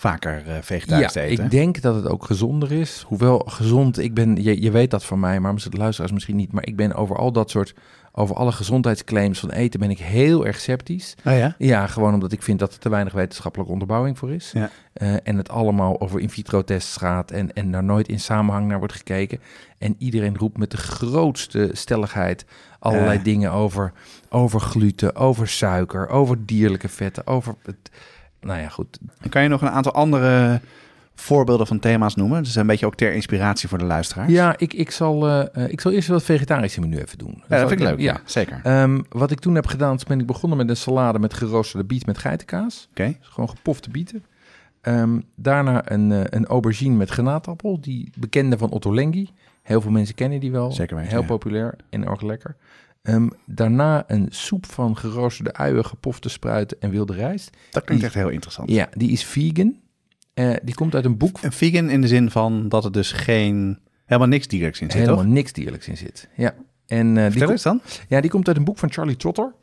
vaker 0.00 0.42
eh, 0.46 0.56
vegetarisch 0.60 1.14
ja, 1.14 1.20
te 1.20 1.20
eten. 1.20 1.44
ik 1.44 1.50
denk 1.50 1.80
dat 1.80 1.94
het 1.94 2.08
ook 2.08 2.24
gezonder 2.24 2.72
is. 2.72 3.04
Hoewel 3.06 3.38
gezond, 3.38 3.98
ik 3.98 4.14
ben, 4.14 4.42
je, 4.42 4.62
je 4.62 4.70
weet 4.70 4.90
dat 4.90 5.04
van 5.04 5.20
mij, 5.20 5.40
maar 5.40 5.54
de 5.54 5.76
luisteraars 5.76 6.12
misschien 6.12 6.36
niet. 6.36 6.52
Maar 6.52 6.66
ik 6.66 6.76
ben 6.76 6.94
over 6.94 7.16
al 7.16 7.32
dat 7.32 7.50
soort, 7.50 7.74
over 8.12 8.36
alle 8.36 8.52
gezondheidsclaims 8.52 9.40
van 9.40 9.50
eten 9.50 9.80
ben 9.80 9.90
ik 9.90 9.98
heel 9.98 10.46
erg 10.46 10.60
sceptisch. 10.60 11.14
Oh 11.24 11.32
ja? 11.32 11.54
Ja, 11.58 11.86
gewoon 11.86 12.14
omdat 12.14 12.32
ik 12.32 12.42
vind 12.42 12.58
dat 12.58 12.72
er 12.72 12.78
te 12.78 12.88
weinig 12.88 13.12
wetenschappelijke 13.12 13.72
onderbouwing 13.72 14.18
voor 14.18 14.32
is. 14.32 14.50
Ja. 14.52 14.70
Eh, 14.92 15.14
en 15.22 15.36
het 15.36 15.48
allemaal 15.48 16.00
over 16.00 16.20
in 16.20 16.30
vitro 16.30 16.62
tests 16.62 16.96
gaat 16.96 17.30
en, 17.30 17.52
en 17.52 17.70
daar 17.70 17.84
nooit 17.84 18.08
in 18.08 18.20
samenhang 18.20 18.66
naar 18.66 18.78
wordt 18.78 18.94
gekeken. 18.94 19.38
En 19.78 19.94
iedereen 19.98 20.36
roept 20.36 20.58
met 20.58 20.70
de 20.70 20.76
grootste 20.76 21.70
stelligheid 21.72 22.44
allerlei 22.78 23.22
dingen 23.22 23.52
over, 23.52 23.92
over 24.28 24.60
gluten, 24.60 25.16
over 25.16 25.48
suiker, 25.48 26.08
over 26.08 26.46
dierlijke 26.46 26.88
vetten, 26.88 27.26
over... 27.26 27.54
Het, 27.62 27.90
nou 28.40 28.60
ja, 28.60 28.68
goed. 28.68 28.98
Kan 29.28 29.42
je 29.42 29.48
nog 29.48 29.62
een 29.62 29.70
aantal 29.70 29.92
andere 29.92 30.60
voorbeelden 31.14 31.66
van 31.66 31.78
thema's 31.78 32.14
noemen? 32.14 32.42
Dus 32.42 32.54
een 32.54 32.66
beetje 32.66 32.86
ook 32.86 32.94
ter 32.94 33.12
inspiratie 33.12 33.68
voor 33.68 33.78
de 33.78 33.84
luisteraars. 33.84 34.32
Ja, 34.32 34.54
ik, 34.58 34.72
ik, 34.72 34.90
zal, 34.90 35.28
eh, 35.28 35.68
ik 35.68 35.80
zal 35.80 35.92
eerst 35.92 36.08
wel 36.08 36.16
het 36.16 36.26
vegetarische 36.26 36.80
menu 36.80 36.98
even 36.98 37.18
doen. 37.18 37.42
Ja, 37.48 37.58
dat 37.58 37.68
vind 37.68 37.80
ik 37.80 37.86
leuk. 37.86 37.98
Ja, 37.98 38.20
zeker. 38.24 38.60
Ehm, 38.62 39.00
wat 39.08 39.30
ik 39.30 39.40
toen 39.40 39.54
heb 39.54 39.66
gedaan, 39.66 39.94
is 39.94 40.04
ben 40.04 40.20
ik 40.20 40.26
begonnen 40.26 40.58
met 40.58 40.68
een 40.68 40.76
salade 40.76 41.18
met 41.18 41.34
geroosterde 41.34 41.86
biet 41.86 42.06
met 42.06 42.18
geitenkaas. 42.18 42.88
Oké. 42.90 43.16
Dus 43.18 43.28
gewoon 43.28 43.48
gepofte 43.48 43.90
bieten. 43.90 44.24
Ehm, 44.80 45.20
daarna 45.34 45.90
een, 45.90 46.12
eh, 46.12 46.20
een 46.24 46.46
aubergine 46.46 46.96
met 46.96 47.10
granaatappel, 47.10 47.80
die 47.80 48.12
bekende 48.18 48.58
van 48.58 48.70
Otto 48.70 48.94
Lengi. 48.94 49.30
Heel 49.62 49.80
veel 49.80 49.90
mensen 49.90 50.14
kennen 50.14 50.40
die 50.40 50.50
wel. 50.50 50.72
Zeker 50.72 50.96
weten, 50.96 51.10
Heel 51.10 51.20
ja. 51.20 51.26
populair 51.26 51.74
en 51.90 52.06
erg 52.06 52.20
lekker. 52.20 52.56
Ehm, 53.02 53.28
daarna 53.46 54.04
een 54.06 54.26
soep 54.30 54.66
van 54.66 54.96
geroosterde 54.96 55.52
uien, 55.52 55.84
gepofte 55.84 56.28
spruiten 56.28 56.80
en 56.80 56.90
wilde 56.90 57.12
rijst. 57.12 57.56
Dat 57.70 57.84
klinkt 57.84 58.04
echt 58.04 58.14
heel 58.14 58.28
interessant. 58.28 58.70
Ja, 58.70 58.88
die 58.96 59.10
is 59.10 59.24
vegan. 59.24 59.76
Eh, 60.34 60.52
die 60.62 60.74
komt 60.74 60.94
uit 60.94 61.04
een 61.04 61.16
boek 61.16 61.38
En 61.40 61.52
vegan 61.52 61.90
in 61.90 62.00
de 62.00 62.08
zin 62.08 62.30
van 62.30 62.68
dat 62.68 62.84
er 62.84 62.92
dus 62.92 63.12
geen... 63.12 63.78
Helemaal 64.04 64.28
niks 64.28 64.46
dierlijks 64.46 64.80
in 64.80 64.90
zit, 64.90 65.00
helemaal 65.00 65.24
toch? 65.24 65.32
niks 65.32 65.52
dierlijks 65.52 65.88
in 65.88 65.96
zit. 65.96 66.28
Ja. 66.36 66.54
En, 66.86 67.16
eh, 67.18 67.32
die, 67.32 67.50
eens 67.50 67.62
dan. 67.62 67.80
ja, 68.08 68.20
die 68.20 68.30
komt 68.30 68.48
uit 68.48 68.56
een 68.56 68.64
boek 68.64 68.78
van 68.78 68.92
Charlie 68.92 69.16
Trotter. 69.16 69.54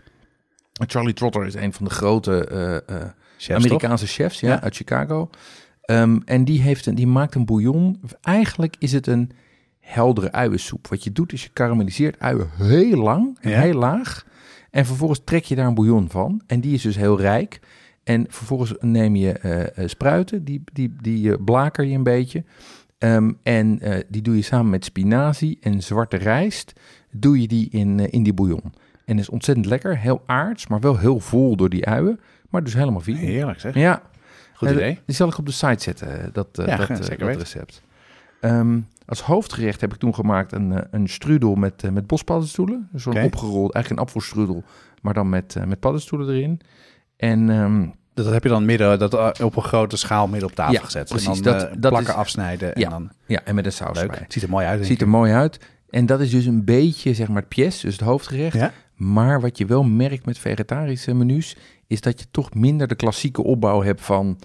Charlie 0.86 1.14
Trotter 1.14 1.46
is 1.46 1.54
een 1.54 1.74
van 1.74 1.86
de 1.86 1.92
grote 1.92 2.48
eh, 2.86 2.96
Chefs, 3.38 3.66
Amerikaanse 3.66 4.08
chefs 4.08 4.40
ja, 4.40 4.50
Ja. 4.50 4.62
uit 4.62 4.76
Chicago. 4.76 5.30
Ehm, 5.82 6.20
en 6.26 6.46
die, 6.46 6.62
heeft 6.62 6.86
een, 6.86 6.96
die 6.96 7.08
maakt 7.08 7.36
een 7.36 7.46
bouillon. 7.46 8.02
Eigenlijk 8.22 8.76
is 8.80 8.92
het 8.92 9.08
een 9.08 9.32
heldere 9.88 10.32
uiensoep. 10.32 10.88
Wat 10.88 11.04
je 11.04 11.12
doet 11.12 11.34
is 11.34 11.44
je 11.44 11.50
karamelliseert 11.54 12.20
uien 12.20 12.50
heel 12.58 12.98
lang 12.98 13.38
en 13.42 13.50
Ja. 13.50 13.60
heel 13.60 13.74
laag. 13.74 14.26
En 14.72 14.86
vervolgens 14.86 15.22
trek 15.24 15.44
je 15.44 15.56
daar 15.56 15.68
een 15.68 15.74
bouillon 15.74 16.10
van. 16.10 16.42
En 16.48 16.60
die 16.62 16.74
is 16.74 16.82
dus 16.82 16.96
heel 16.96 17.20
rijk. 17.20 17.60
En 18.04 18.26
vervolgens 18.30 18.74
neem 18.80 19.16
je 19.16 19.32
eh, 19.32 19.78
eh, 19.78 19.90
spruiten, 19.90 20.44
die, 20.44 20.64
die, 20.74 20.96
die 21.02 21.32
eh, 21.32 21.44
blaker 21.46 21.86
je 21.86 21.96
een 21.96 22.04
beetje. 22.04 22.44
Ehm, 22.98 23.32
en 23.44 23.80
die 24.08 24.22
doe 24.22 24.36
je 24.36 24.42
samen 24.42 24.70
met 24.70 24.86
spinazie 24.86 25.58
en 25.62 25.84
zwarte 25.84 26.18
rijst. 26.18 26.74
Doe 27.12 27.42
je 27.42 27.48
die 27.48 27.70
in, 27.70 28.00
in 28.00 28.24
die 28.24 28.34
bouillon. 28.34 28.74
En 29.06 29.20
is 29.20 29.30
ontzettend 29.30 29.66
lekker, 29.66 29.98
heel 29.98 30.24
aards, 30.26 30.68
maar 30.68 30.80
wel 30.80 30.98
heel 30.98 31.20
vol 31.20 31.56
door 31.56 31.70
die 31.70 31.86
uien. 31.86 32.20
Maar 32.50 32.64
dus 32.64 32.74
helemaal 32.74 33.02
vegan. 33.02 33.22
Heerlijk 33.22 33.60
zeg. 33.60 33.76
Ja, 33.76 34.02
Goed 34.54 34.70
idee. 34.70 35.00
Die 35.06 35.16
zal 35.16 35.28
ik 35.28 35.38
op 35.38 35.46
de 35.46 35.52
site 35.52 35.84
zetten, 35.84 36.30
dat, 36.34 36.48
Ja, 36.52 36.76
dat, 36.76 36.88
dat 37.20 37.36
recept. 37.36 37.82
Ehm, 38.42 38.80
als 39.08 39.22
hoofdgerecht 39.22 39.82
heb 39.82 39.94
ik 39.94 40.00
toen 40.00 40.16
gemaakt 40.16 40.52
een, 40.52 40.72
eh, 40.72 40.82
een 40.92 41.08
strudel 41.10 41.56
met, 41.56 41.84
eh, 41.84 41.92
met 41.92 42.08
bospaddenstoelen. 42.08 42.90
Zo'n 42.94 43.14
Oké. 43.16 43.24
opgerold, 43.26 43.74
eigenlijk 43.74 43.90
een 43.90 44.08
apfelstrudel, 44.08 44.64
maar 45.02 45.14
dan 45.14 45.30
met, 45.30 45.56
eh, 45.56 45.64
met 45.64 45.80
paddenstoelen 45.80 46.30
erin. 46.30 46.62
En 47.18 47.50
ehm, 47.50 47.86
Dat 48.14 48.26
heb 48.34 48.44
je 48.44 48.50
dan 48.50 48.66
midden, 48.66 49.00
dat 49.00 49.42
op 49.42 49.56
een 49.56 49.62
grote 49.64 49.98
schaal 49.98 50.28
midden 50.28 50.50
op 50.50 50.56
tafel 50.56 50.74
Ja, 50.74 50.80
gezet. 50.80 51.08
precies. 51.10 51.38
En 51.38 51.44
dan 51.44 51.54
Dat- 51.58 51.70
dat 51.70 51.92
plakken 51.92 52.14
is- 52.14 52.20
afsnijden 52.20 52.74
en 52.76 52.82
Ja, 52.82 52.90
dan... 52.90 53.10
ja, 53.26 53.42
en 53.44 53.56
met 53.56 53.66
een 53.66 53.72
saus 53.72 53.98
Leuk. 54.00 54.26
ziet 54.28 54.44
er 54.44 54.50
mooi 54.50 54.66
uit. 54.66 54.86
Ziet 54.86 55.02
er 55.02 55.08
mooi 55.10 55.32
uit. 55.32 55.60
En 55.90 56.06
dat 56.06 56.20
is 56.20 56.30
dus 56.30 56.46
een 56.46 56.66
beetje, 56.66 57.14
zeg 57.14 57.28
maar, 57.28 57.38
het 57.38 57.48
pièce, 57.48 57.86
dus 57.86 57.96
het 57.96 58.06
hoofdgerecht. 58.08 58.56
Ja? 58.56 58.72
Maar 58.96 59.42
wat 59.42 59.58
je 59.58 59.66
wel 59.66 59.84
merkt 59.84 60.26
met 60.26 60.38
vegetarische 60.40 61.14
menus, 61.14 61.56
is 61.88 62.02
dat 62.02 62.20
je 62.20 62.26
toch 62.32 62.54
minder 62.54 62.88
de 62.88 62.96
klassieke 62.96 63.44
opbouw 63.44 63.82
hebt 63.84 64.02
van 64.02 64.40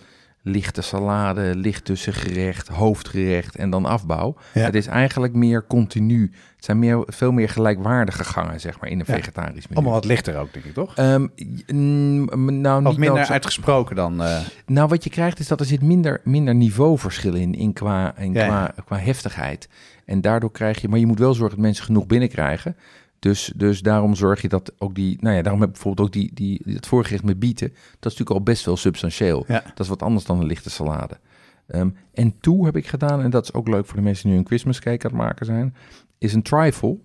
lichte 0.44 0.82
salade, 0.82 1.56
licht 1.56 1.84
tussengerecht, 1.84 2.68
hoofdgerecht 2.68 3.56
en 3.56 3.70
dan 3.70 3.84
afbouw. 3.84 4.36
Ja. 4.54 4.60
Het 4.64 4.74
is 4.74 4.86
eigenlijk 4.86 5.34
meer 5.34 5.66
continu. 5.66 6.30
Het 6.56 6.64
zijn 6.64 6.78
meer, 6.78 7.02
veel 7.06 7.32
meer 7.32 7.48
gelijkwaardige 7.48 8.24
gangen, 8.24 8.60
zeg 8.60 8.80
maar, 8.80 8.90
in 8.90 9.00
een 9.00 9.04
Ja. 9.08 9.14
vegetarisch 9.14 9.62
menu. 9.68 9.74
Allemaal 9.74 9.92
wat 9.92 10.04
lichter 10.04 10.38
ook, 10.38 10.52
denk 10.52 10.64
ik, 10.64 10.74
toch? 10.74 10.96
J- 11.34 11.72
mm, 11.72 12.60
nou, 12.60 12.82
niet 12.82 12.96
minder 12.96 13.26
uitgesproken 13.28 13.96
dan... 13.96 14.22
eh, 14.22 14.38
nou, 14.66 14.88
wat 14.88 15.04
je 15.04 15.10
krijgt 15.10 15.38
is 15.38 15.48
dat 15.48 15.60
er 15.60 15.66
zit 15.66 15.82
minder, 15.82 16.20
minder 16.24 16.54
niveauverschil 16.54 17.34
in, 17.34 17.54
in, 17.54 17.72
qua, 17.72 18.14
in 18.18 18.32
Ja, 18.32 18.46
qua, 18.46 18.74
qua 18.84 18.96
heftigheid. 18.98 19.68
En 20.04 20.20
daardoor 20.20 20.50
krijg 20.50 20.80
je, 20.80 20.88
maar 20.88 20.98
je 20.98 21.06
moet 21.06 21.18
wel 21.18 21.34
zorgen 21.34 21.56
dat 21.56 21.64
mensen 21.64 21.84
genoeg 21.84 22.06
binnenkrijgen. 22.06 22.76
Dus, 23.22 23.52
dus 23.56 23.80
daarom 23.80 24.14
zorg 24.14 24.42
je 24.42 24.48
dat 24.48 24.72
ook 24.78 24.94
die, 24.94 25.16
nou 25.20 25.36
ja, 25.36 25.42
daarom 25.42 25.60
heb 25.60 25.68
ik 25.68 25.74
bijvoorbeeld 25.74 26.06
ook 26.06 26.12
die, 26.12 26.30
die, 26.34 26.62
het 26.64 26.86
voorgerecht 26.86 27.24
met 27.24 27.38
bieten. 27.38 27.68
Dat 27.68 28.12
is 28.12 28.18
natuurlijk 28.18 28.30
al 28.30 28.42
best 28.42 28.64
wel 28.64 28.76
substantieel. 28.76 29.44
Ja. 29.48 29.60
Dat 29.60 29.80
is 29.80 29.88
wat 29.88 30.02
anders 30.02 30.24
dan 30.24 30.40
een 30.40 30.46
lichte 30.46 30.70
salade. 30.70 31.18
Ehm, 31.66 31.90
en 32.14 32.40
toe 32.40 32.64
heb 32.64 32.76
ik 32.76 32.86
gedaan, 32.86 33.22
en 33.22 33.30
dat 33.30 33.44
is 33.44 33.52
ook 33.52 33.68
leuk 33.68 33.86
voor 33.86 33.96
de 33.96 34.02
mensen 34.02 34.24
die 34.24 34.32
nu 34.32 34.38
een 34.38 34.46
Christmas 34.46 34.78
cake 34.78 35.04
aan 35.04 35.10
het 35.10 35.20
maken 35.20 35.46
zijn, 35.46 35.74
is 36.18 36.34
een 36.34 36.42
trifle 36.42 36.98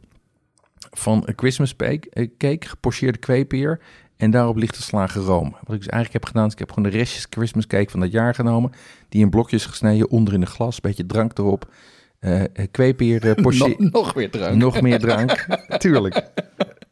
van 0.91 1.23
een 1.25 1.33
Christmas 1.35 1.75
cake, 1.75 2.09
eh, 2.09 2.27
cake 2.37 2.67
gepocheerde 2.67 3.17
kweepeer 3.17 3.79
en 4.15 4.31
daarop 4.31 4.55
ligt 4.55 4.75
geslagen 4.75 5.21
room. 5.21 5.51
Wat 5.51 5.75
ik 5.75 5.81
dus 5.81 5.87
eigenlijk 5.87 6.13
heb 6.13 6.25
gedaan, 6.25 6.45
is 6.45 6.53
ik 6.53 6.59
heb 6.59 6.71
gewoon 6.71 6.89
de 6.89 6.97
restjes 6.97 7.27
Christmas 7.29 7.67
cake 7.67 7.89
van 7.89 7.99
dat 7.99 8.11
jaar 8.11 8.35
genomen, 8.35 8.71
die 9.09 9.21
in 9.21 9.29
blokjes 9.29 9.65
gesneden, 9.65 10.09
onder 10.09 10.33
in 10.33 10.41
een 10.41 10.47
glas, 10.47 10.81
beetje 10.81 11.05
drank 11.05 11.37
erop, 11.37 11.71
eh 12.19 12.41
eh, 12.41 12.47
kweepeer, 12.71 13.29
eh, 13.29 13.35
nog, 13.45 13.77
nog 13.77 14.13
weer 14.13 14.29
drank. 14.31 14.55
nog 14.55 14.81
meer 14.81 14.99
drank, 14.99 15.45
tuurlijk. 15.83 16.23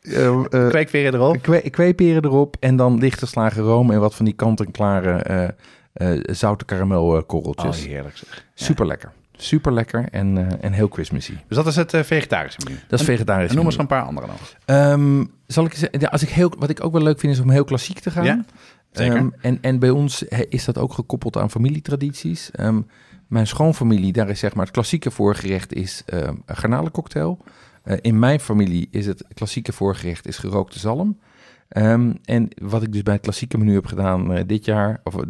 Eh, 0.02 0.28
eh, 0.28 0.88
weer 0.92 1.14
erop. 1.14 1.42
kwe 1.42 1.70
kweeperen 1.70 2.26
erop 2.26 2.58
en 2.60 2.76
dan 2.76 2.98
licht 2.98 3.20
geslagen 3.20 3.64
room 3.64 3.92
en 3.92 4.00
wat 4.00 4.16
van 4.16 4.26
die 4.26 4.34
kant-en-klare 4.34 5.12
eh, 5.12 5.48
eh, 6.14 6.20
zoute 6.32 6.66
karamelkorreltjes. 6.66 7.80
Oh, 7.82 7.86
heerlijk 7.86 8.18
zeg. 8.18 8.46
Super 8.54 8.86
lekker. 8.86 9.12
Super 9.38 9.74
lekker 9.74 10.06
en, 10.12 10.38
eh, 10.38 10.58
en 10.62 10.72
heel 10.74 10.88
Christmassy. 10.88 11.34
Dus 11.48 11.58
dat 11.58 11.68
is 11.68 11.76
het 11.76 11.94
eh, 11.94 12.04
vegetarische 12.04 12.60
menu. 12.64 12.76
Dat 12.88 13.00
is 13.00 13.08
En- 13.08 13.14
vegetarisch. 13.14 13.50
En 13.50 13.56
noem 13.56 13.66
eens 13.66 13.78
een 13.78 13.88
paar 13.88 14.04
andere 14.04 14.28
nog. 14.28 14.56
Ehm, 14.66 15.24
zal 15.48 15.66
ik 15.66 15.74
eens, 15.92 16.10
als 16.10 16.22
ik 16.22 16.30
heel, 16.30 16.54
wat 16.58 16.70
ik 16.70 16.84
ook 16.84 16.92
wel 16.92 17.02
leuk 17.02 17.20
vind 17.20 17.34
is 17.34 17.40
om 17.40 17.50
heel 17.50 17.64
klassiek 17.64 18.00
te 18.00 18.12
gaan. 18.12 18.24
Ja, 18.26 18.46
zeker. 18.92 19.16
Ehm, 19.16 19.30
en, 19.42 19.58
en 19.62 19.80
bij 19.80 19.90
ons 19.90 20.24
is 20.50 20.66
dat 20.66 20.78
ook 20.78 20.94
gekoppeld 20.94 21.38
aan 21.38 21.52
familietradities. 21.52 22.52
Ehm, 22.52 22.82
mijn 23.28 23.48
schoonfamilie, 23.48 24.14
daar 24.14 24.30
is 24.30 24.40
zeg 24.40 24.54
maar 24.54 24.66
het 24.66 24.74
klassieke 24.74 25.12
voorgerecht 25.12 25.74
is 25.74 26.04
ehm, 26.06 26.36
een 26.46 26.56
garnalencocktail. 26.56 27.44
Eh, 27.84 27.98
in 28.02 28.20
mijn 28.20 28.40
familie 28.40 28.88
is 28.92 29.06
het 29.06 29.24
klassieke 29.34 29.74
voorgerecht 29.74 30.28
is 30.28 30.38
gerookte 30.38 30.80
zalm. 30.80 31.20
Ehm, 31.68 32.14
en 32.24 32.50
wat 32.62 32.84
ik 32.84 32.92
dus 32.92 33.04
bij 33.04 33.14
het 33.14 33.24
klassieke 33.24 33.58
menu 33.58 33.74
heb 33.74 33.86
gedaan 33.86 34.34
eh, 34.34 34.44
dit 34.48 34.66
jaar, 34.66 35.02
of 35.04 35.16
eh, 35.16 35.22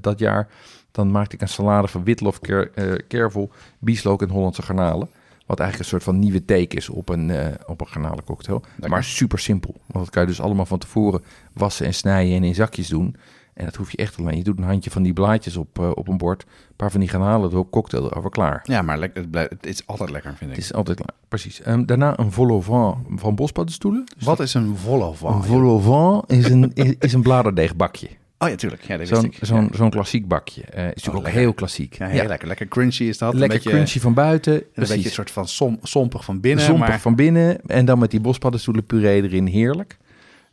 dat 0.00 0.18
jaar, 0.18 0.48
dan 0.90 1.10
maakte 1.10 1.34
ik 1.34 1.40
een 1.40 1.48
salade 1.48 1.88
van 1.88 2.04
witlof, 2.04 2.40
ker, 2.40 2.70
kervel, 3.08 3.50
bieslook 3.78 4.22
en 4.22 4.28
Hollandse 4.28 4.62
garnalen. 4.62 5.08
Wat 5.46 5.60
eigenlijk 5.60 5.78
een 5.78 5.98
soort 5.98 6.02
van 6.02 6.18
nieuwe 6.18 6.44
take 6.44 6.76
is 6.76 6.88
op 6.88 7.08
een, 7.08 7.30
eh 7.30 7.46
op 7.66 7.80
een 7.80 7.88
garnalencocktail. 7.88 8.62
Maar 8.86 9.04
super 9.04 9.38
simpel. 9.38 9.74
Want 9.86 10.04
dat 10.04 10.10
kan 10.10 10.22
je 10.22 10.28
dus 10.28 10.40
allemaal 10.40 10.66
van 10.66 10.78
tevoren 10.78 11.22
wassen 11.52 11.86
en 11.86 11.94
snijden 11.94 12.36
en 12.36 12.44
in 12.44 12.54
zakjes 12.54 12.88
doen. 12.88 13.16
En 13.58 13.64
dat 13.64 13.74
hoef 13.76 13.90
je 13.90 13.96
echt 13.96 14.18
alleen. 14.18 14.36
Je 14.36 14.42
doet 14.44 14.58
een 14.58 14.64
handje 14.64 14.90
van 14.90 15.02
die 15.02 15.12
blaadjes 15.12 15.56
op, 15.56 15.78
eh, 15.78 15.90
op 15.94 16.08
een 16.08 16.16
bord. 16.16 16.42
Een 16.42 16.76
paar 16.76 16.90
van 16.90 17.00
die 17.00 17.08
garnalen 17.08 17.50
erop, 17.50 17.70
cocktail 17.70 18.04
erover, 18.10 18.30
klaar. 18.30 18.60
Ja, 18.64 18.82
maar 18.82 18.98
lekker, 18.98 19.20
het, 19.20 19.30
blijft- 19.30 19.50
het 19.50 19.66
is 19.66 19.86
altijd 19.86 20.10
lekker, 20.10 20.30
vind 20.36 20.50
ik. 20.50 20.56
Het 20.56 20.64
is 20.64 20.72
altijd 20.72 20.96
klaar. 21.00 21.14
Precies. 21.28 21.60
Ehm, 21.62 21.84
daarna 21.84 22.18
een 22.18 22.32
vol 22.32 22.60
vent 22.60 22.96
van 23.20 23.34
bospaddenstoelen. 23.34 24.04
Dus 24.16 24.24
Wat 24.26 24.40
is 24.40 24.54
een 24.54 24.76
vol 24.76 25.02
au 25.02 25.16
vent? 25.16 25.34
Een 25.34 25.42
vol 25.42 25.60
au 25.60 25.82
vent 26.26 26.38
is 26.44 26.50
een, 26.50 26.70
is, 26.84 26.94
is 26.98 27.12
een 27.12 27.22
bladerdeegbakje. 27.22 28.08
Oh 28.38 28.48
ja, 28.48 28.54
tuurlijk. 28.54 28.82
Ja, 28.82 29.04
Zo'n 29.04 29.32
zo'n 29.40 29.70
ja. 29.72 29.88
klassiek 29.88 30.28
bakje. 30.28 30.62
Eh 30.62 30.68
is 30.68 30.74
natuurlijk 30.86 31.16
ook 31.16 31.22
lekker. 31.22 31.40
heel 31.40 31.52
klassiek. 31.54 31.94
Ja, 31.94 32.06
heel 32.06 32.26
lekker. 32.26 32.48
Lekker 32.48 32.68
crunchy 32.68 33.02
is 33.04 33.18
dat. 33.18 33.32
Lekker 33.34 33.50
een 33.50 33.56
beetje, 33.56 33.70
crunchy 33.70 33.98
van 34.00 34.14
buiten. 34.14 34.54
Een 34.54 34.64
Precies. 34.72 34.90
beetje 34.94 35.08
een 35.08 35.14
soort 35.14 35.30
van 35.30 35.48
som, 35.48 35.78
sompig 35.82 36.24
van 36.24 36.40
binnen. 36.40 36.64
Zompig 36.64 36.88
maar, 36.88 37.00
van 37.00 37.14
binnen. 37.14 37.60
En 37.66 37.84
dan 37.84 37.98
met 37.98 38.10
die 38.10 38.20
bospaddenstoelen 38.20 38.86
puree 38.86 39.22
erin. 39.22 39.46
Heerlijk. 39.46 39.98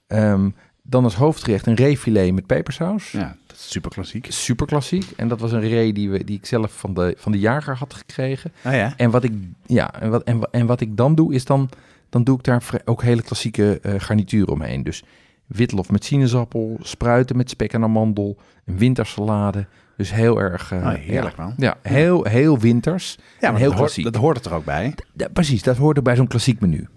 Ehm, 0.08 0.50
dan 0.88 1.04
als 1.04 1.16
hoofdgerecht 1.16 1.66
een 1.68 1.76
reefilet 1.76 2.34
met 2.34 2.46
pepersaus. 2.46 3.12
Ja, 3.12 3.36
dat 3.48 3.58
is 3.58 3.70
super 3.72 3.92
klassiek. 3.92 4.26
Super 4.30 4.66
klassiek. 4.66 5.12
En 5.16 5.28
dat 5.28 5.40
was 5.40 5.52
een 5.52 5.60
ree 5.68 5.94
die, 5.94 6.10
we, 6.10 6.24
die 6.24 6.38
ik 6.38 6.46
zelf 6.46 6.72
van 6.78 6.94
de, 6.94 7.14
van 7.18 7.32
de 7.32 7.40
jager 7.40 7.76
had 7.78 7.94
gekregen. 7.94 8.52
Ah 8.64 8.74
ja. 8.74 8.94
En 8.98 9.10
wat 9.12 9.24
ik, 9.24 9.32
ja, 9.66 9.94
en 10.02 10.10
wat, 10.10 10.24
en, 10.24 10.40
en 10.52 10.66
wat 10.66 10.82
ik 10.82 10.98
dan 10.98 11.16
doe, 11.16 11.34
is 11.34 11.46
dan, 11.46 11.70
dan 12.10 12.24
doe 12.24 12.38
ik 12.38 12.44
daar 12.44 12.64
ook 12.86 13.02
hele 13.04 13.22
klassieke 13.22 13.80
eh 13.82 13.94
garnituren 13.98 14.54
omheen. 14.54 14.84
Dus 14.84 15.04
witlof 15.46 15.92
met 15.92 16.06
sinaasappel, 16.06 16.78
spruiten 16.82 17.38
met 17.38 17.50
spek 17.50 17.74
en 17.74 17.84
amandel, 17.84 18.38
een 18.66 18.78
wintersalade. 18.78 19.66
Dus 19.98 20.14
heel 20.14 20.40
erg... 20.40 20.72
eh, 20.72 20.78
Oh, 20.80 20.94
heerlijk, 20.94 21.36
ja, 21.38 21.44
man. 21.44 21.54
Ja, 21.58 21.78
heel, 21.82 22.24
heel 22.24 22.60
winters. 22.60 23.18
Ja, 23.40 23.52
maar 23.52 23.60
heel 23.60 23.70
dat, 23.70 23.78
hoort, 23.80 23.92
klassiek. 23.92 24.04
dat 24.04 24.16
hoort 24.22 24.36
er 24.38 24.42
toch 24.44 24.54
ook 24.54 24.66
bij? 24.66 24.94
Precies, 25.34 25.64
dat 25.64 25.78
hoorde 25.78 26.02
bij 26.02 26.16
zo'n 26.16 26.28
klassiek 26.28 26.60
menu. 26.60 26.88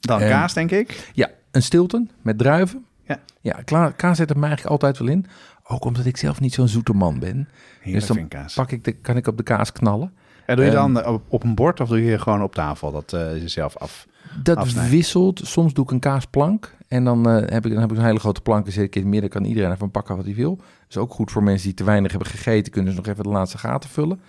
Dan 0.00 0.20
Ehm, 0.20 0.28
kaas, 0.30 0.52
denk 0.54 0.70
ik. 0.70 1.10
Ja, 1.14 1.30
een 1.50 1.62
stilton 1.62 2.10
met 2.22 2.38
druiven. 2.38 2.84
Ja. 3.06 3.18
Ja, 3.40 3.90
kaas 3.96 4.16
zit 4.16 4.30
er 4.30 4.38
mij 4.38 4.48
eigenlijk 4.48 4.70
altijd 4.70 4.98
wel 4.98 5.08
in. 5.08 5.26
Ook 5.66 5.84
omdat 5.84 6.04
ik 6.04 6.16
zelf 6.16 6.40
niet 6.40 6.54
zo'n 6.54 6.68
zoete 6.68 6.92
man 6.92 7.18
ben. 7.18 7.48
Heerlijk 7.80 8.06
dus 8.06 8.16
dan 8.16 8.28
kaas. 8.28 8.54
pak 8.54 8.70
ik 8.70 8.84
de, 8.84 8.92
kan 8.92 9.16
ik 9.16 9.26
op 9.26 9.36
de 9.36 9.42
kaas 9.42 9.72
knallen. 9.72 10.12
En 10.46 10.56
doe 10.56 10.64
je 10.64 10.70
dan 10.70 11.06
op, 11.06 11.44
een 11.44 11.54
bord 11.54 11.80
of 11.80 11.88
doe 11.88 12.04
je 12.04 12.18
gewoon 12.18 12.42
op 12.42 12.54
tafel 12.54 12.92
dat 12.92 13.12
eh 13.12 13.36
jezelf 13.36 13.76
af? 13.76 14.06
Dat 14.42 14.56
afsnijden. 14.56 14.92
wisselt. 14.92 15.40
Soms 15.44 15.74
doe 15.74 15.84
ik 15.84 15.90
een 15.90 16.00
kaasplank. 16.00 16.76
En 16.88 17.04
dan, 17.04 17.28
eh, 17.28 17.34
heb, 17.34 17.66
ik, 17.66 17.72
dan 17.72 17.80
heb 17.80 17.90
ik 17.92 17.96
een 17.96 18.04
hele 18.04 18.18
grote 18.18 18.40
plank. 18.40 18.66
En 18.66 18.72
zet 18.72 18.84
ik 18.84 18.94
in 18.94 19.00
het 19.00 19.10
midden. 19.10 19.30
Kan 19.30 19.44
iedereen 19.44 19.72
even 19.72 19.90
pakken 19.90 20.16
wat 20.16 20.24
hij 20.24 20.34
wil. 20.34 20.56
Dat 20.56 20.66
is 20.88 20.96
ook 20.96 21.12
goed 21.14 21.30
voor 21.30 21.42
mensen 21.42 21.66
die 21.66 21.76
te 21.76 21.84
weinig 21.84 22.10
hebben 22.10 22.28
gegeten. 22.28 22.72
Kunnen 22.72 22.92
ze 22.92 22.98
nog 22.98 23.06
even 23.06 23.24
de 23.24 23.30
laatste 23.30 23.58
gaten 23.58 23.90
vullen. 23.90 24.20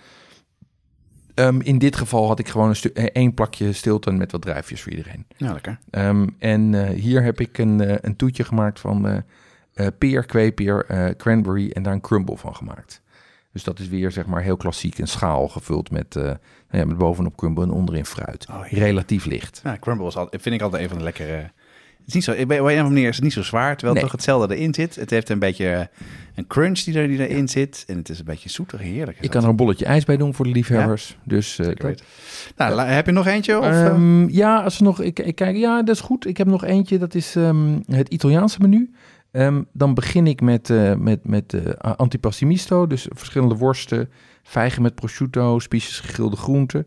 Ehm, 1.36 1.60
in 1.60 1.78
dit 1.78 1.96
geval 1.96 2.26
had 2.26 2.38
ik 2.38 2.48
gewoon 2.48 2.68
een 2.68 2.92
eh, 2.94 3.04
één 3.04 3.34
plakje 3.34 3.72
stilton 3.72 4.16
met 4.16 4.32
wat 4.32 4.42
druifjes 4.42 4.82
voor 4.82 4.92
iedereen. 4.92 5.26
Ja, 5.36 5.52
lekker. 5.52 5.78
Ehm, 5.90 6.26
en 6.38 6.74
eh, 6.74 7.00
hier 7.00 7.22
heb 7.22 7.40
ik 7.40 7.58
een, 7.58 7.80
eh, 7.80 7.96
een 8.00 8.16
toetje 8.16 8.44
gemaakt 8.44 8.80
van 8.80 9.24
peer, 9.98 10.26
kweepeer, 10.26 11.14
cranberry 11.16 11.70
en 11.70 11.82
daar 11.82 11.92
een 11.92 12.00
crumble 12.00 12.36
van 12.36 12.56
gemaakt. 12.56 13.02
Dus 13.52 13.64
dat 13.64 13.78
is 13.78 13.88
weer 13.88 14.10
zeg 14.10 14.26
maar 14.26 14.42
heel 14.42 14.56
klassiek. 14.56 14.98
Een 14.98 15.08
schaal 15.08 15.48
gevuld 15.48 15.90
met, 15.90 16.14
nou 16.14 16.38
ja, 16.70 16.84
met 16.84 16.98
bovenop 16.98 17.36
crumble 17.36 17.64
en 17.64 17.70
onderin 17.70 18.06
fruit. 18.06 18.46
Oh. 18.50 18.68
Relatief 18.70 19.24
licht. 19.24 19.60
Ja, 19.64 19.76
crumble 19.80 20.06
is 20.06 20.16
altijd, 20.16 20.42
vind 20.42 20.54
ik 20.54 20.60
altijd 20.60 20.82
een 20.82 20.88
van 20.88 20.98
de 20.98 21.04
lekkere... 21.04 21.50
Het 22.06 22.14
is 22.14 22.26
niet 22.26 22.36
zo, 22.36 22.42
op 22.42 22.50
een 22.50 22.60
of 22.60 22.66
andere 22.68 22.82
manier 22.82 23.08
is 23.08 23.14
het 23.14 23.24
niet 23.24 23.32
zo 23.32 23.42
zwaar, 23.42 23.70
terwijl 23.72 23.92
Nee. 23.92 24.02
toch 24.02 24.12
hetzelfde 24.12 24.56
erin 24.56 24.74
zit. 24.74 24.94
Het 24.94 25.10
heeft 25.10 25.28
een 25.28 25.38
beetje 25.38 25.88
een 26.34 26.46
crunch 26.46 26.78
die, 26.80 26.98
er, 26.98 27.08
die 27.08 27.28
erin 27.28 27.48
zit. 27.48 27.84
En 27.86 27.96
het 27.96 28.08
is 28.08 28.18
een 28.18 28.24
beetje 28.24 28.48
zoetig, 28.48 28.80
heerlijk. 28.80 29.18
Ik 29.20 29.30
kan 29.30 29.42
er 29.42 29.48
een 29.48 29.56
bolletje 29.56 29.84
ijs 29.84 30.04
bij 30.04 30.16
doen 30.16 30.34
voor 30.34 30.44
de 30.44 30.50
liefhebbers. 30.50 31.16
Dus 31.24 31.56
dat- 31.56 31.82
weten. 31.82 32.06
Nou, 32.56 32.80
heb 32.80 33.06
je 33.06 33.12
nog 33.12 33.26
eentje? 33.26 33.58
Of, 33.58 33.64
eh? 33.64 33.86
Ehm, 33.86 34.28
ja, 34.28 34.62
als 34.62 34.78
we 34.78 34.84
nog, 34.84 35.00
ik, 35.00 35.18
ik 35.18 35.34
kijk, 35.34 35.56
ja, 35.56 35.82
dat 35.82 35.94
is 35.94 36.00
goed. 36.00 36.26
Ik 36.26 36.36
heb 36.36 36.46
nog 36.46 36.64
eentje, 36.64 36.98
dat 36.98 37.14
is 37.14 37.36
ehm, 37.36 37.78
het 37.90 38.08
Italiaanse 38.08 38.58
menu. 38.60 38.90
Ehm, 39.30 39.62
dan 39.72 39.94
begin 39.94 40.26
ik 40.26 40.40
met, 40.40 40.70
eh 40.70 40.94
met, 40.94 41.26
met 41.28 41.54
eh, 41.54 41.92
antipasto 41.96 42.46
misto, 42.46 42.86
dus 42.86 43.06
verschillende 43.10 43.54
worsten, 43.54 44.10
vijgen 44.42 44.82
met 44.82 44.94
prosciutto, 44.94 45.58
spiesjes 45.58 46.00
gegrilde 46.00 46.36
groenten. 46.36 46.86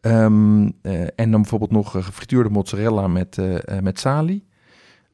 En 0.00 0.74
dan 1.16 1.30
bijvoorbeeld 1.30 1.70
nog 1.70 1.90
gefrituurde 1.90 2.50
mozzarella 2.50 3.06
met, 3.08 3.36
met 3.82 3.98
sali. 3.98 4.44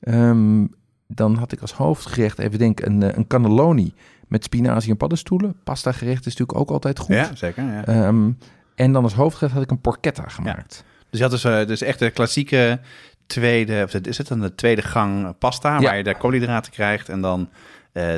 Ehm, 0.04 0.66
dan 1.06 1.34
had 1.34 1.52
ik 1.52 1.60
als 1.60 1.72
hoofdgerecht, 1.72 2.38
even 2.38 2.58
denken, 2.58 2.86
een, 2.86 3.02
eh, 3.02 3.16
een 3.16 3.26
cannelloni 3.26 3.94
met 4.28 4.44
spinazie 4.44 4.90
en 4.90 4.96
paddenstoelen. 4.96 5.56
Pasta 5.64 5.92
gerecht 5.92 6.26
is 6.26 6.36
natuurlijk 6.36 6.58
ook 6.58 6.70
altijd 6.70 6.98
goed. 6.98 7.14
ja, 7.14 7.34
zeker. 7.34 7.64
Ja. 7.64 7.84
Ehm, 7.84 8.30
en 8.74 8.92
dan 8.92 9.02
als 9.02 9.14
hoofdgerecht 9.14 9.54
had 9.54 9.62
ik 9.62 9.70
een 9.70 9.80
porchetta 9.80 10.28
gemaakt. 10.28 10.84
Dus 11.10 11.18
je 11.18 11.22
had 11.22 11.30
dus, 11.30 11.44
eh, 11.44 11.66
dus 11.66 11.82
echt 11.82 11.98
de 11.98 12.10
klassieke 12.10 12.80
tweede, 13.26 13.82
of 13.84 13.94
is 13.94 14.18
het 14.18 14.28
dan 14.28 14.40
de 14.40 14.54
tweede 14.54 14.82
gang 14.82 15.38
pasta, 15.38 15.80
waar 15.80 15.96
je 15.96 16.02
de 16.02 16.16
koolhydraten 16.16 16.72
krijgt. 16.72 17.08
En 17.08 17.20
dan 17.20 17.48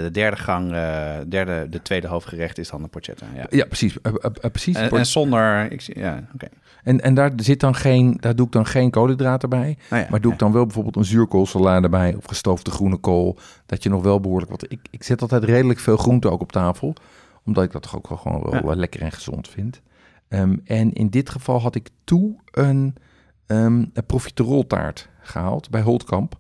de 0.03 0.09
derde 0.13 0.37
gang, 0.37 0.73
eh, 0.73 1.15
derde, 1.29 1.67
de 1.71 1.83
tweede 1.83 2.07
hoofdgerecht 2.07 2.59
is 2.59 2.71
dan 2.71 2.83
de 2.83 2.89
porchetta. 2.89 3.27
Ja. 3.35 3.47
Ja, 3.51 3.65
precies. 3.65 4.01
eh, 4.01 4.13
eh, 4.15 4.31
eh, 4.41 4.51
precies. 4.51 4.77
En, 4.77 5.07
zonder, 5.07 5.73
ik, 5.73 5.81
zie- 5.81 5.99
ja, 5.99 6.25
oké. 6.35 6.49
En, 6.83 7.01
en 7.01 7.15
daar 7.15 7.33
zit 7.37 7.61
dan 7.61 7.75
geen, 7.75 8.17
daar 8.21 8.37
doe 8.37 8.47
ik 8.47 8.53
dan 8.53 8.67
geen 8.67 8.91
koolhydraten 8.91 9.49
bij. 9.49 9.79
Nou 9.91 10.03
ja, 10.03 10.09
Maar 10.11 10.21
doe 10.21 10.33
ik 10.33 10.39
dan 10.39 10.53
wel 10.53 10.65
bijvoorbeeld 10.65 10.97
een 10.97 11.05
zuurkoolsalade 11.05 11.89
bij 11.89 12.15
of 12.15 12.25
gestoofde 12.25 12.71
groene 12.71 12.97
kool. 12.97 13.39
Dat 13.67 13.83
je 13.83 13.89
nog 13.89 14.03
wel 14.03 14.21
behoorlijk 14.21 14.51
wat. 14.51 14.71
Ik, 14.71 14.81
ik 14.91 15.03
zet 15.03 15.23
altijd 15.23 15.45
redelijk 15.45 15.79
veel 15.79 15.97
groente 15.97 16.31
ook 16.31 16.41
op 16.41 16.53
tafel. 16.53 16.95
Omdat 17.45 17.65
ik 17.65 17.73
dat 17.73 17.83
toch 17.83 17.97
ook 17.97 18.09
wel 18.09 18.19
gewoon 18.19 18.43
wel 18.51 18.71
eh, 18.71 18.77
lekker 18.77 19.03
en 19.03 19.13
gezond 19.13 19.49
vind. 19.49 19.81
Ehm, 20.29 20.57
en 20.65 20.93
in 20.93 21.09
dit 21.09 21.31
geval 21.31 21.61
had 21.61 21.75
ik 21.75 21.89
toe 22.05 22.37
een, 22.51 22.95
ehm 23.47 23.85
een 23.93 24.07
profiteroltaart 24.07 25.09
gehaald 25.21 25.71
bij 25.71 25.81
Holtkamp. 25.83 26.39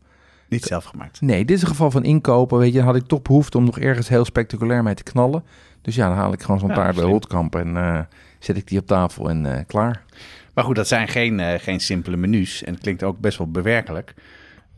Niet 0.49 0.65
zelf 0.65 0.85
gemaakt. 0.85 1.21
Nee, 1.21 1.45
dit 1.45 1.57
is 1.57 1.63
een 1.63 1.69
geval 1.69 1.91
van 1.91 2.05
inkopen. 2.05 2.59
Weet 2.59 2.73
je, 2.73 2.79
dan 2.79 2.87
had 2.87 2.97
ik 2.97 3.07
toch 3.07 3.23
behoefte 3.23 3.59
om 3.59 3.65
nog 3.65 3.79
ergens 3.79 4.09
heel 4.09 4.25
spectaculair 4.25 4.83
mee 4.83 4.95
te 4.95 5.03
knallen. 5.03 5.45
Dus 5.83 5.95
ja, 5.95 6.09
dan 6.09 6.17
haal 6.17 6.33
ik 6.33 6.43
gewoon 6.43 6.61
zo'n 6.61 6.69
Ja, 6.69 6.75
taart 6.75 6.89
bij 6.89 6.99
slim. 6.99 7.11
Holtkamp 7.11 7.57
en 7.57 7.77
eh, 7.77 8.01
zet 8.39 8.57
ik 8.57 8.69
die 8.69 8.79
op 8.79 8.87
tafel 8.87 9.31
en 9.31 9.57
eh, 9.57 9.65
klaar. 9.67 10.05
Maar 10.55 10.65
goed, 10.65 10.77
dat 10.77 10.89
zijn 10.89 11.09
geen, 11.09 11.41
eh, 11.41 11.61
geen 11.61 11.81
simpele 11.81 12.17
menus. 12.17 12.65
En 12.65 12.73
het 12.73 12.83
klinkt 12.83 13.03
ook 13.03 13.19
best 13.19 13.39
wel 13.39 13.51
bewerkelijk. 13.51 14.15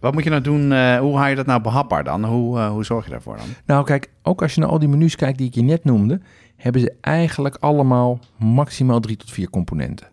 Wat 0.00 0.12
moet 0.12 0.24
je 0.24 0.30
nou 0.30 0.42
doen? 0.42 0.62
hoe 0.98 1.16
haal 1.16 1.28
je 1.28 1.34
dat 1.34 1.46
nou 1.46 1.62
behapbaar 1.62 2.04
dan? 2.04 2.24
Hoe, 2.24 2.60
hoe 2.60 2.84
zorg 2.84 3.04
je 3.04 3.10
daarvoor 3.10 3.36
dan? 3.36 3.46
Nou, 3.66 3.84
kijk, 3.84 4.10
ook 4.22 4.42
als 4.42 4.54
je 4.54 4.60
naar 4.60 4.68
al 4.68 4.78
die 4.78 4.88
menus 4.88 5.16
kijkt 5.16 5.38
die 5.38 5.46
ik 5.46 5.54
je 5.54 5.62
net 5.62 5.84
noemde, 5.84 6.20
hebben 6.56 6.80
ze 6.80 6.94
eigenlijk 7.00 7.56
allemaal 7.60 8.18
maximaal 8.36 9.00
drie 9.00 9.16
tot 9.16 9.30
vier 9.30 9.50
componenten. 9.50 10.06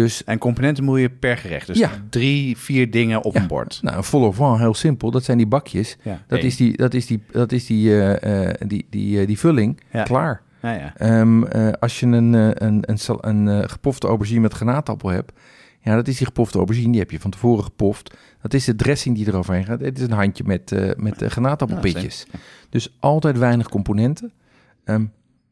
Dus 0.00 0.24
En 0.24 0.38
componenten 0.38 0.84
moet 0.84 1.00
je 1.00 1.10
per 1.10 1.36
gerecht. 1.36 1.66
Dus 1.66 1.78
Ja. 1.78 1.90
drie, 2.10 2.56
vier 2.56 2.90
dingen 2.90 3.22
op 3.22 3.34
Ja. 3.34 3.40
een 3.40 3.46
bord. 3.46 3.78
nou, 3.82 3.96
een 3.96 4.04
vol 4.04 4.22
au 4.22 4.34
vent, 4.34 4.58
heel 4.58 4.74
simpel. 4.74 5.10
Dat 5.10 5.24
zijn 5.24 5.36
die 5.36 5.46
bakjes. 5.46 5.96
Ja, 6.02 6.22
Dat 6.26 6.42
is 6.42 6.56
die, 6.56 6.76
dat 6.76 6.94
is 6.94 7.06
die, 7.06 7.22
dat 7.32 7.52
is 7.52 7.66
die, 7.66 7.90
eh, 8.02 8.48
eh, 8.50 8.54
die, 8.66 8.86
die, 8.90 9.20
eh, 9.20 9.26
die 9.26 9.38
vulling. 9.38 9.80
Ja. 9.92 10.02
Klaar. 10.02 10.40
Ja, 10.62 10.72
ja. 10.72 10.92
Ehm, 10.96 11.42
eh, 11.44 11.72
als 11.80 12.00
je 12.00 12.06
een, 12.06 12.32
een, 12.32 12.82
een, 12.86 12.98
een 13.20 13.68
gepofte 13.70 14.06
aubergine 14.06 14.40
met 14.40 14.52
granaatappel 14.54 15.08
hebt, 15.08 15.32
ja, 15.80 15.94
dat 15.94 16.08
is 16.08 16.16
die 16.16 16.26
gepofte 16.26 16.58
aubergine, 16.58 16.90
die 16.90 17.00
heb 17.00 17.10
je 17.10 17.20
van 17.20 17.30
tevoren 17.30 17.64
gepoft. 17.64 18.16
Dat 18.42 18.54
is 18.54 18.64
de 18.64 18.76
dressing 18.76 19.16
die 19.16 19.26
eroverheen 19.26 19.64
gaat. 19.64 19.80
Het 19.80 19.98
is 19.98 20.04
een 20.04 20.12
handje 20.12 20.44
met, 20.46 20.94
met 20.96 21.22
granaatappelpitjes. 21.26 22.26
dus 22.70 22.96
altijd 23.00 23.38
weinig 23.38 23.68
componenten. 23.68 24.32
Ehm, 24.84 25.04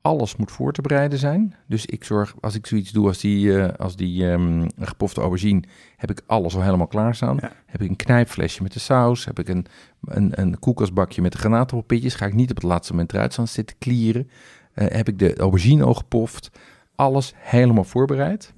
alles 0.06 0.36
moet 0.36 0.50
voor 0.50 0.72
te 0.72 0.82
bereiden 0.82 1.18
zijn. 1.18 1.54
Dus 1.66 1.86
ik 1.86 2.04
zorg, 2.04 2.34
als 2.40 2.54
ik 2.54 2.66
zoiets 2.66 2.90
doe 2.90 3.06
als 3.06 3.18
die, 3.18 3.58
eh, 3.58 3.78
als 3.78 3.96
die 3.96 4.30
ehm, 4.30 4.68
gepofte 4.78 5.20
aubergine, 5.20 5.62
heb 5.96 6.10
ik 6.10 6.22
alles 6.26 6.54
al 6.54 6.62
helemaal 6.62 6.86
klaarstaan. 6.86 7.38
Ja. 7.40 7.52
Heb 7.66 7.82
ik 7.82 7.88
een 7.88 7.96
knijpflesje 7.96 8.62
met 8.62 8.72
de 8.72 8.78
saus, 8.78 9.24
heb 9.24 9.38
ik 9.38 9.48
een, 9.48 9.66
een, 10.04 10.40
een 10.40 10.58
koelkastbakje 10.58 11.22
met 11.22 11.32
de 11.32 11.38
granaatappelpitjes. 11.38 12.14
Ga 12.14 12.26
ik 12.26 12.34
niet 12.34 12.50
op 12.50 12.56
het 12.56 12.64
laatste 12.64 12.92
moment 12.92 13.12
eruit 13.12 13.32
staan 13.32 13.48
zitten 13.48 13.78
klieren. 13.78 14.30
Eh, 14.72 14.86
heb 14.88 15.08
ik 15.08 15.18
de 15.18 15.36
aubergine 15.36 15.84
al 15.84 15.94
gepoft. 15.94 16.50
Alles 16.94 17.32
helemaal 17.36 17.84
voorbereid. 17.84 18.52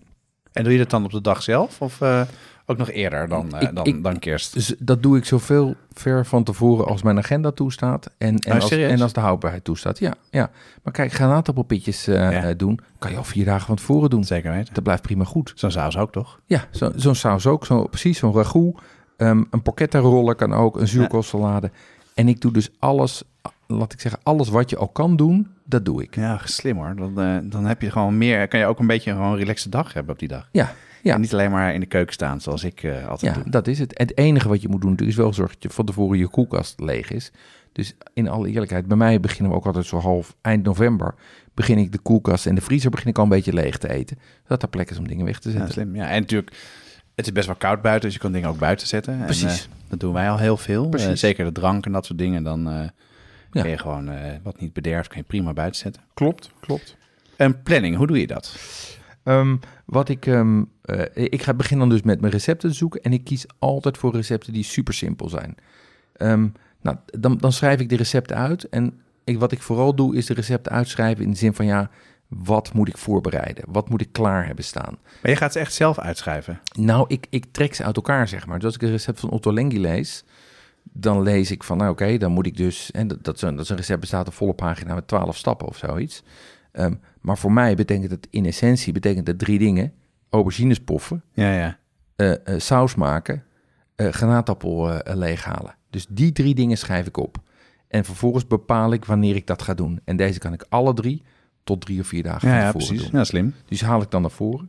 En 0.53 0.63
doe 0.63 0.73
je 0.73 0.79
dat 0.79 0.91
dan 0.91 1.05
op 1.05 1.11
de 1.11 1.21
dag 1.21 1.43
zelf? 1.43 1.83
Of 1.83 2.01
eh, 2.01 2.23
ook 2.71 2.77
nog 2.77 2.91
eerder 2.91 3.29
dan, 3.29 3.55
eh, 3.57 3.63
Ik- 3.69 3.75
dan, 3.75 3.85
ik- 3.87 4.03
dan 4.03 4.19
kerst? 4.19 4.53
Dus 4.55 4.75
dat 4.79 5.03
doe 5.03 5.17
ik 5.17 5.25
zoveel 5.25 5.75
ver 5.93 6.27
van 6.27 6.45
tevoren 6.45 6.87
als 6.87 7.03
mijn 7.03 7.19
agenda 7.19 7.51
toestaat. 7.51 8.11
En, 8.19 8.37
en, 8.39 8.55
Oh, 8.57 8.61
als, 8.61 8.71
en 8.71 9.01
als 9.01 9.13
de 9.13 9.21
houdbaarheid 9.21 9.65
toestaat. 9.65 9.99
Ja, 9.99 10.15
ja. 10.31 10.51
Maar 10.83 10.93
kijk, 10.93 11.13
granaatappelpitjes 11.13 12.07
eh 12.07 12.15
Ja. 12.15 12.31
eh, 12.43 12.55
doen, 12.57 12.81
kan 12.99 13.11
je 13.11 13.17
al 13.17 13.25
vier 13.25 13.45
dagen 13.45 13.67
van 13.67 13.77
tevoren 13.77 14.11
doen. 14.11 14.25
Zeker 14.25 14.53
weten. 14.53 14.75
Dat 14.75 14.83
blijft 14.85 15.03
prima 15.03 15.25
goed. 15.25 15.53
Zo'n 15.55 15.71
saus 15.71 15.97
ook 15.97 16.13
toch? 16.13 16.41
Ja, 16.47 16.65
zo- 16.71 16.93
zo'n 16.97 17.15
saus 17.15 17.47
ook. 17.47 17.67
Zo, 17.67 17.85
precies, 17.85 18.19
zo'n 18.19 18.35
ragout. 18.35 18.81
Ehm, 19.17 19.43
een 19.51 19.63
porchetta 19.63 19.99
roller 19.99 20.35
kan 20.35 20.53
ook. 20.55 20.81
Een 20.81 20.89
zuurkoolsalade. 20.89 21.71
En 22.15 22.29
ik 22.29 22.41
doe 22.41 22.53
dus 22.53 22.71
alles, 22.79 23.23
laat 23.67 23.93
ik 23.93 24.01
zeggen, 24.01 24.21
alles 24.23 24.49
wat 24.49 24.71
je 24.71 24.77
al 24.77 24.89
kan 24.89 25.17
doen, 25.17 25.49
dat 25.65 25.85
doe 25.85 26.03
ik. 26.03 26.15
Ja, 26.15 26.41
slim 26.45 26.77
hoor. 26.77 26.95
Dan, 26.97 27.49
dan 27.51 27.65
heb 27.65 27.83
je 27.83 27.91
gewoon 27.91 28.19
meer, 28.19 28.49
kan 28.49 28.61
je 28.61 28.67
ook 28.67 28.79
een 28.79 28.87
beetje 28.87 29.13
gewoon 29.13 29.33
een 29.33 29.39
relaxte 29.39 29.69
dag 29.69 29.93
hebben 29.93 30.13
op 30.13 30.19
die 30.19 30.29
dag. 30.29 30.49
Ja, 30.53 30.73
ja. 31.09 31.15
En 31.15 31.21
niet 31.21 31.33
alleen 31.33 31.51
maar 31.51 31.75
in 31.75 31.81
de 31.81 31.87
keuken 31.87 32.13
staan 32.15 32.41
zoals 32.41 32.65
ik 32.65 32.83
eh, 32.83 33.09
altijd 33.09 33.35
Ja, 33.35 33.43
doe. 33.43 33.51
dat 33.51 33.67
is 33.67 33.79
het. 33.79 33.99
Het 33.99 34.17
enige 34.19 34.49
wat 34.49 34.63
je 34.63 34.69
moet 34.69 34.81
doen 34.81 34.91
natuurlijk 34.91 35.19
is 35.19 35.25
wel 35.25 35.33
zorgen 35.35 35.55
dat 35.55 35.63
je 35.63 35.71
van 35.77 35.85
tevoren 35.85 36.19
je 36.19 36.29
koelkast 36.29 36.81
leeg 36.81 37.11
is. 37.11 37.31
Dus 37.73 37.95
in 38.15 38.29
alle 38.29 38.49
eerlijkheid, 38.49 38.87
bij 38.87 38.97
mij 38.97 39.21
beginnen 39.21 39.51
we 39.53 39.57
ook 39.59 39.67
altijd 39.67 39.87
zo 39.87 39.99
half 39.99 40.37
eind 40.41 40.65
november. 40.65 41.15
Begin 41.55 41.79
ik 41.79 41.93
de 41.93 41.99
koelkast 41.99 42.47
en 42.47 42.55
de 42.55 42.61
vriezer 42.61 42.91
begin 42.91 43.07
ik 43.09 43.17
al 43.19 43.23
een 43.23 43.29
beetje 43.29 43.53
leeg 43.53 43.79
te 43.79 43.89
eten. 43.91 44.19
Zodat 44.43 44.63
er 44.63 44.69
plek 44.69 44.91
is 44.91 44.99
om 44.99 45.09
dingen 45.09 45.25
weg 45.25 45.39
te 45.39 45.49
Ja, 45.49 45.55
zetten. 45.55 45.73
slim. 45.73 45.95
Ja, 45.97 46.09
en 46.09 46.21
natuurlijk, 46.21 46.57
het 47.15 47.27
is 47.27 47.33
best 47.33 47.47
wel 47.47 47.57
koud 47.57 47.83
buiten, 47.83 48.05
dus 48.05 48.15
je 48.15 48.21
kan 48.21 48.33
dingen 48.33 48.49
ook 48.49 48.59
buiten 48.59 48.87
zetten. 48.87 49.19
En, 49.19 49.25
Precies. 49.25 49.63
eh, 49.65 49.73
dat 49.89 50.01
doen 50.01 50.13
wij 50.13 50.31
al 50.31 50.39
heel 50.39 50.57
veel. 50.57 50.89
Precies. 50.89 51.09
Eh, 51.09 51.15
zeker 51.17 51.45
de 51.45 51.53
drank 51.53 51.87
en 51.87 51.93
dat 51.93 52.07
soort 52.07 52.19
dingen. 52.19 52.43
Dan 52.43 52.69
eh 52.69 52.89
Ja. 53.53 53.61
kun 53.63 53.71
je 53.71 53.79
gewoon 53.79 54.09
eh, 54.09 54.33
wat 54.43 54.61
niet 54.61 54.73
bederft, 54.73 55.09
kan 55.09 55.19
je 55.19 55.25
prima 55.25 55.53
buiten 55.53 55.81
zetten. 55.81 56.03
klopt, 56.15 56.51
klopt. 56.61 56.97
En 57.37 57.63
planning, 57.63 57.97
hoe 57.97 58.07
doe 58.07 58.21
je 58.21 58.27
dat? 58.27 58.57
Ehm, 59.25 59.57
wat 59.87 60.09
ik, 60.09 60.27
ehm, 60.27 60.63
eh, 60.89 61.25
ik 61.31 61.43
ga 61.43 61.55
beginnen 61.55 61.89
dan 61.89 61.97
dus 61.97 62.07
met 62.07 62.21
mijn 62.21 62.33
recepten 62.33 62.71
te 62.71 62.77
zoeken. 62.77 63.03
En 63.03 63.13
ik 63.13 63.25
kies 63.25 63.47
altijd 63.59 63.99
voor 63.99 64.15
recepten 64.15 64.53
die 64.53 64.65
super 64.65 64.95
simpel 64.95 65.29
zijn. 65.29 65.55
Ehm, 66.17 66.49
nou, 66.81 66.97
dan, 67.19 67.39
dan 67.39 67.53
schrijf 67.53 67.81
ik 67.81 67.89
de 67.89 67.97
recepten 67.97 68.37
uit. 68.37 68.69
En 68.69 69.01
ik, 69.25 69.39
wat 69.39 69.53
ik 69.53 69.63
vooral 69.63 69.95
doe, 69.95 70.17
is 70.17 70.27
de 70.27 70.35
recepten 70.35 70.73
uitschrijven 70.73 71.25
in 71.25 71.31
de 71.31 71.37
zin 71.37 71.55
van 71.55 71.67
ja, 71.67 71.91
wat 72.29 72.73
moet 72.73 72.89
ik 72.89 72.99
voorbereiden? 72.99 73.65
Wat 73.69 73.89
moet 73.89 74.01
ik 74.01 74.13
klaar 74.13 74.47
hebben 74.47 74.65
staan? 74.65 74.99
Maar 75.23 75.31
je 75.31 75.37
gaat 75.37 75.53
ze 75.53 75.59
echt 75.59 75.75
zelf 75.75 75.99
uitschrijven. 75.99 76.61
Nou, 76.79 77.05
ik, 77.09 77.27
ik 77.31 77.45
trek 77.51 77.75
ze 77.75 77.85
uit 77.85 77.97
elkaar, 77.97 78.29
zeg 78.29 78.47
maar. 78.47 78.57
Dus 78.57 78.67
als 78.67 78.75
ik 78.75 78.83
een 78.83 78.91
recept 78.91 79.21
van 79.21 79.31
Otto 79.31 79.53
Lengi 79.53 79.81
lees, 79.81 80.25
dan 80.83 81.23
lees 81.23 81.51
ik 81.51 81.63
van, 81.63 81.77
nou 81.77 81.91
oké, 81.91 82.17
dan 82.19 82.33
moet 82.33 82.47
ik 82.47 82.57
dus... 82.57 82.91
En 82.91 83.09
dat, 83.09 83.25
dat, 83.25 83.35
is 83.35 83.43
een, 83.43 83.55
dat 83.55 83.65
is 83.65 83.71
een 83.71 83.77
recept 83.77 84.01
bestaat 84.01 84.27
een 84.27 84.33
volle 84.33 84.53
pagina 84.53 84.95
met 84.95 85.09
twaalf 85.09 85.37
stappen 85.37 85.69
of 85.69 85.77
zoiets. 85.77 86.23
Ehm, 86.73 86.95
maar 87.21 87.39
voor 87.39 87.53
mij 87.53 87.75
betekent 87.75 88.11
het 88.11 88.27
in 88.31 88.47
essentie 88.47 88.93
betekent 88.93 89.27
het 89.27 89.39
drie 89.39 89.59
dingen. 89.59 89.93
Aubergines 90.31 90.81
poffen, 90.81 91.23
Ja, 91.33 91.53
ja. 91.53 91.79
eh, 92.17 92.31
eh, 92.33 92.61
saus 92.61 92.95
maken, 92.95 93.43
eh 93.95 94.09
granaatappel 94.09 95.01
leeghalen. 95.05 95.75
Dus 95.91 96.07
die 96.09 96.33
drie 96.33 96.55
dingen 96.55 96.79
schrijf 96.79 97.07
ik 97.07 97.17
op. 97.17 97.37
En 97.89 98.05
vervolgens 98.05 98.47
bepaal 98.47 98.93
ik 98.93 99.05
wanneer 99.05 99.35
ik 99.37 99.47
dat 99.47 99.63
ga 99.63 99.75
doen. 99.75 100.01
En 100.05 100.17
deze 100.17 100.39
kan 100.39 100.53
ik 100.53 100.65
alle 100.69 100.95
drie 100.95 101.23
tot 101.65 101.81
drie 101.81 102.01
of 102.01 102.07
vier 102.07 102.23
dagen 102.23 102.49
Ja, 102.49 102.59
ja 102.59 102.73
precies. 102.73 103.03
doen. 103.03 103.11
Ja, 103.13 103.25
slim. 103.25 103.55
Dus 103.69 103.81
haal 103.83 104.03
ik 104.03 104.11
dan 104.11 104.21
naar 104.23 104.31
voren. 104.31 104.69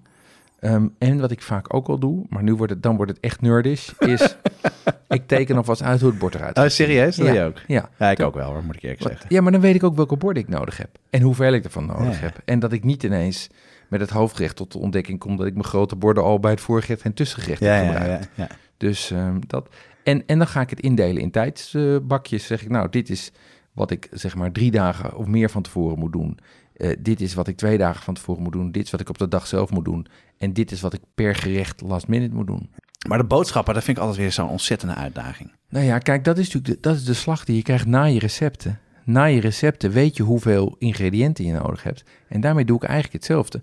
Ehm, 0.60 0.88
en 0.98 1.20
wat 1.20 1.32
ik 1.32 1.42
vaak 1.42 1.74
ook 1.74 1.88
al 1.88 2.00
doe, 2.00 2.26
maar 2.30 2.44
nu 2.44 2.56
wordt 2.56 2.74
het, 2.74 2.84
dan 2.84 2.96
wordt 2.96 3.12
het 3.12 3.20
echt 3.22 3.42
nerdish, 3.42 3.90
is 4.00 4.38
ik 5.08 5.28
teken 5.28 5.58
alvast 5.58 5.82
uit 5.82 6.02
hoe 6.02 6.10
het 6.10 6.20
bord 6.20 6.36
eruit 6.36 6.58
Oh, 6.58 6.68
serieus? 6.68 7.16
Dat 7.16 7.26
ja. 7.28 7.34
je 7.34 7.44
ook? 7.44 7.58
Ja. 7.68 7.90
Ja, 8.00 8.10
ik 8.12 8.20
ook 8.22 8.34
wel 8.36 8.52
hoor, 8.52 8.64
moet 8.64 8.76
ik 8.76 8.82
eerlijk 8.82 9.02
zeggen. 9.02 9.26
ja, 9.30 9.42
maar 9.42 9.52
dan 9.52 9.62
weet 9.62 9.76
ik 9.76 9.84
ook 9.84 9.96
welke 9.96 10.18
borden 10.18 10.44
ik 10.44 10.50
nodig 10.50 10.78
heb. 10.78 10.90
En 11.10 11.22
hoeveel 11.22 11.54
ik 11.54 11.64
ervan 11.64 11.86
nodig 11.86 12.14
Ja. 12.20 12.26
heb. 12.26 12.42
En 12.46 12.60
dat 12.60 12.72
ik 12.72 12.84
niet 12.84 13.04
ineens 13.04 13.50
met 13.90 14.00
het 14.00 14.10
hoofdgerecht 14.10 14.56
tot 14.56 14.72
de 14.72 14.78
ontdekking 14.78 15.20
kom 15.20 15.36
dat 15.36 15.46
ik 15.46 15.54
mijn 15.54 15.66
grote 15.66 15.96
borden 15.96 16.24
al 16.24 16.40
bij 16.40 16.52
het 16.52 16.62
voorgerecht 16.62 17.02
en 17.02 17.14
tussengerecht 17.14 17.60
Ja, 17.60 17.74
heb 17.74 17.86
gebruikt. 17.96 18.30
ja, 18.36 18.44
ja. 18.44 18.56
Dus 18.78 19.12
ehm, 19.12 19.40
dat. 19.48 19.70
En, 20.04 20.24
en 20.26 20.38
dan 20.38 20.48
ga 20.48 20.62
ik 20.62 20.70
het 20.70 20.80
indelen 20.80 21.22
in 21.22 21.32
tijdsbakjes. 21.32 22.46
zeg 22.46 22.62
ik, 22.62 22.70
nou, 22.70 22.90
dit 22.90 23.10
is 23.10 23.32
wat 23.74 23.92
ik 23.92 24.08
zeg 24.12 24.36
maar 24.36 24.52
drie 24.52 24.72
dagen 24.72 25.16
of 25.18 25.26
meer 25.26 25.50
van 25.50 25.62
tevoren 25.62 26.00
moet 26.00 26.12
doen. 26.12 26.38
Eh, 26.74 26.96
dit 27.00 27.22
is 27.22 27.34
wat 27.34 27.48
ik 27.48 27.58
twee 27.58 27.78
dagen 27.78 28.04
van 28.04 28.14
tevoren 28.14 28.44
moet 28.44 28.52
doen. 28.54 28.72
Dit 28.72 28.84
is 28.84 28.92
wat 28.92 29.00
ik 29.00 29.10
op 29.10 29.18
de 29.18 29.28
dag 29.28 29.48
zelf 29.48 29.70
moet 29.72 29.86
doen. 29.86 30.08
En 30.38 30.54
dit 30.54 30.72
is 30.72 30.82
wat 30.82 30.94
ik 30.94 31.02
per 31.16 31.36
gerecht 31.36 31.82
last 31.82 32.08
minute 32.08 32.36
moet 32.36 32.48
doen. 32.48 32.70
Maar 33.08 33.18
de 33.18 33.24
boodschappen, 33.24 33.74
dat 33.74 33.84
vind 33.84 33.98
ik 33.98 34.04
altijd 34.04 34.22
weer 34.22 34.32
zo'n 34.32 34.50
ontzettende 34.50 34.96
uitdaging. 34.96 35.52
Nou 35.70 35.86
ja, 35.86 35.98
kijk, 35.98 36.24
dat 36.24 36.38
is 36.38 36.46
natuurlijk 36.54 36.84
de, 36.84 36.90
dat 36.90 36.96
is 37.00 37.06
de 37.06 37.14
slag 37.14 37.46
die 37.46 37.56
je 37.56 37.62
krijgt 37.62 37.86
na 37.86 38.04
je 38.04 38.20
recepten. 38.20 38.80
Na 39.04 39.24
je 39.24 39.40
recepten 39.40 39.92
weet 39.92 40.18
je 40.18 40.24
hoeveel 40.24 40.76
ingrediënten 40.78 41.46
je 41.46 41.54
nodig 41.54 41.84
hebt. 41.84 42.04
En 42.28 42.42
daarmee 42.42 42.66
doe 42.66 42.76
ik 42.78 42.84
eigenlijk 42.84 43.14
hetzelfde. 43.14 43.62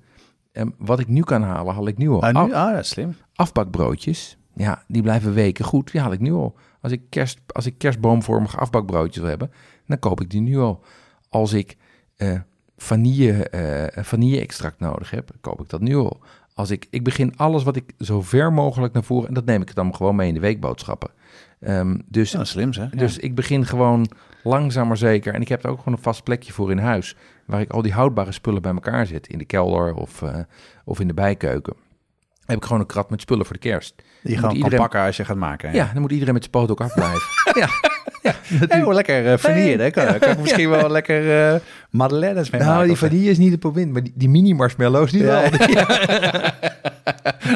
Ehm, 0.56 0.68
wat 0.78 0.98
ik 0.98 1.08
nu 1.08 1.22
kan 1.22 1.42
halen, 1.42 1.74
haal 1.74 1.86
ik 1.86 1.98
nu 1.98 2.08
al. 2.08 2.22
Ah, 2.22 2.46
nu? 2.46 2.52
Ah, 2.54 2.70
dat 2.70 2.80
is 2.80 2.88
slim. 2.88 3.16
afbakbroodjes, 3.34 4.36
ja, 4.54 4.82
die 4.88 5.02
blijven 5.02 5.34
weken 5.34 5.64
goed. 5.64 5.92
Die 5.92 6.00
haal 6.00 6.12
ik 6.12 6.20
nu 6.20 6.32
al. 6.32 6.54
Als 6.80 6.92
ik, 6.92 7.02
kerst, 7.10 7.40
als 7.46 7.66
ik 7.66 7.78
kerstboomvormige 7.78 8.56
afbakbroodjes 8.56 9.16
wil 9.16 9.28
hebben, 9.28 9.50
dan 9.86 9.98
koop 9.98 10.20
ik 10.20 10.30
die 10.30 10.40
nu 10.40 10.58
al. 10.58 10.84
Als 11.28 11.52
ik 11.52 11.76
eh 12.16 12.40
vanille, 12.76 13.48
eh 13.48 14.04
vanille-extract 14.04 14.80
nodig 14.80 15.10
heb, 15.10 15.30
koop 15.40 15.60
ik 15.60 15.68
dat 15.68 15.80
nu 15.80 15.96
al. 15.96 16.20
Als 16.54 16.70
ik, 16.70 16.86
ik 16.90 17.04
begin 17.04 17.36
alles 17.36 17.62
wat 17.62 17.76
ik 17.76 17.92
zo 17.98 18.22
ver 18.22 18.52
mogelijk 18.52 18.92
naar 18.92 19.04
voren, 19.04 19.28
en 19.28 19.34
dat 19.34 19.44
neem 19.44 19.62
ik 19.62 19.74
dan 19.74 19.94
gewoon 19.94 20.16
mee 20.16 20.28
in 20.28 20.34
de 20.34 20.40
weekboodschappen. 20.40 21.10
Ehm, 21.60 21.98
dus 22.06 22.30
Ja, 22.32 22.44
slim 22.44 22.72
zeg. 22.72 22.90
Ja. 22.90 22.96
dus 22.98 23.18
ik 23.18 23.34
begin 23.34 23.66
gewoon 23.66 24.10
langzaam 24.42 24.88
maar 24.88 24.96
zeker. 24.96 25.34
En 25.34 25.40
ik 25.40 25.48
heb 25.48 25.64
er 25.64 25.70
ook 25.70 25.78
gewoon 25.78 25.94
een 25.94 26.02
vast 26.04 26.22
plekje 26.24 26.52
voor 26.52 26.70
in 26.70 26.78
huis. 26.78 27.16
Waar 27.46 27.60
ik 27.60 27.70
al 27.70 27.82
die 27.82 27.92
houdbare 27.92 28.32
spullen 28.32 28.62
bij 28.62 28.72
elkaar 28.72 29.06
zet. 29.06 29.26
In 29.26 29.38
de 29.38 29.44
kelder 29.44 29.94
of, 29.94 30.22
eh, 30.22 30.38
of 30.84 31.00
in 31.00 31.08
de 31.08 31.14
bijkeuken. 31.14 31.74
Heb 32.44 32.56
ik 32.56 32.64
gewoon 32.64 32.80
een 32.80 32.86
krat 32.86 33.10
met 33.10 33.20
spullen 33.20 33.44
voor 33.46 33.54
de 33.54 33.60
kerst. 33.68 33.94
die 34.22 34.32
je 34.34 34.38
gewoon 34.40 34.54
iedereen- 34.54 34.78
pakken 34.78 35.00
als 35.00 35.16
je 35.16 35.24
gaat 35.24 35.36
maken. 35.36 35.72
Ja, 35.74 35.90
dan 35.92 36.00
moet 36.02 36.10
iedereen 36.12 36.34
met 36.34 36.42
zijn 36.42 36.54
poot 36.54 36.70
ook 36.70 36.80
afblijven. 36.80 37.20
ja, 37.60 37.68
ja. 38.22 38.34
Hey, 38.68 38.80
hoe 38.80 38.94
lekker 38.94 39.24
uh, 39.32 39.38
vanille, 39.38 39.82
hè? 39.82 39.90
Kan, 39.90 40.18
kan 40.18 40.30
ik 40.30 40.38
misschien 40.46 40.70
wel 40.70 40.90
lekker 40.90 41.52
eh 41.54 41.60
madeleines 41.90 42.50
mee 42.50 42.60
Nou, 42.60 42.72
maken. 42.72 42.88
die 42.88 42.96
zo. 42.96 43.06
vanille 43.06 43.30
is 43.30 43.38
niet 43.38 43.50
het 43.50 43.60
probleem, 43.60 43.92
maar 43.92 44.02
die, 44.02 44.12
die 44.16 44.28
mini 44.28 44.54
marshmallows 44.54 45.10
die 45.10 45.22
Ja. 45.22 45.50
wel. 45.50 45.52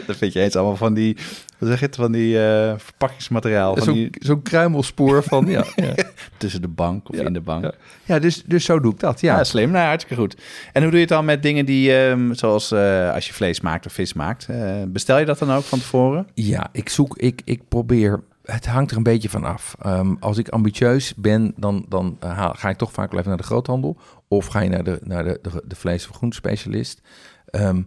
dat 0.07 0.17
vind 0.17 0.33
je 0.33 0.41
eens 0.41 0.57
allemaal 0.57 0.77
van 0.77 0.95
die, 0.95 1.17
wat 1.59 1.69
zeg 1.69 1.81
je 1.81 1.87
het, 1.87 1.97
van 1.97 2.13
die 2.13 2.43
eh, 2.47 2.73
verpakkingsmateriaal. 2.77 3.77
Zo'n 3.81 3.95
die, 3.95 4.11
zo'n 4.19 4.43
kruimelspoor 4.43 5.23
van, 5.23 5.47
ja. 5.51 5.65
ja. 5.77 5.93
tussen 6.37 6.63
de 6.63 6.69
bank 6.69 7.09
of 7.11 7.17
Ja, 7.17 7.25
in 7.25 7.33
de 7.33 7.41
bank. 7.41 7.73
ja. 8.05 8.19
Dus, 8.19 8.43
dus 8.47 8.65
zo 8.65 8.81
doe 8.81 8.93
ik 8.93 9.01
dat, 9.01 9.21
Ja, 9.21 9.37
ja. 9.37 9.45
slim. 9.45 9.71
Nou, 9.71 9.87
hartstikke 9.87 10.23
goed. 10.23 10.37
En 10.73 10.83
hoe 10.83 10.91
doe 10.91 11.01
je 11.01 11.07
het 11.07 11.15
dan 11.15 11.25
met 11.25 11.43
dingen 11.43 11.67
die, 11.67 11.97
ehm, 11.97 12.33
zoals 12.33 12.73
eh, 12.73 13.13
als 13.15 13.27
je 13.27 13.33
vlees 13.33 13.61
maakt 13.61 13.87
of 13.87 13.93
vis 13.93 14.13
maakt? 14.13 14.47
Eh, 14.49 14.59
bestel 14.89 15.19
je 15.19 15.25
dat 15.25 15.39
dan 15.39 15.53
ook 15.53 15.65
van 15.65 15.79
tevoren? 15.79 16.27
Ja, 16.35 16.69
ik 16.73 16.89
zoek, 16.89 17.17
ik, 17.19 17.41
ik 17.45 17.61
probeer. 17.69 18.21
Het 18.53 18.67
hangt 18.67 18.91
er 18.91 18.97
een 18.97 19.03
beetje 19.03 19.31
van 19.31 19.45
af. 19.45 19.77
Ehm, 19.81 20.15
als 20.21 20.39
ik 20.39 20.49
ambitieus 20.49 21.15
ben, 21.15 21.53
dan, 21.57 21.85
dan 21.89 22.17
eh, 22.21 22.51
ga 22.53 22.69
ik 22.69 22.77
toch 22.77 22.93
vaak 22.93 23.11
wel 23.11 23.19
even 23.19 23.29
naar 23.31 23.41
de 23.41 23.47
groothandel. 23.47 23.97
Of 24.29 24.47
ga 24.47 24.61
je 24.61 24.69
naar 24.69 24.85
de, 24.85 25.01
naar 25.05 25.25
de, 25.25 25.39
de, 25.43 25.63
de 25.67 25.77
vlees- 25.77 26.09
of 26.09 26.17
groentespecialist. 26.17 27.01
Ehm 27.47 27.83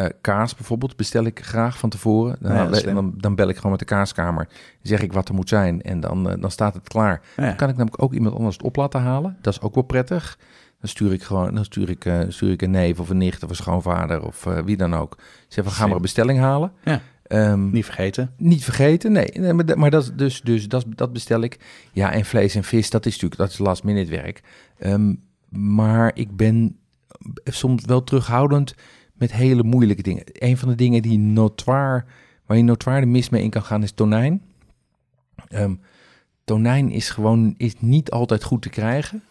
eh, 0.00 0.06
kaas 0.20 0.54
bijvoorbeeld 0.54 0.96
bestel 0.96 1.24
ik 1.24 1.44
graag 1.44 1.78
van 1.78 1.90
tevoren. 1.90 2.36
Dan, 2.40 2.52
Ja, 2.52 3.10
dan, 3.16 3.34
bel 3.34 3.48
ik 3.48 3.56
gewoon 3.56 3.70
met 3.70 3.80
de 3.80 3.86
kaaskamer. 3.86 4.48
Zeg 4.82 5.02
ik 5.02 5.12
wat 5.12 5.28
er 5.28 5.34
moet 5.34 5.48
zijn 5.48 5.82
en 5.82 6.00
dan, 6.00 6.30
eh, 6.30 6.40
dan 6.40 6.50
staat 6.50 6.74
het 6.74 6.88
klaar. 6.88 7.20
Ja. 7.36 7.46
Dan 7.46 7.56
kan 7.56 7.68
ik 7.68 7.76
namelijk 7.76 8.02
ook 8.02 8.12
iemand 8.12 8.34
anders 8.34 8.56
het 8.56 8.64
op 8.64 8.76
laten 8.76 9.00
halen. 9.00 9.36
Dat 9.40 9.52
is 9.52 9.60
ook 9.60 9.74
wel 9.74 9.82
prettig. 9.82 10.38
Dan 10.80 10.88
stuur 10.88 11.12
ik 11.12 11.22
gewoon, 11.22 11.54
dan 11.54 11.64
stuur 11.64 11.90
ik, 11.90 12.12
stuur 12.28 12.50
ik 12.50 12.62
een 12.62 12.70
neef 12.70 13.00
of 13.00 13.08
een 13.08 13.16
nicht 13.16 13.42
of 13.42 13.50
een 13.50 13.56
schoonvader 13.56 14.22
of 14.22 14.44
wie 14.64 14.76
dan 14.76 14.94
ook. 14.94 15.18
Zeg 15.48 15.64
van 15.64 15.72
ga 15.72 15.86
maar 15.86 15.96
een 15.96 16.02
bestelling 16.02 16.38
halen. 16.38 16.72
Ja. 16.84 17.00
Ehm, 17.30 17.70
Niet 17.70 17.84
vergeten. 17.84 18.32
niet 18.36 18.64
vergeten, 18.64 19.12
nee. 19.12 19.30
nee 19.34 19.52
maar 19.52 19.66
dat, 19.66 19.76
maar 19.76 19.90
dat, 19.90 20.12
dus, 20.16 20.40
dus 20.40 20.68
dat, 20.68 20.84
dat 20.88 21.12
bestel 21.12 21.40
ik. 21.40 21.58
Ja, 21.92 22.12
en 22.12 22.24
vlees 22.24 22.54
en 22.54 22.64
vis, 22.64 22.90
dat 22.90 23.06
is 23.06 23.12
natuurlijk 23.12 23.40
dat 23.40 23.50
is 23.50 23.58
last 23.58 23.84
minute 23.84 24.10
werk. 24.10 24.42
Ehm, 24.78 25.14
maar 25.48 26.10
ik 26.14 26.36
ben 26.36 26.76
soms 27.44 27.84
wel 27.84 28.04
terughoudend 28.04 28.74
met 29.14 29.32
hele 29.32 29.62
moeilijke 29.62 30.02
dingen. 30.02 30.22
Een 30.32 30.56
van 30.56 30.68
de 30.68 30.74
dingen 30.74 31.02
die 31.02 31.18
notoir, 31.18 32.04
waar 32.46 32.56
je 32.56 32.62
notoir 32.62 33.00
de 33.00 33.06
mis 33.06 33.28
mee 33.28 33.42
in 33.42 33.50
kan 33.50 33.62
gaan, 33.62 33.82
is 33.82 33.92
tonijn. 33.92 34.42
Ehm, 35.48 35.74
tonijn 36.44 36.90
is 36.90 37.10
gewoon 37.10 37.54
is 37.56 37.74
niet 37.78 38.10
altijd 38.10 38.44
goed 38.44 38.62
te 38.62 38.68
krijgen. 38.68 39.22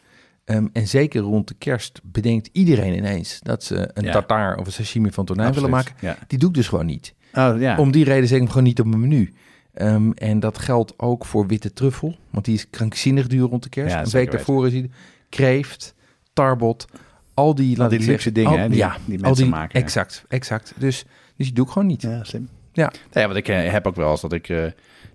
En 0.73 0.87
zeker 0.87 1.21
rond 1.21 1.47
de 1.47 1.53
kerst 1.57 1.99
bedenkt 2.03 2.49
iedereen 2.51 2.93
ineens 2.97 3.39
dat 3.39 3.63
ze 3.63 3.89
een 3.93 4.03
Ja. 4.05 4.11
tartaar 4.11 4.57
of 4.57 4.65
een 4.65 4.71
sashimi 4.71 5.11
van 5.11 5.25
tonijn 5.25 5.53
willen 5.53 5.69
maken. 5.69 5.95
Ja. 6.01 6.17
Die 6.27 6.39
doe 6.39 6.49
ik 6.49 6.55
dus 6.55 6.67
gewoon 6.67 6.85
niet. 6.85 7.13
Oh, 7.33 7.59
ja. 7.59 7.77
Om 7.77 7.91
die 7.91 8.03
reden 8.03 8.27
zeg 8.27 8.35
ik 8.37 8.43
hem 8.43 8.47
gewoon 8.51 8.63
niet 8.67 8.79
op 8.79 8.85
mijn 8.85 8.99
menu. 9.01 9.33
Ehm, 9.73 10.11
en 10.11 10.39
dat 10.39 10.57
geldt 10.57 10.93
ook 10.97 11.25
voor 11.25 11.47
witte 11.47 11.73
truffel, 11.73 12.15
want 12.29 12.45
die 12.45 12.53
is 12.55 12.69
krankzinnig 12.69 13.27
duur 13.27 13.47
rond 13.47 13.63
de 13.63 13.69
kerst. 13.69 13.93
Ja, 13.93 14.01
een 14.01 14.09
week 14.09 14.31
daarvoor 14.31 14.65
is 14.65 14.71
die 14.71 14.91
kreeft, 15.29 15.95
tarbot, 16.33 16.85
al 17.33 17.55
die, 17.55 17.83
ik 17.83 18.01
luxe 18.05 18.31
dingen, 18.31 18.51
al- 18.51 18.57
hè, 18.57 18.67
die- 18.69 18.77
ja, 18.77 18.97
die 19.05 19.15
al 19.17 19.21
mensen 19.21 19.43
die, 19.43 19.53
maken, 19.53 19.79
ja. 19.79 19.85
Exact, 19.85 20.25
exact. 20.27 20.73
Dus, 20.77 21.03
dus 21.35 21.45
die 21.45 21.55
doe 21.55 21.65
ik 21.65 21.71
gewoon 21.71 21.87
niet. 21.87 22.01
Ja, 22.01 22.23
slim. 22.23 22.49
Ja. 22.73 22.85
Nou 22.85 22.97
ja, 23.11 23.25
want 23.25 23.35
ik 23.35 23.47
eh, 23.47 23.71
heb 23.71 23.87
ook 23.87 23.95
wel 23.95 24.11
eens 24.11 24.21
dat 24.21 24.33
ik 24.33 24.49
eh, 24.49 24.63